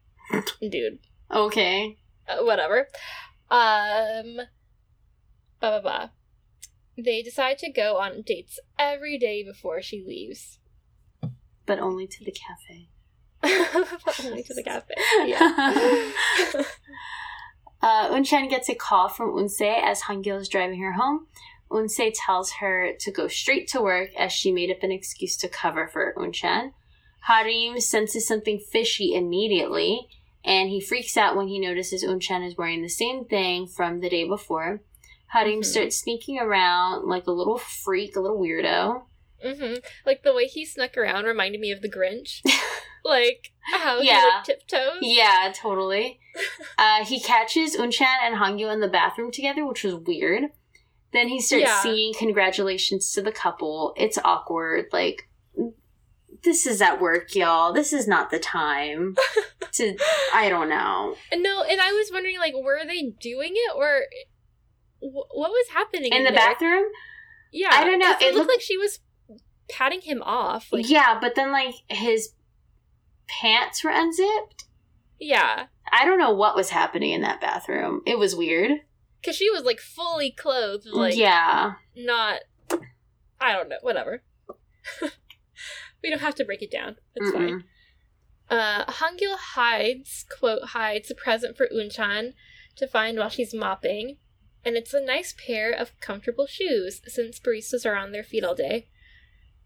[0.61, 0.99] "Dude,
[1.31, 1.97] Okay.
[2.27, 2.87] uh, whatever."
[3.49, 4.35] Um,
[5.59, 6.09] blah blah blah.
[6.97, 10.59] They decide to go on dates every day before she leaves.
[11.65, 12.89] But only to the cafe.
[14.25, 14.95] Only to the cafe.
[15.25, 16.63] Yeah.
[17.81, 21.27] Uh, Unchan gets a call from Unse as Hangyul is driving her home.
[21.71, 25.47] Unse tells her to go straight to work as she made up an excuse to
[25.47, 26.73] cover for Unchan.
[27.21, 30.09] Harim senses something fishy immediately,
[30.45, 34.09] and he freaks out when he notices Unchan is wearing the same thing from the
[34.09, 34.81] day before.
[35.27, 35.65] Harim Mhm.
[35.65, 39.03] starts sneaking around like a little freak, a little weirdo.
[39.43, 39.75] hmm
[40.05, 42.41] Like the way he snuck around reminded me of the Grinch.
[43.05, 44.29] like how he Yeah.
[44.35, 44.97] like tiptoes.
[45.01, 46.19] Yeah, totally.
[46.77, 50.43] Uh, he catches Unchan and Hangyul in the bathroom together, which was weird.
[51.11, 51.81] Then he starts Yeah.
[51.81, 53.93] singing congratulations to the couple.
[53.97, 54.85] It's awkward.
[54.93, 55.27] Like,
[56.43, 57.73] this is at work, y'all.
[57.73, 59.15] This is not the time
[59.73, 59.97] to.
[60.33, 61.15] I don't know.
[61.33, 64.01] No, and I was wondering like were they doing it or
[64.99, 66.39] wh- what was happening In the there?
[66.39, 66.85] bathroom?
[67.51, 68.11] Yeah, I don't know.
[68.11, 68.99] It, it looked looked- like she was
[69.69, 70.67] patting him off.
[70.71, 72.29] Like yeah, but then, like, his
[73.27, 74.65] pants were unzipped.
[75.19, 78.01] yeah, I don't know what was happening in that bathroom.
[78.05, 78.81] It was weird.
[79.21, 80.85] because she was like fully clothed.
[80.87, 81.73] Like yeah.
[81.95, 82.41] not.
[83.41, 83.77] I don't know.
[83.81, 84.21] Whatever.
[86.03, 86.97] we don't have to break it down.
[87.15, 87.49] It's fine.
[87.49, 87.63] Mm-mm.
[88.49, 92.33] Uh, Hangyul hides, quote, hides a present for Unchan
[92.77, 94.17] to find while she's mopping,
[94.65, 98.55] and it's a nice pair of comfortable shoes since baristas are on their feet all
[98.55, 98.87] day.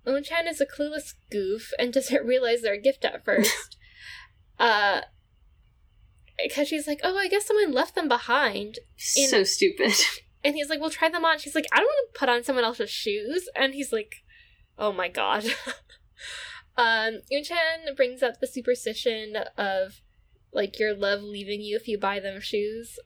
[0.06, 3.78] Unchan is a clueless goof and doesn't realize they're a gift at first.
[4.60, 5.02] uh,
[6.44, 8.80] because she's like, oh, I guess someone left them behind.
[9.16, 9.94] In- So stupid.
[10.46, 11.40] And he's like, well, try them on.
[11.40, 13.48] She's like, I don't want to put on someone else's shoes.
[13.56, 14.16] And he's like,
[14.78, 15.46] oh my god.
[16.78, 20.02] Um, Unchan brings up the superstition of
[20.52, 23.00] like your love leaving you if you buy them shoes.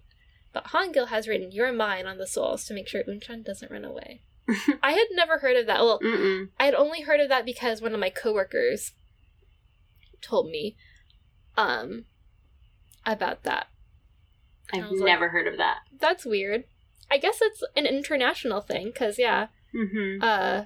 [0.53, 3.83] But Hangyul has written your mine on the soles to make sure Unchan doesn't run
[3.85, 4.21] away.
[4.81, 5.81] I had never heard of that.
[5.81, 6.49] Well, Mm-mm.
[6.59, 8.93] I had only heard of that because one of my coworkers
[10.21, 10.75] told me
[11.57, 12.05] um
[13.05, 13.67] about that.
[14.73, 15.79] I've was like- never heard of that.
[15.99, 16.63] That's weird.
[17.11, 20.21] I guess it's an international thing cuz yeah, Mm-hmm.
[20.23, 20.65] uh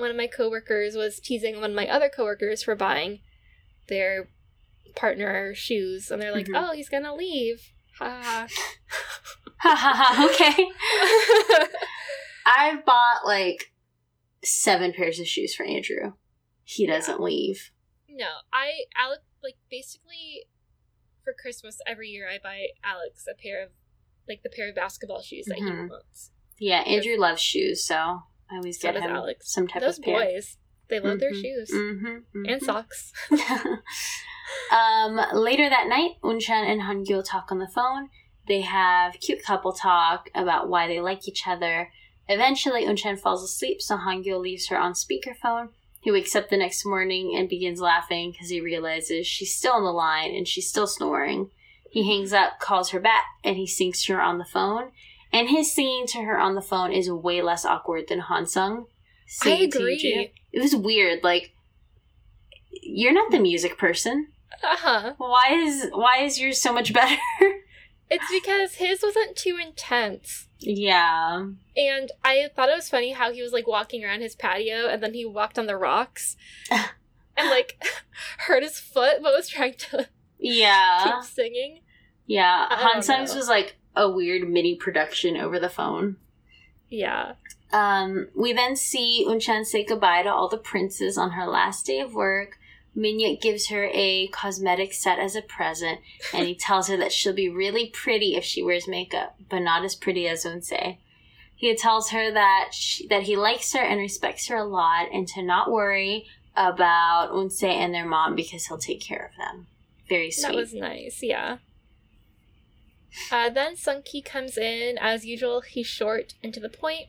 [0.00, 3.20] one of my coworkers was teasing one of my other coworkers for buying
[3.88, 4.28] their
[4.96, 6.54] partner shoes and they're like, Mhm.
[6.70, 8.46] "Oh, he's going to leave." Ha
[9.58, 10.28] Ha ha ha.
[10.30, 10.66] Okay.
[12.46, 13.72] I've bought like
[14.42, 16.14] seven pairs of shoes for Andrew.
[16.64, 17.70] He doesn't leave.
[18.08, 20.46] no, I Alex like basically
[21.24, 23.70] for Christmas every year I buy Alex a pair of
[24.28, 25.88] like the pair of basketball shoes that he Mhm.
[25.90, 26.30] wants.
[26.58, 29.52] Yeah, Andrew loves shoes, so I always So get him Alex.
[29.52, 30.14] some type Those of pair.
[30.18, 30.56] boys,
[30.88, 31.40] they love their Mhm.
[31.42, 33.12] shoes Mm-hmm, and socks.
[34.70, 38.08] um, later that night, Unchan and Hangyul talk on the phone.
[38.48, 41.90] They have cute couple talk about why they like each other.
[42.28, 45.70] Eventually, Unchan falls asleep, so Hangyul leaves her on speakerphone.
[46.00, 49.84] He wakes up the next morning and begins laughing because he realizes she's still on
[49.84, 51.50] the line and she's still snoring.
[51.90, 54.92] He hangs up, calls her back, and he sings to her on the phone.
[55.32, 58.82] And his singing to her on the phone is way less awkward than Hansung.
[58.82, 58.86] I
[59.26, 60.32] singing to agree.
[60.52, 61.22] It was weird.
[61.22, 61.52] Like,
[62.82, 64.28] you're not the music person.
[64.62, 65.14] Uh-huh.
[65.18, 67.16] Why is why is yours so much better?
[68.10, 70.48] It's because his wasn't too intense.
[70.58, 71.46] yeah.
[71.76, 75.00] And I thought it was funny how he was like walking around his patio and
[75.02, 76.36] then he walked on the rocks
[76.70, 77.80] and like
[78.38, 80.08] hurt his foot but was trying to
[80.40, 81.04] Yeah.
[81.04, 81.80] keep singing.
[82.26, 82.66] Yeah.
[82.70, 86.16] Hansung's was like a weird mini production over the phone.
[86.88, 87.34] Yeah.
[87.72, 92.00] Um, we then see Unchan say goodbye to all the princes on her last day
[92.00, 92.58] of work.
[92.96, 96.00] Minyup gives her a cosmetic set as a present,
[96.34, 99.84] and he tells her that she'll be really pretty if she wears makeup, but not
[99.84, 100.98] as pretty as Unse.
[101.54, 105.28] He tells her that she, that he likes her and respects her a lot, and
[105.28, 106.26] to not worry
[106.56, 109.68] about Unse and their mom because he'll take care of them.
[110.08, 110.48] Very sweet.
[110.48, 111.58] That was nice, yeah.
[113.32, 114.98] Uh, then Sunki comes in.
[114.98, 117.06] As usual, he's short and to the point,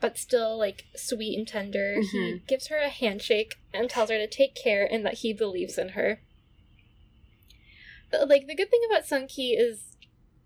[0.00, 2.00] but still like sweet and tender.
[2.00, 2.46] He Mhm.
[2.46, 5.90] gives her a handshake and tells her to take care and that he believes in
[5.90, 6.20] her.
[8.10, 9.96] But, like the good thing about Sunki is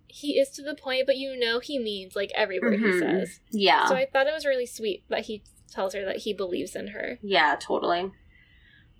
[0.08, 2.98] he is to the point, but you know he means like every word he Mhm.
[2.98, 3.40] says.
[3.50, 3.86] yeah.
[3.86, 6.88] So I thought it was really sweet that he tells her that he believes in
[6.88, 7.18] her.
[7.22, 8.10] yeah, totally.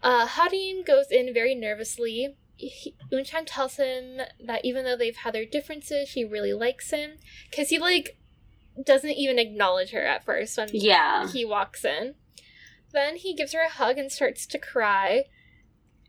[0.03, 2.37] Uh, Harim goes in very nervously.
[2.69, 7.13] He, Unchan tells him that even though they've had their differences, she really likes him.
[7.51, 8.19] Because he, like,
[8.85, 11.29] doesn't even acknowledge her at first when Yeah.
[11.31, 12.15] he walks in.
[12.93, 15.25] Then he gives her a hug and starts to cry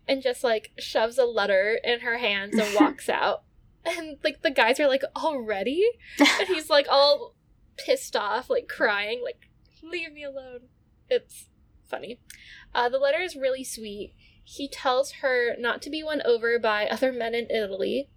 [0.08, 3.44] and just, like, shoves a letter in her hands and walks out.
[3.86, 5.86] And, like, the guys are like, already?
[6.20, 7.34] And he's, like, all
[7.78, 9.48] pissed off, like, crying, like,
[9.82, 10.62] leave me alone.
[11.10, 11.46] It's
[11.88, 12.20] funny.
[12.76, 14.14] Uh, the letter is really sweet.
[14.44, 18.10] He tells her not to be won over by other men in Italy,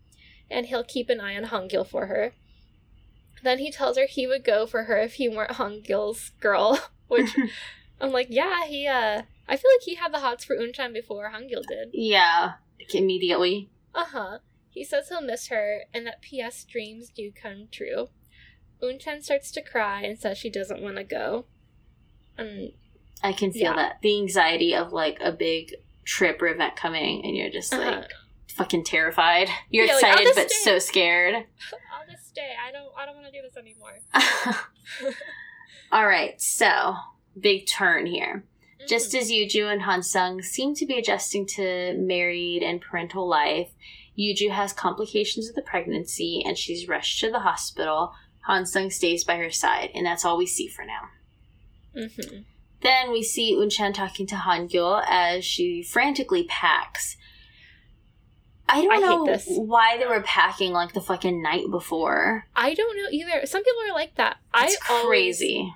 [0.50, 2.32] and he'll keep an eye on Hangyul for her.
[3.42, 6.78] Then he tells her he would go for her if he weren't Hangyul's girl,
[7.08, 7.36] which
[8.00, 11.30] I'm like, yeah, he, uh, I feel like he had the hots for Unchan before
[11.30, 11.90] Hangyul did.
[11.92, 12.52] yeah.
[12.78, 13.70] Like, immediately.
[13.94, 14.38] Uh huh.
[14.70, 16.64] He says he'll miss her and that P.S.
[16.64, 18.08] dreams do come true.
[18.82, 21.44] Unchan starts to cry and says she doesn't want to go.
[22.36, 22.70] Um,
[23.22, 23.76] I can feel Yeah.
[23.76, 23.98] that.
[24.02, 25.74] The anxiety of like a big
[26.04, 28.02] trip or event coming and you're just like uh-huh.
[28.56, 29.48] fucking terrified.
[29.70, 30.64] You're Yeah, excited just but stay.
[30.64, 31.34] so scared.
[31.34, 32.52] I'll just stay.
[32.66, 32.88] I don't.
[32.96, 33.98] I don't want to do this anymore.
[35.92, 36.96] All right, so
[37.38, 38.44] big turn here.
[38.88, 39.18] Just Mhm.
[39.20, 43.70] as Yuju and Hansung seem to be adjusting to married and parental life,
[44.18, 48.12] Yuju has complications of the pregnancy and she's rushed to the hospital.
[48.48, 51.08] Hansung stays by her side, and that's all we see for now.
[51.96, 52.44] Mhm.
[52.84, 57.16] Then we see Unchan talking to Hangyul as she frantically packs.
[58.68, 59.44] I don't I know this.
[59.48, 62.46] why they were packing like the fucking night before.
[62.54, 63.46] I don't know either.
[63.46, 64.36] Some people are like that.
[64.56, 65.74] It's I crazy.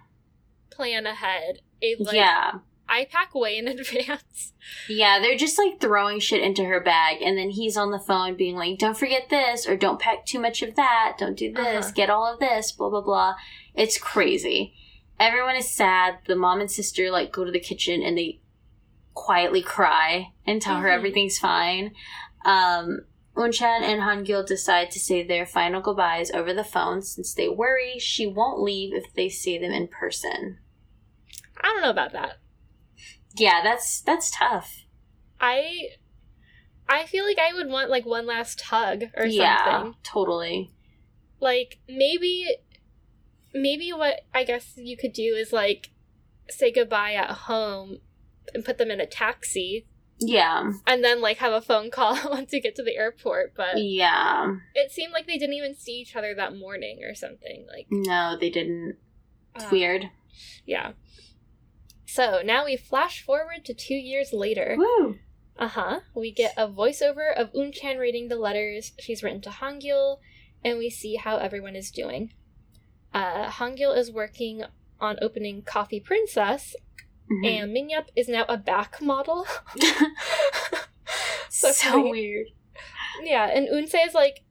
[0.70, 1.60] plan ahead.
[1.82, 2.52] A, like, yeah.
[2.88, 4.52] I pack way in advance.
[4.88, 8.36] Yeah, they're just like throwing shit into her bag, and then he's on the phone
[8.36, 11.86] being like, "Don't forget this," or "Don't pack too much of that," "Don't do this,"
[11.86, 11.92] Uh-huh.
[11.94, 13.34] "Get all of this," blah blah blah.
[13.74, 14.74] It's crazy.
[15.20, 16.18] Everyone is sad.
[16.26, 18.40] The mom and sister like go to the kitchen and they
[19.14, 20.94] quietly cry and tell her Mhm.
[20.94, 21.94] everything's fine.
[22.44, 23.00] Um,
[23.36, 27.98] Unchan and Hangyul decide to say their final goodbyes over the phone since they worry
[27.98, 30.58] she won't leave if they see them in person.
[31.56, 32.38] I don't know about that.
[33.36, 34.84] Yeah, that's that's tough.
[35.40, 35.90] I
[36.88, 39.94] I feel like I would want like one last hug or yeah, something.
[40.02, 40.70] totally.
[41.40, 42.46] Like maybe
[43.54, 45.90] maybe what I guess you could do is like
[46.50, 47.98] say goodbye at home
[48.54, 49.86] and put them in a taxi
[50.18, 50.72] Yeah.
[50.86, 54.56] and then like have a phone call once you get to the airport, but Yeah.
[54.74, 57.66] it seemed like they didn't even see each other that morning or something.
[57.70, 58.96] Like No, they didn't.
[59.54, 60.10] It's uh, weird.
[60.64, 60.92] Yeah.
[62.06, 64.76] So now we flash forward to two years later.
[64.78, 65.16] Woo.
[65.58, 66.00] Uh huh.
[66.14, 70.18] We get a voiceover of Unchan reading the letters she's written to Hangyul,
[70.64, 72.32] and we see how everyone is doing.
[73.14, 74.64] Uh, Hangyul is working
[75.00, 76.74] on opening Coffee Princess,
[77.30, 77.46] Mhm.
[77.46, 79.46] and Minyup is now a back model.
[81.48, 82.10] so funny.
[82.10, 82.46] weird.
[83.22, 84.44] Yeah, and Unse is like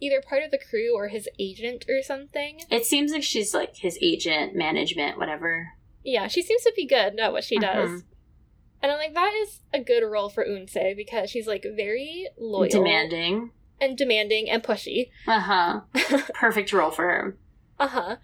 [0.00, 2.60] either part of the crew or his agent or something.
[2.70, 5.70] It seems like she's like his agent, management, whatever.
[6.04, 7.90] Yeah, she seems to be good at what she does.
[7.90, 8.04] Mhm.
[8.80, 12.68] And I'm like, that is a good role for Unse because she's like very loyal
[12.70, 13.50] Demanding.
[13.80, 15.10] and demanding and pushy.
[15.26, 15.80] Uh huh.
[16.34, 17.36] Perfect role for her.
[17.78, 18.16] Uh-huh.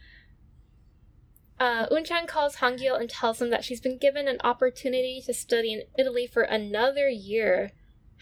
[1.59, 5.73] Uh, Unchan calls Hangyul and tells him that she's been given an opportunity to study
[5.73, 7.71] in Italy for another year.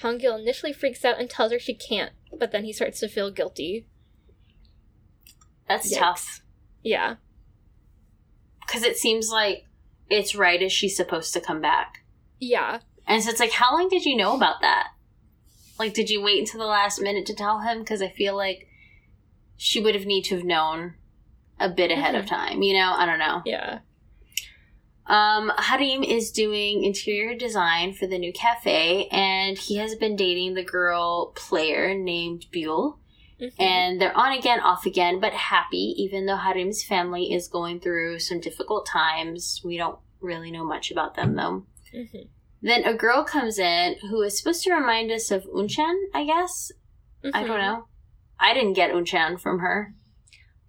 [0.02, 3.30] Hangyul initially freaks out and tells her she can't, but then he starts to feel
[3.30, 3.86] guilty.
[5.68, 5.98] That's Yikes.
[5.98, 6.40] tough.
[6.82, 7.16] Yeah.
[8.60, 9.64] Because it seems like
[10.10, 12.04] it's right as she's supposed to come back.
[12.38, 12.80] Yeah.
[13.06, 14.88] And so it's like, how long did you know about that?
[15.78, 17.78] Like, did you wait until the last minute to tell him?
[17.78, 18.68] Because I feel like
[19.56, 20.94] she would have need to have known
[21.62, 22.62] a bit ahead of time.
[22.62, 23.42] You know, I don't know.
[23.44, 23.78] Yeah.
[25.06, 30.54] Um, Harim is doing interior design for the new cafe, and he has been dating
[30.54, 32.98] the girl player named Buell.
[33.40, 33.52] Mhm.
[33.58, 38.20] And they're on again, off again, but happy, even though Harim's family is going through
[38.20, 39.60] some difficult times.
[39.64, 41.66] We don't really know much about them, though.
[41.92, 42.28] Mhm.
[42.62, 46.70] Then a girl comes in who is supposed to remind us of Unchan, I guess.
[47.34, 47.62] I don't Mhm.
[47.62, 47.84] know.
[48.38, 49.94] I didn't get Unchan from her.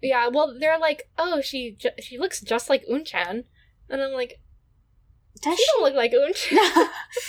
[0.04, 3.44] Yeah, well, they're like, oh, she ju- she looks just like Unchan,
[3.88, 4.38] and I'm like,
[5.42, 6.88] Does she don't look like Unchan.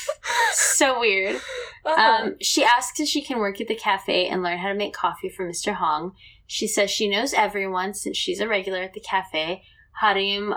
[0.54, 1.42] so weird.
[1.88, 2.24] Uh-huh.
[2.26, 4.92] Um, she asks if she can work at the cafe and learn how to make
[4.92, 5.76] coffee for Mr.
[5.76, 6.14] Hong.
[6.48, 9.62] She says she knows everyone since she's a regular at the cafe.
[10.02, 10.56] Harim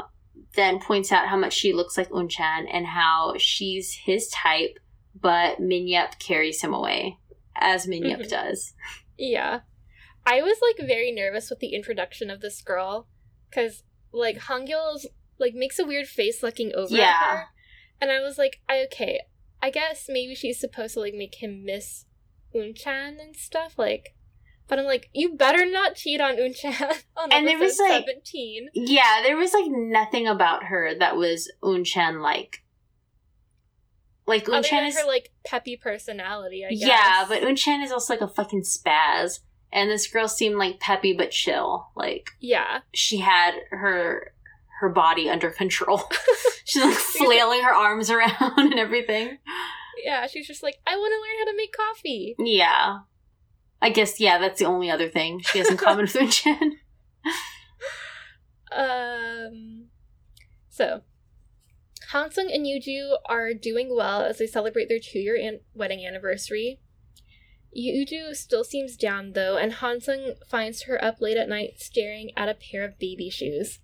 [0.55, 4.79] then points out how much she looks like Unchan and how she's his type,
[5.21, 7.19] but Minyup carries him away,
[7.57, 8.31] as Minyup Mhm.
[8.31, 8.73] does.
[9.19, 9.61] yeah,
[10.31, 13.07] I was like very nervous with the introduction of this girl
[13.49, 13.83] because
[14.13, 15.07] like Hangyul's
[15.39, 17.05] like makes a weird face looking over Yeah.
[17.07, 17.45] at her,
[18.01, 19.21] and I was like, I, okay,
[19.63, 22.05] I guess maybe she's supposed to like make him miss
[22.55, 24.15] Unchan and stuff, like.
[24.69, 26.79] But I'm like, you better not cheat on Unchan
[27.17, 28.69] on And there was, like- seventeen.
[28.75, 32.63] Yeah, there was like nothing about her that was Unchan like.
[34.27, 36.87] Like Unchan is her like peppy personality, I guess.
[36.87, 39.41] Yeah, but Unchan is also like a fucking spaz.
[39.73, 41.89] And this girl seemed like peppy but chill.
[41.95, 44.33] Like yeah, she had her
[44.81, 46.03] her body under control.
[46.65, 49.39] She's like flailing her arms around and everything.
[50.05, 50.27] yeah.
[50.27, 52.35] She's just like, I want to learn how to make coffee.
[52.39, 52.99] Yeah.
[53.81, 56.73] I guess yeah, that's the only other thing she has in common with Unchan.
[58.71, 59.87] Um,
[60.69, 61.03] so
[62.13, 66.81] Hansung and Yuju are doing well as they celebrate their two-year an- wedding anniversary.
[67.79, 72.49] Yuju still seems down though, and Hansung finds her up late at night staring at
[72.49, 73.79] a pair of baby shoes.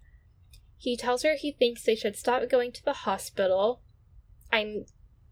[0.76, 3.82] He tells her he thinks they should stop going to the hospital.
[4.52, 4.84] I'm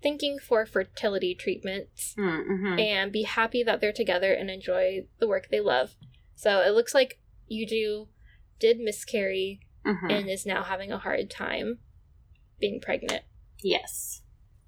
[0.03, 2.79] thinking for fertility treatments Mm-hmm.
[2.79, 5.95] and be happy that they're together and enjoy the work they love.
[6.35, 7.21] So it looks like
[7.51, 8.09] Yuju
[8.59, 11.79] did miscarry hmm and is now having a hard time
[12.61, 13.23] being pregnant.
[13.63, 14.23] Yes.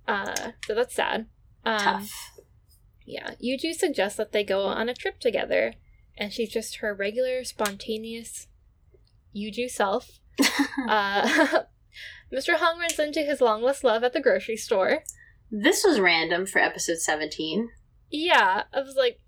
[0.07, 1.27] Uh, so that's sad.
[1.65, 2.11] Um, Tough.
[3.07, 5.75] Yeah, Yuju suggests that they go on a trip together,
[6.17, 8.47] and she's just her regular, spontaneous
[9.37, 10.21] Yuju self.
[10.89, 11.63] uh,
[12.33, 12.55] Mr.
[12.57, 15.05] Hong runs into his long lost love at the grocery store.
[15.51, 17.69] this was random for episode 17.
[18.11, 19.21] Yeah, I was like,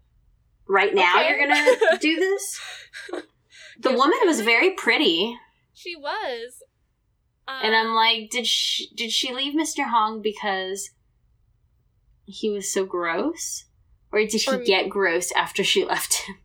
[0.69, 1.29] Right now Okay.
[1.29, 2.61] you're gonna do this?
[3.79, 5.37] The Yes, woman was very pretty.
[5.75, 6.63] she was.
[7.47, 9.89] Um, And I'm like, did she did she leave Mr.
[9.89, 10.91] Hong because
[12.27, 13.65] he was so gross?
[14.13, 16.37] Or did he get gross after she left him?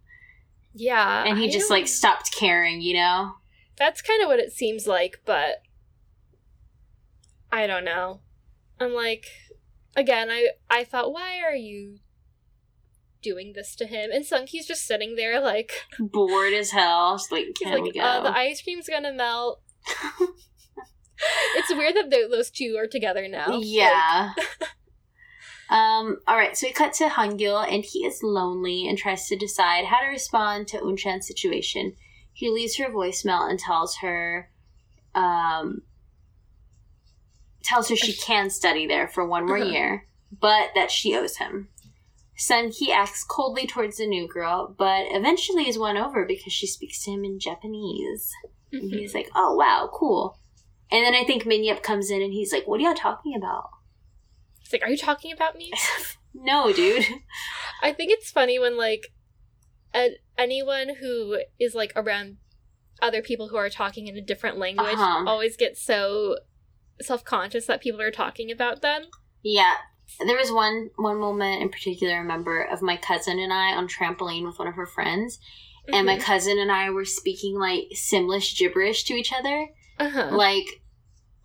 [0.73, 3.33] yeah, And he I just don't- like stopped caring, you know?
[3.77, 5.55] That's kind of what it seems like, but
[7.51, 8.21] I don't know.
[8.79, 9.25] I'm like,
[9.95, 11.97] again, I I thought, why are you
[13.21, 14.09] doing this to him?
[14.11, 17.17] And Sunki's just sitting there, like Bored as hell.
[17.17, 17.99] She's like, he's like, go?
[17.99, 19.61] uh, the ice cream's gonna melt.
[21.55, 23.57] it's weird that those two are together now.
[23.57, 23.65] Like,
[25.71, 29.85] um, alright, so we cut to Hangyul and he is lonely and tries to decide
[29.85, 31.93] how to respond to Unchan's situation.
[32.33, 34.49] He leaves her a voicemail and tells her
[35.15, 35.81] um
[37.63, 39.69] tells her she can study there for one more Uh-huh.
[39.69, 40.07] year,
[40.39, 41.69] but that she owes him.
[42.35, 46.65] Sun he acts coldly towards the new girl, but eventually is won over because she
[46.67, 48.31] speaks to him in Japanese.
[48.71, 48.99] And mhm.
[48.99, 50.37] he's like, oh, wow, cool.
[50.91, 53.69] And then I think Minyup comes in and he's like, what are y'all talking about?
[54.71, 55.71] It's like, are you talking about me?
[56.33, 57.05] no, dude.
[57.83, 59.07] I think it's funny when like
[59.93, 62.37] a- anyone who is like around
[63.01, 65.25] other people who are talking in a different language Uh-huh.
[65.27, 66.37] always gets so
[67.01, 69.03] self-conscious that people are talking about them.
[69.43, 69.73] Yeah.
[70.25, 73.87] There was one one moment in particular I remember of my cousin and I on
[73.89, 75.39] trampoline with one of her friends.
[75.91, 76.21] And my Mhm.
[76.21, 79.67] cousin and I were speaking like Simlish gibberish to each other.
[79.99, 80.29] uh-huh.
[80.31, 80.80] Like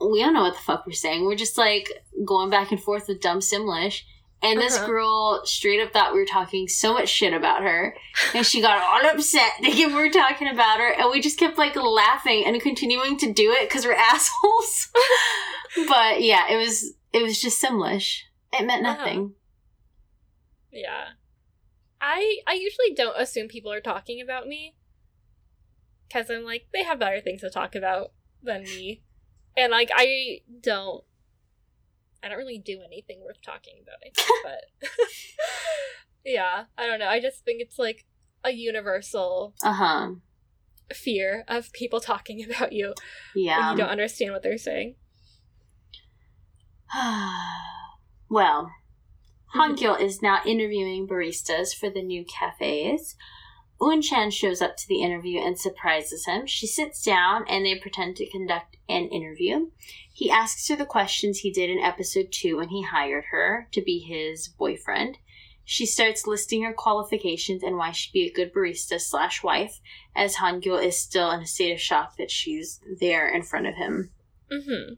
[0.00, 1.24] we don't know what the fuck we're saying.
[1.24, 1.90] We're just like
[2.24, 4.02] going back and forth with dumb Simlish.
[4.42, 4.86] And this Uh-huh.
[4.86, 7.96] girl straight up thought we were talking so much shit about her.
[8.34, 10.92] And she got all upset thinking we were talking about her.
[10.92, 14.90] And we just kept like laughing and continuing to do it because we're assholes.
[15.88, 18.20] but yeah, it was it was just Simlish.
[18.52, 18.96] It meant Uh-huh.
[18.98, 19.34] nothing.
[20.70, 21.06] yeah.
[22.00, 24.74] I I usually don't assume people are talking about me
[26.12, 28.12] cuz I'm like they have better things to talk about
[28.42, 29.02] than me.
[29.56, 31.02] And like I don't
[32.22, 34.90] I don't really do anything worth talking about, I think, but
[36.24, 37.08] yeah, I don't know.
[37.08, 38.04] I just think it's like
[38.44, 40.08] a universal Uh huh.
[40.92, 42.94] fear of people talking about you
[43.34, 43.70] Yeah.
[43.70, 44.96] you don't understand what they're saying.
[48.30, 48.70] well,
[49.54, 53.16] Hangyul is now interviewing baristas for the new cafes.
[53.80, 56.46] Un Chan shows up to the interview and surprises him.
[56.46, 59.68] She sits down and they pretend to conduct an interview.
[60.12, 63.82] He asks her the questions he did in episode 2 when he hired her to
[63.82, 65.18] be his boyfriend.
[65.64, 69.80] She starts listing her qualifications and why she'd be a good barista slash wife,
[70.14, 73.74] as Hangyul is still in a state of shock that she's there in front of
[73.74, 74.10] him.
[74.50, 74.94] Mm-hmm.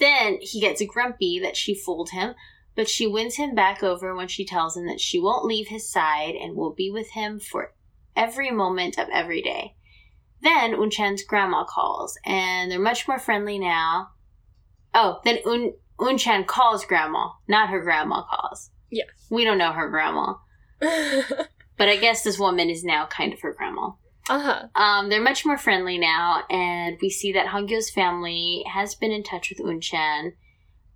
[0.00, 2.34] Then he gets grumpy that she fooled him,
[2.74, 5.88] but she wins him back over when she tells him that she won't leave his
[5.88, 7.72] side and will be with him for
[8.16, 9.74] every moment of every day.
[10.42, 14.10] Then Unchan's grandma calls, and they're much more friendly now.
[14.92, 18.70] Oh, then Un Unchan calls grandma, not her grandma calls.
[18.90, 19.04] Yeah.
[19.30, 20.34] We don't know her grandma,
[20.80, 23.92] but I guess this woman is now kind of her grandma.
[24.28, 24.66] Uh-huh.
[24.74, 29.22] Um, they're much more friendly now, and we see that Hongyo's family has been in
[29.22, 30.32] touch with Unchan.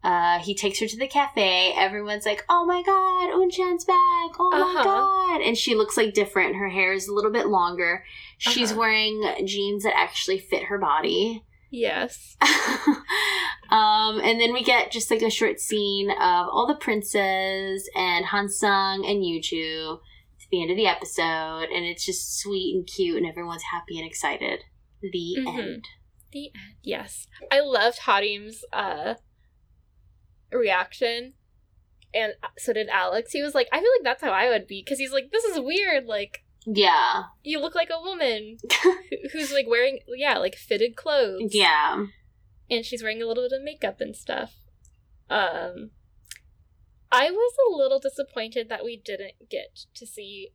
[0.06, 1.72] Uh, he takes her to the cafe.
[1.76, 4.30] Everyone's like, "Oh my god, Unchan's back!
[4.38, 4.84] Oh my Uh-huh.
[4.84, 6.54] god!" And she looks like different.
[6.56, 8.04] Her hair is a little bit longer.
[8.38, 8.80] She's Uh-huh.
[8.80, 11.42] wearing jeans that actually fit her body.
[11.72, 12.36] Yes.
[13.70, 18.24] um, and then we get just like a short scene of all the princes and
[18.26, 19.98] Hansung and Yuju
[20.38, 23.98] to the end of the episode, and it's just sweet and cute, and everyone's happy
[23.98, 24.60] and excited.
[25.02, 25.58] The Mhm.
[25.58, 25.88] end.
[26.32, 26.74] The end.
[26.82, 27.26] Yes.
[27.50, 29.14] I loved Harim's uh
[30.52, 31.34] reaction.
[32.14, 33.32] And so did Alex.
[33.32, 34.82] He was like, I feel like that's how I would be.
[34.84, 36.06] Because he's like, this is weird.
[36.06, 38.58] Like, Yeah, you look like a woman
[39.32, 41.54] who's like wearing, yeah, like fitted clothes.
[41.54, 42.06] yeah,
[42.70, 44.54] And she's wearing a little bit of makeup and stuff.
[45.28, 45.90] Um,
[47.12, 50.50] I was a little disappointed that we didn't get to see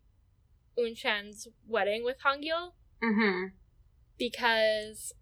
[0.77, 2.71] Unchan's wedding with Hangyul.
[3.03, 3.47] mm-hmm.
[4.17, 5.13] because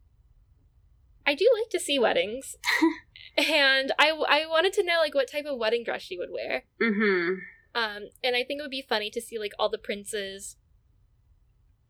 [1.25, 2.55] I do like to see weddings.
[3.37, 6.63] and I, I wanted to know like what type of wedding dress she would wear.
[6.81, 7.35] Mm-hmm.
[7.75, 10.57] Um, and I think it would be funny to see like all the princes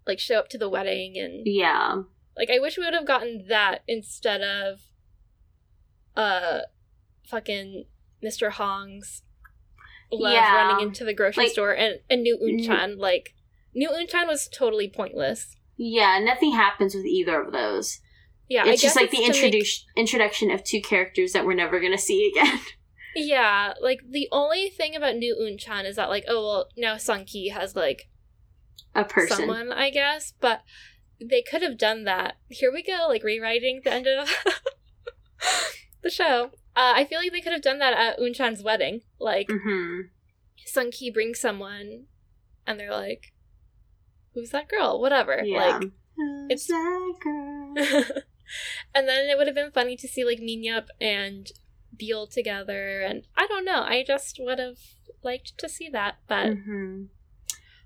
[0.06, 2.02] like show up to the wedding and Yeah,
[2.38, 4.80] like I wish we would have gotten that instead of
[6.18, 6.60] uh
[7.28, 7.86] fucking
[8.24, 8.52] Mr.
[8.52, 9.22] Hong's
[10.12, 10.56] love Yeah.
[10.68, 13.36] running into the grocery Like- store and, and New Unchan like
[13.76, 15.56] New Unchan was totally pointless.
[15.78, 16.20] yeah.
[16.20, 18.00] Nothing happens with either of those.
[18.50, 21.46] Yeah, I it's just guess like the it's make- introduction introduction of two characters that
[21.46, 22.60] we're never gonna see again.
[23.16, 27.52] Yeah, like the only thing about New Unchan is that like oh well now Sunki
[27.52, 28.08] has like
[28.96, 29.36] A person.
[29.38, 30.62] someone I guess, but
[31.20, 32.36] they could have done that.
[32.50, 34.30] Here we go, like rewriting the end of
[36.04, 36.52] the show.
[36.76, 39.02] Uh, I feel like they could have done that at Unchan's wedding.
[39.20, 40.02] Like Mm-hmm.
[40.72, 42.06] Sunki brings someone,
[42.68, 43.34] and they're like,
[44.36, 45.42] "Who's that girl?" Whatever.
[45.44, 45.58] Yeah.
[45.80, 48.06] Like, Who's it's- that girl?
[48.96, 51.52] and then it would have been funny to see like Minyup and
[51.96, 53.82] Beal together, and I don't know.
[53.82, 54.78] I just would have
[55.24, 56.54] liked to see that, but.
[56.54, 57.06] hmm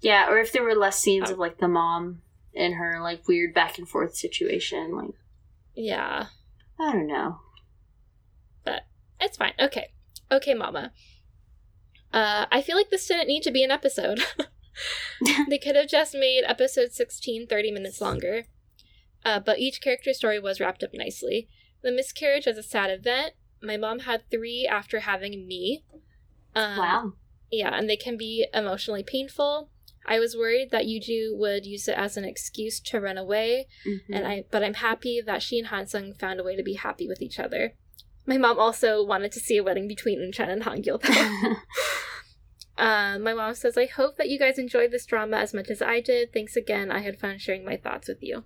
[0.01, 1.33] Yeah, or if there were less scenes Oh.
[1.33, 2.21] of like the mom
[2.55, 5.15] and her like weird back and forth situation, like
[5.75, 6.27] Yeah,
[6.79, 7.39] I don't know.
[8.63, 8.83] But
[9.19, 9.53] it's fine.
[9.59, 9.91] Okay.
[10.31, 10.91] Okay, Mama.
[12.11, 14.19] Uh, I feel like this didn't need to be an episode.
[15.49, 18.45] they could have just made episode 16 30 minutes longer.
[19.25, 21.47] Uh, but each character story was wrapped up nicely.
[21.81, 23.33] The miscarriage was a sad event.
[23.61, 25.83] My mom had three after having me.
[26.55, 27.13] Um, wow.
[27.51, 29.69] Yeah, and they can be emotionally painful.
[30.05, 34.01] I was worried that Yuju would use it as an excuse to run away, Mhm.
[34.11, 37.07] and I but I'm happy that she and Hansung found a way to be happy
[37.07, 37.73] with each other.
[38.25, 40.99] My mom also wanted to see a wedding between Unchan and though.
[42.77, 45.81] uh, my mom says, "I hope that you guys enjoyed this drama as much as
[45.81, 46.33] I did.
[46.33, 46.91] Thanks again.
[46.91, 48.43] I had fun sharing my thoughts with you."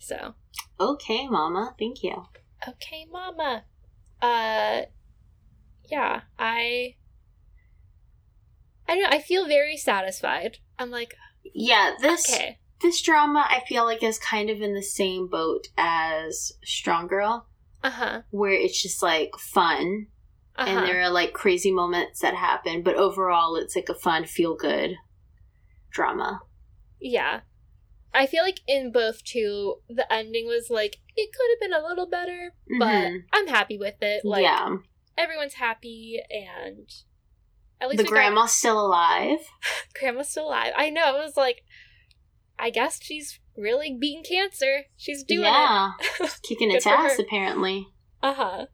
[0.00, 0.34] So,
[0.80, 1.74] okay, Mama.
[1.78, 2.24] Thank you.
[2.66, 3.64] okay, Mama.
[4.20, 4.82] Uh,
[5.84, 6.96] yeah, I.
[8.88, 9.08] I don't know.
[9.16, 10.58] I feel very satisfied.
[10.78, 11.14] I'm like,
[11.54, 15.68] Yeah, this okay, this drama I feel like is kind of in the same boat
[15.76, 17.46] as Strong Girl,
[17.84, 20.08] uh huh, where it's just like fun
[20.58, 24.24] uh and there are like crazy moments that happen, but overall it's like a fun,
[24.24, 24.96] feel good
[25.92, 26.40] drama.
[27.00, 27.40] Yeah.
[28.12, 31.86] I feel like in both two, the ending was like, it could have been a
[31.86, 33.18] little better, but Mhm.
[33.32, 34.24] I'm happy with it.
[34.24, 34.76] Like, yeah,
[35.16, 36.88] everyone's happy, and
[37.80, 39.38] at least the we got- grandma's still alive.
[39.98, 40.72] grandma's still alive.
[40.76, 41.16] I know.
[41.16, 41.62] It was like,
[42.58, 44.84] I guess she's really beating cancer.
[44.96, 46.40] She's doing yeah, it.
[46.42, 47.86] kicking its ass apparently.
[48.22, 48.66] uh huh.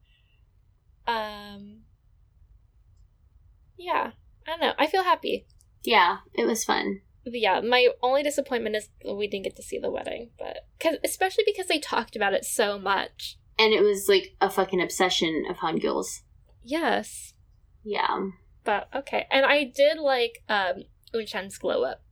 [1.07, 1.83] Um.
[3.77, 4.13] Yeah,
[4.47, 4.73] I don't know.
[4.79, 5.47] I feel happy.
[5.83, 7.01] Yeah, it was fun.
[7.29, 11.43] Yeah, my only disappointment is we didn't get to see the wedding, but cause, especially
[11.45, 13.37] because they talked about it so much.
[13.59, 16.23] And it was like a fucking obsession of Hangyul's.
[16.63, 17.35] Yes,
[17.85, 18.29] Yeah.
[18.65, 19.27] but okay.
[19.31, 20.85] And I did like um
[21.15, 22.03] Unchan's glow up.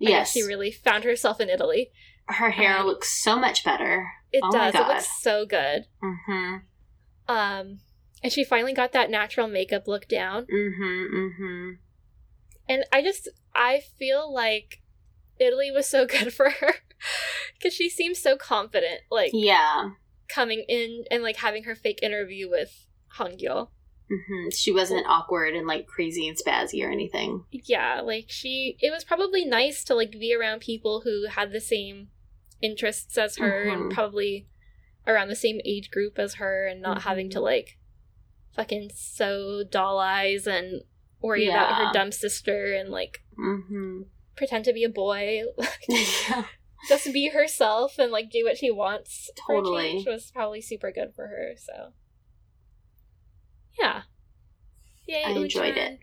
[0.00, 0.32] I Yes.
[0.32, 1.90] she really found herself in Italy.
[2.28, 4.06] Her hair um, looks so much better.
[4.32, 4.74] It Oh does.
[4.74, 5.86] It looks so good.
[6.02, 6.56] Mm-hmm.
[7.28, 7.80] Um,
[8.22, 10.46] and she finally got that natural makeup look down.
[10.46, 11.16] Mm-hmm.
[11.16, 11.70] Mm-hmm.
[12.68, 14.82] And I just, I feel like
[15.38, 16.74] Italy was so good for her
[17.54, 19.90] because she seems so confident, like Yeah.
[20.28, 22.86] coming in and like having her fake interview with
[23.16, 23.68] Hongyo.
[24.10, 24.48] Mm-hmm.
[24.54, 27.44] She wasn't awkward and like crazy and spazzy or anything.
[27.50, 31.60] Yeah, like she, it was probably nice to like be around people who had the
[31.60, 32.08] same
[32.62, 33.94] interests as her and Mhm.
[33.94, 34.48] probably
[35.06, 37.42] around the same age group as her and not having to Mhm.
[37.42, 37.78] like
[38.54, 40.82] fucking sew doll eyes and
[41.20, 44.02] worry about her dumb sister and like Mm-hmm.
[44.36, 45.42] pretend to be a boy.
[45.88, 46.44] yeah.
[46.88, 49.92] just be herself and like do what she wants Totally.
[49.92, 51.52] change was probably super good for her.
[51.56, 51.92] So
[53.78, 54.02] yeah,
[55.06, 55.22] yay!
[55.24, 56.00] I enjoyed it.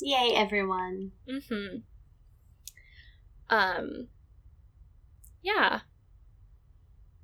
[0.00, 1.10] Yay, everyone.
[1.28, 1.78] Mm-hmm.
[3.50, 4.08] Um.
[5.42, 5.80] Yeah.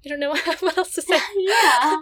[0.05, 0.31] I don't know
[0.61, 1.19] what else to say.
[1.39, 1.97] yeah.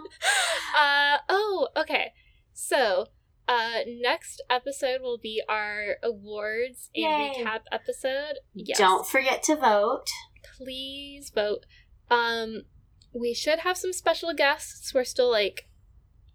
[0.77, 2.11] uh oh, okay.
[2.53, 3.07] So,
[3.47, 8.35] uh next episode will be our awards and recap episode.
[8.53, 8.77] Yes.
[8.77, 10.05] Don't forget to vote.
[10.57, 11.65] please vote.
[12.09, 12.63] Um
[13.13, 14.93] we should have some special guests.
[14.93, 15.67] We're still like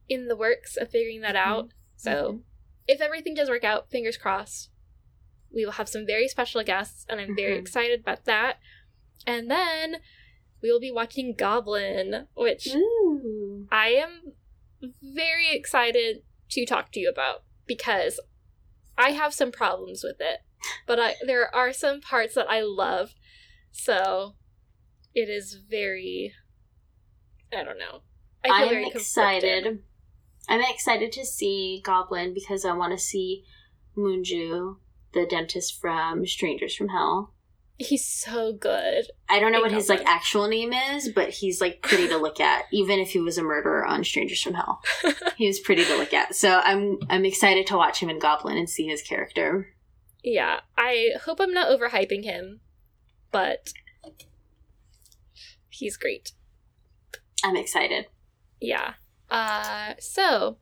[0.09, 1.71] in the works of figuring that out.
[1.97, 2.43] So, Mhm.
[2.87, 4.71] if everything does work out, fingers crossed,
[5.53, 7.61] we will have some very special guests and I'm very Mhm.
[7.61, 8.59] excited about that.
[9.27, 9.97] And then
[10.63, 13.67] we will be watching Goblin, which Ooh.
[13.73, 14.33] I am
[15.03, 18.21] very excited to talk to you about because
[18.97, 20.41] I have some problems with it,
[20.87, 23.15] but I, there are some parts that I love.
[23.71, 24.35] So
[25.15, 26.33] it is very,
[27.53, 28.03] I don't know.
[28.45, 29.67] I feel I'm very conflicted.
[29.67, 29.83] excited.
[30.49, 33.45] I'm excited to see Goblin because I want to see
[33.97, 34.77] Moonju,
[35.13, 37.35] the dentist from Strangers from Hell.
[37.79, 39.05] He's so good.
[39.29, 42.17] I don't know Hey, what his like actual name is, but he's like pretty to
[42.17, 44.83] look at, even if he was a murderer on Strangers from Hell.
[45.37, 46.35] He was pretty to look at.
[46.35, 49.69] So I'm I'm excited to watch him in Goblin and see his character.
[50.25, 52.59] yeah, I hope I'm not overhyping him,
[53.31, 53.73] but
[55.69, 56.33] he's great.
[57.45, 58.07] I'm excited.
[58.61, 58.95] Yeah.
[59.31, 60.59] Uh, so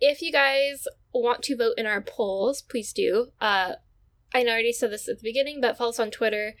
[0.00, 3.28] if you guys want to vote in our polls, please do.
[3.40, 3.74] Uh,
[4.46, 6.54] I already said this at the beginning, but follow us on Twitter,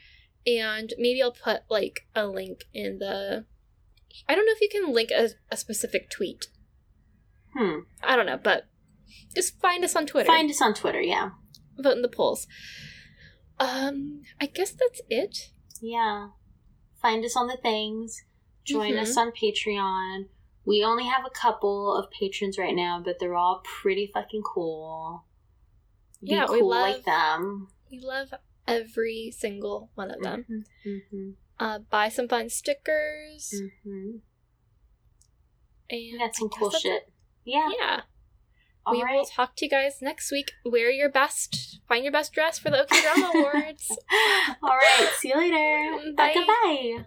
[0.46, 3.44] and maybe I'll put like a link in the.
[4.28, 6.48] I don't know if you can link a, a specific tweet.
[7.56, 7.80] Hmm.
[8.02, 8.64] I don't know, but
[9.34, 10.26] just find us on Twitter.
[10.26, 11.30] Find us on Twitter, yeah.
[11.78, 12.46] vote in the polls.
[13.60, 15.50] Um, I guess that's it.
[15.80, 16.28] Yeah.
[17.00, 18.24] Find us on the things.
[18.64, 19.00] Join Mhm.
[19.02, 20.28] us on Patreon.
[20.64, 25.24] We only have a couple of patrons right now, but they're all pretty fucking cool.
[26.22, 27.68] Be Yeah, we love- like them.
[27.90, 28.34] We love
[28.66, 30.64] every single one of them.
[30.86, 31.30] Mm-hmm.
[31.58, 33.52] Uh, buy some fun stickers.
[33.54, 34.18] Mm-hmm.
[35.90, 37.02] And We got some cool that's shit.
[37.04, 37.12] it.
[37.44, 37.70] Yeah.
[37.78, 38.00] Yeah.
[38.84, 39.16] All we right.
[39.16, 40.52] will talk to you guys next week.
[40.64, 43.88] Wear your best, find your best dress for the OK Drama Awards.
[44.62, 45.10] All right.
[45.18, 46.12] See you later.
[46.14, 46.34] Bye.
[46.34, 47.06] Goodbye.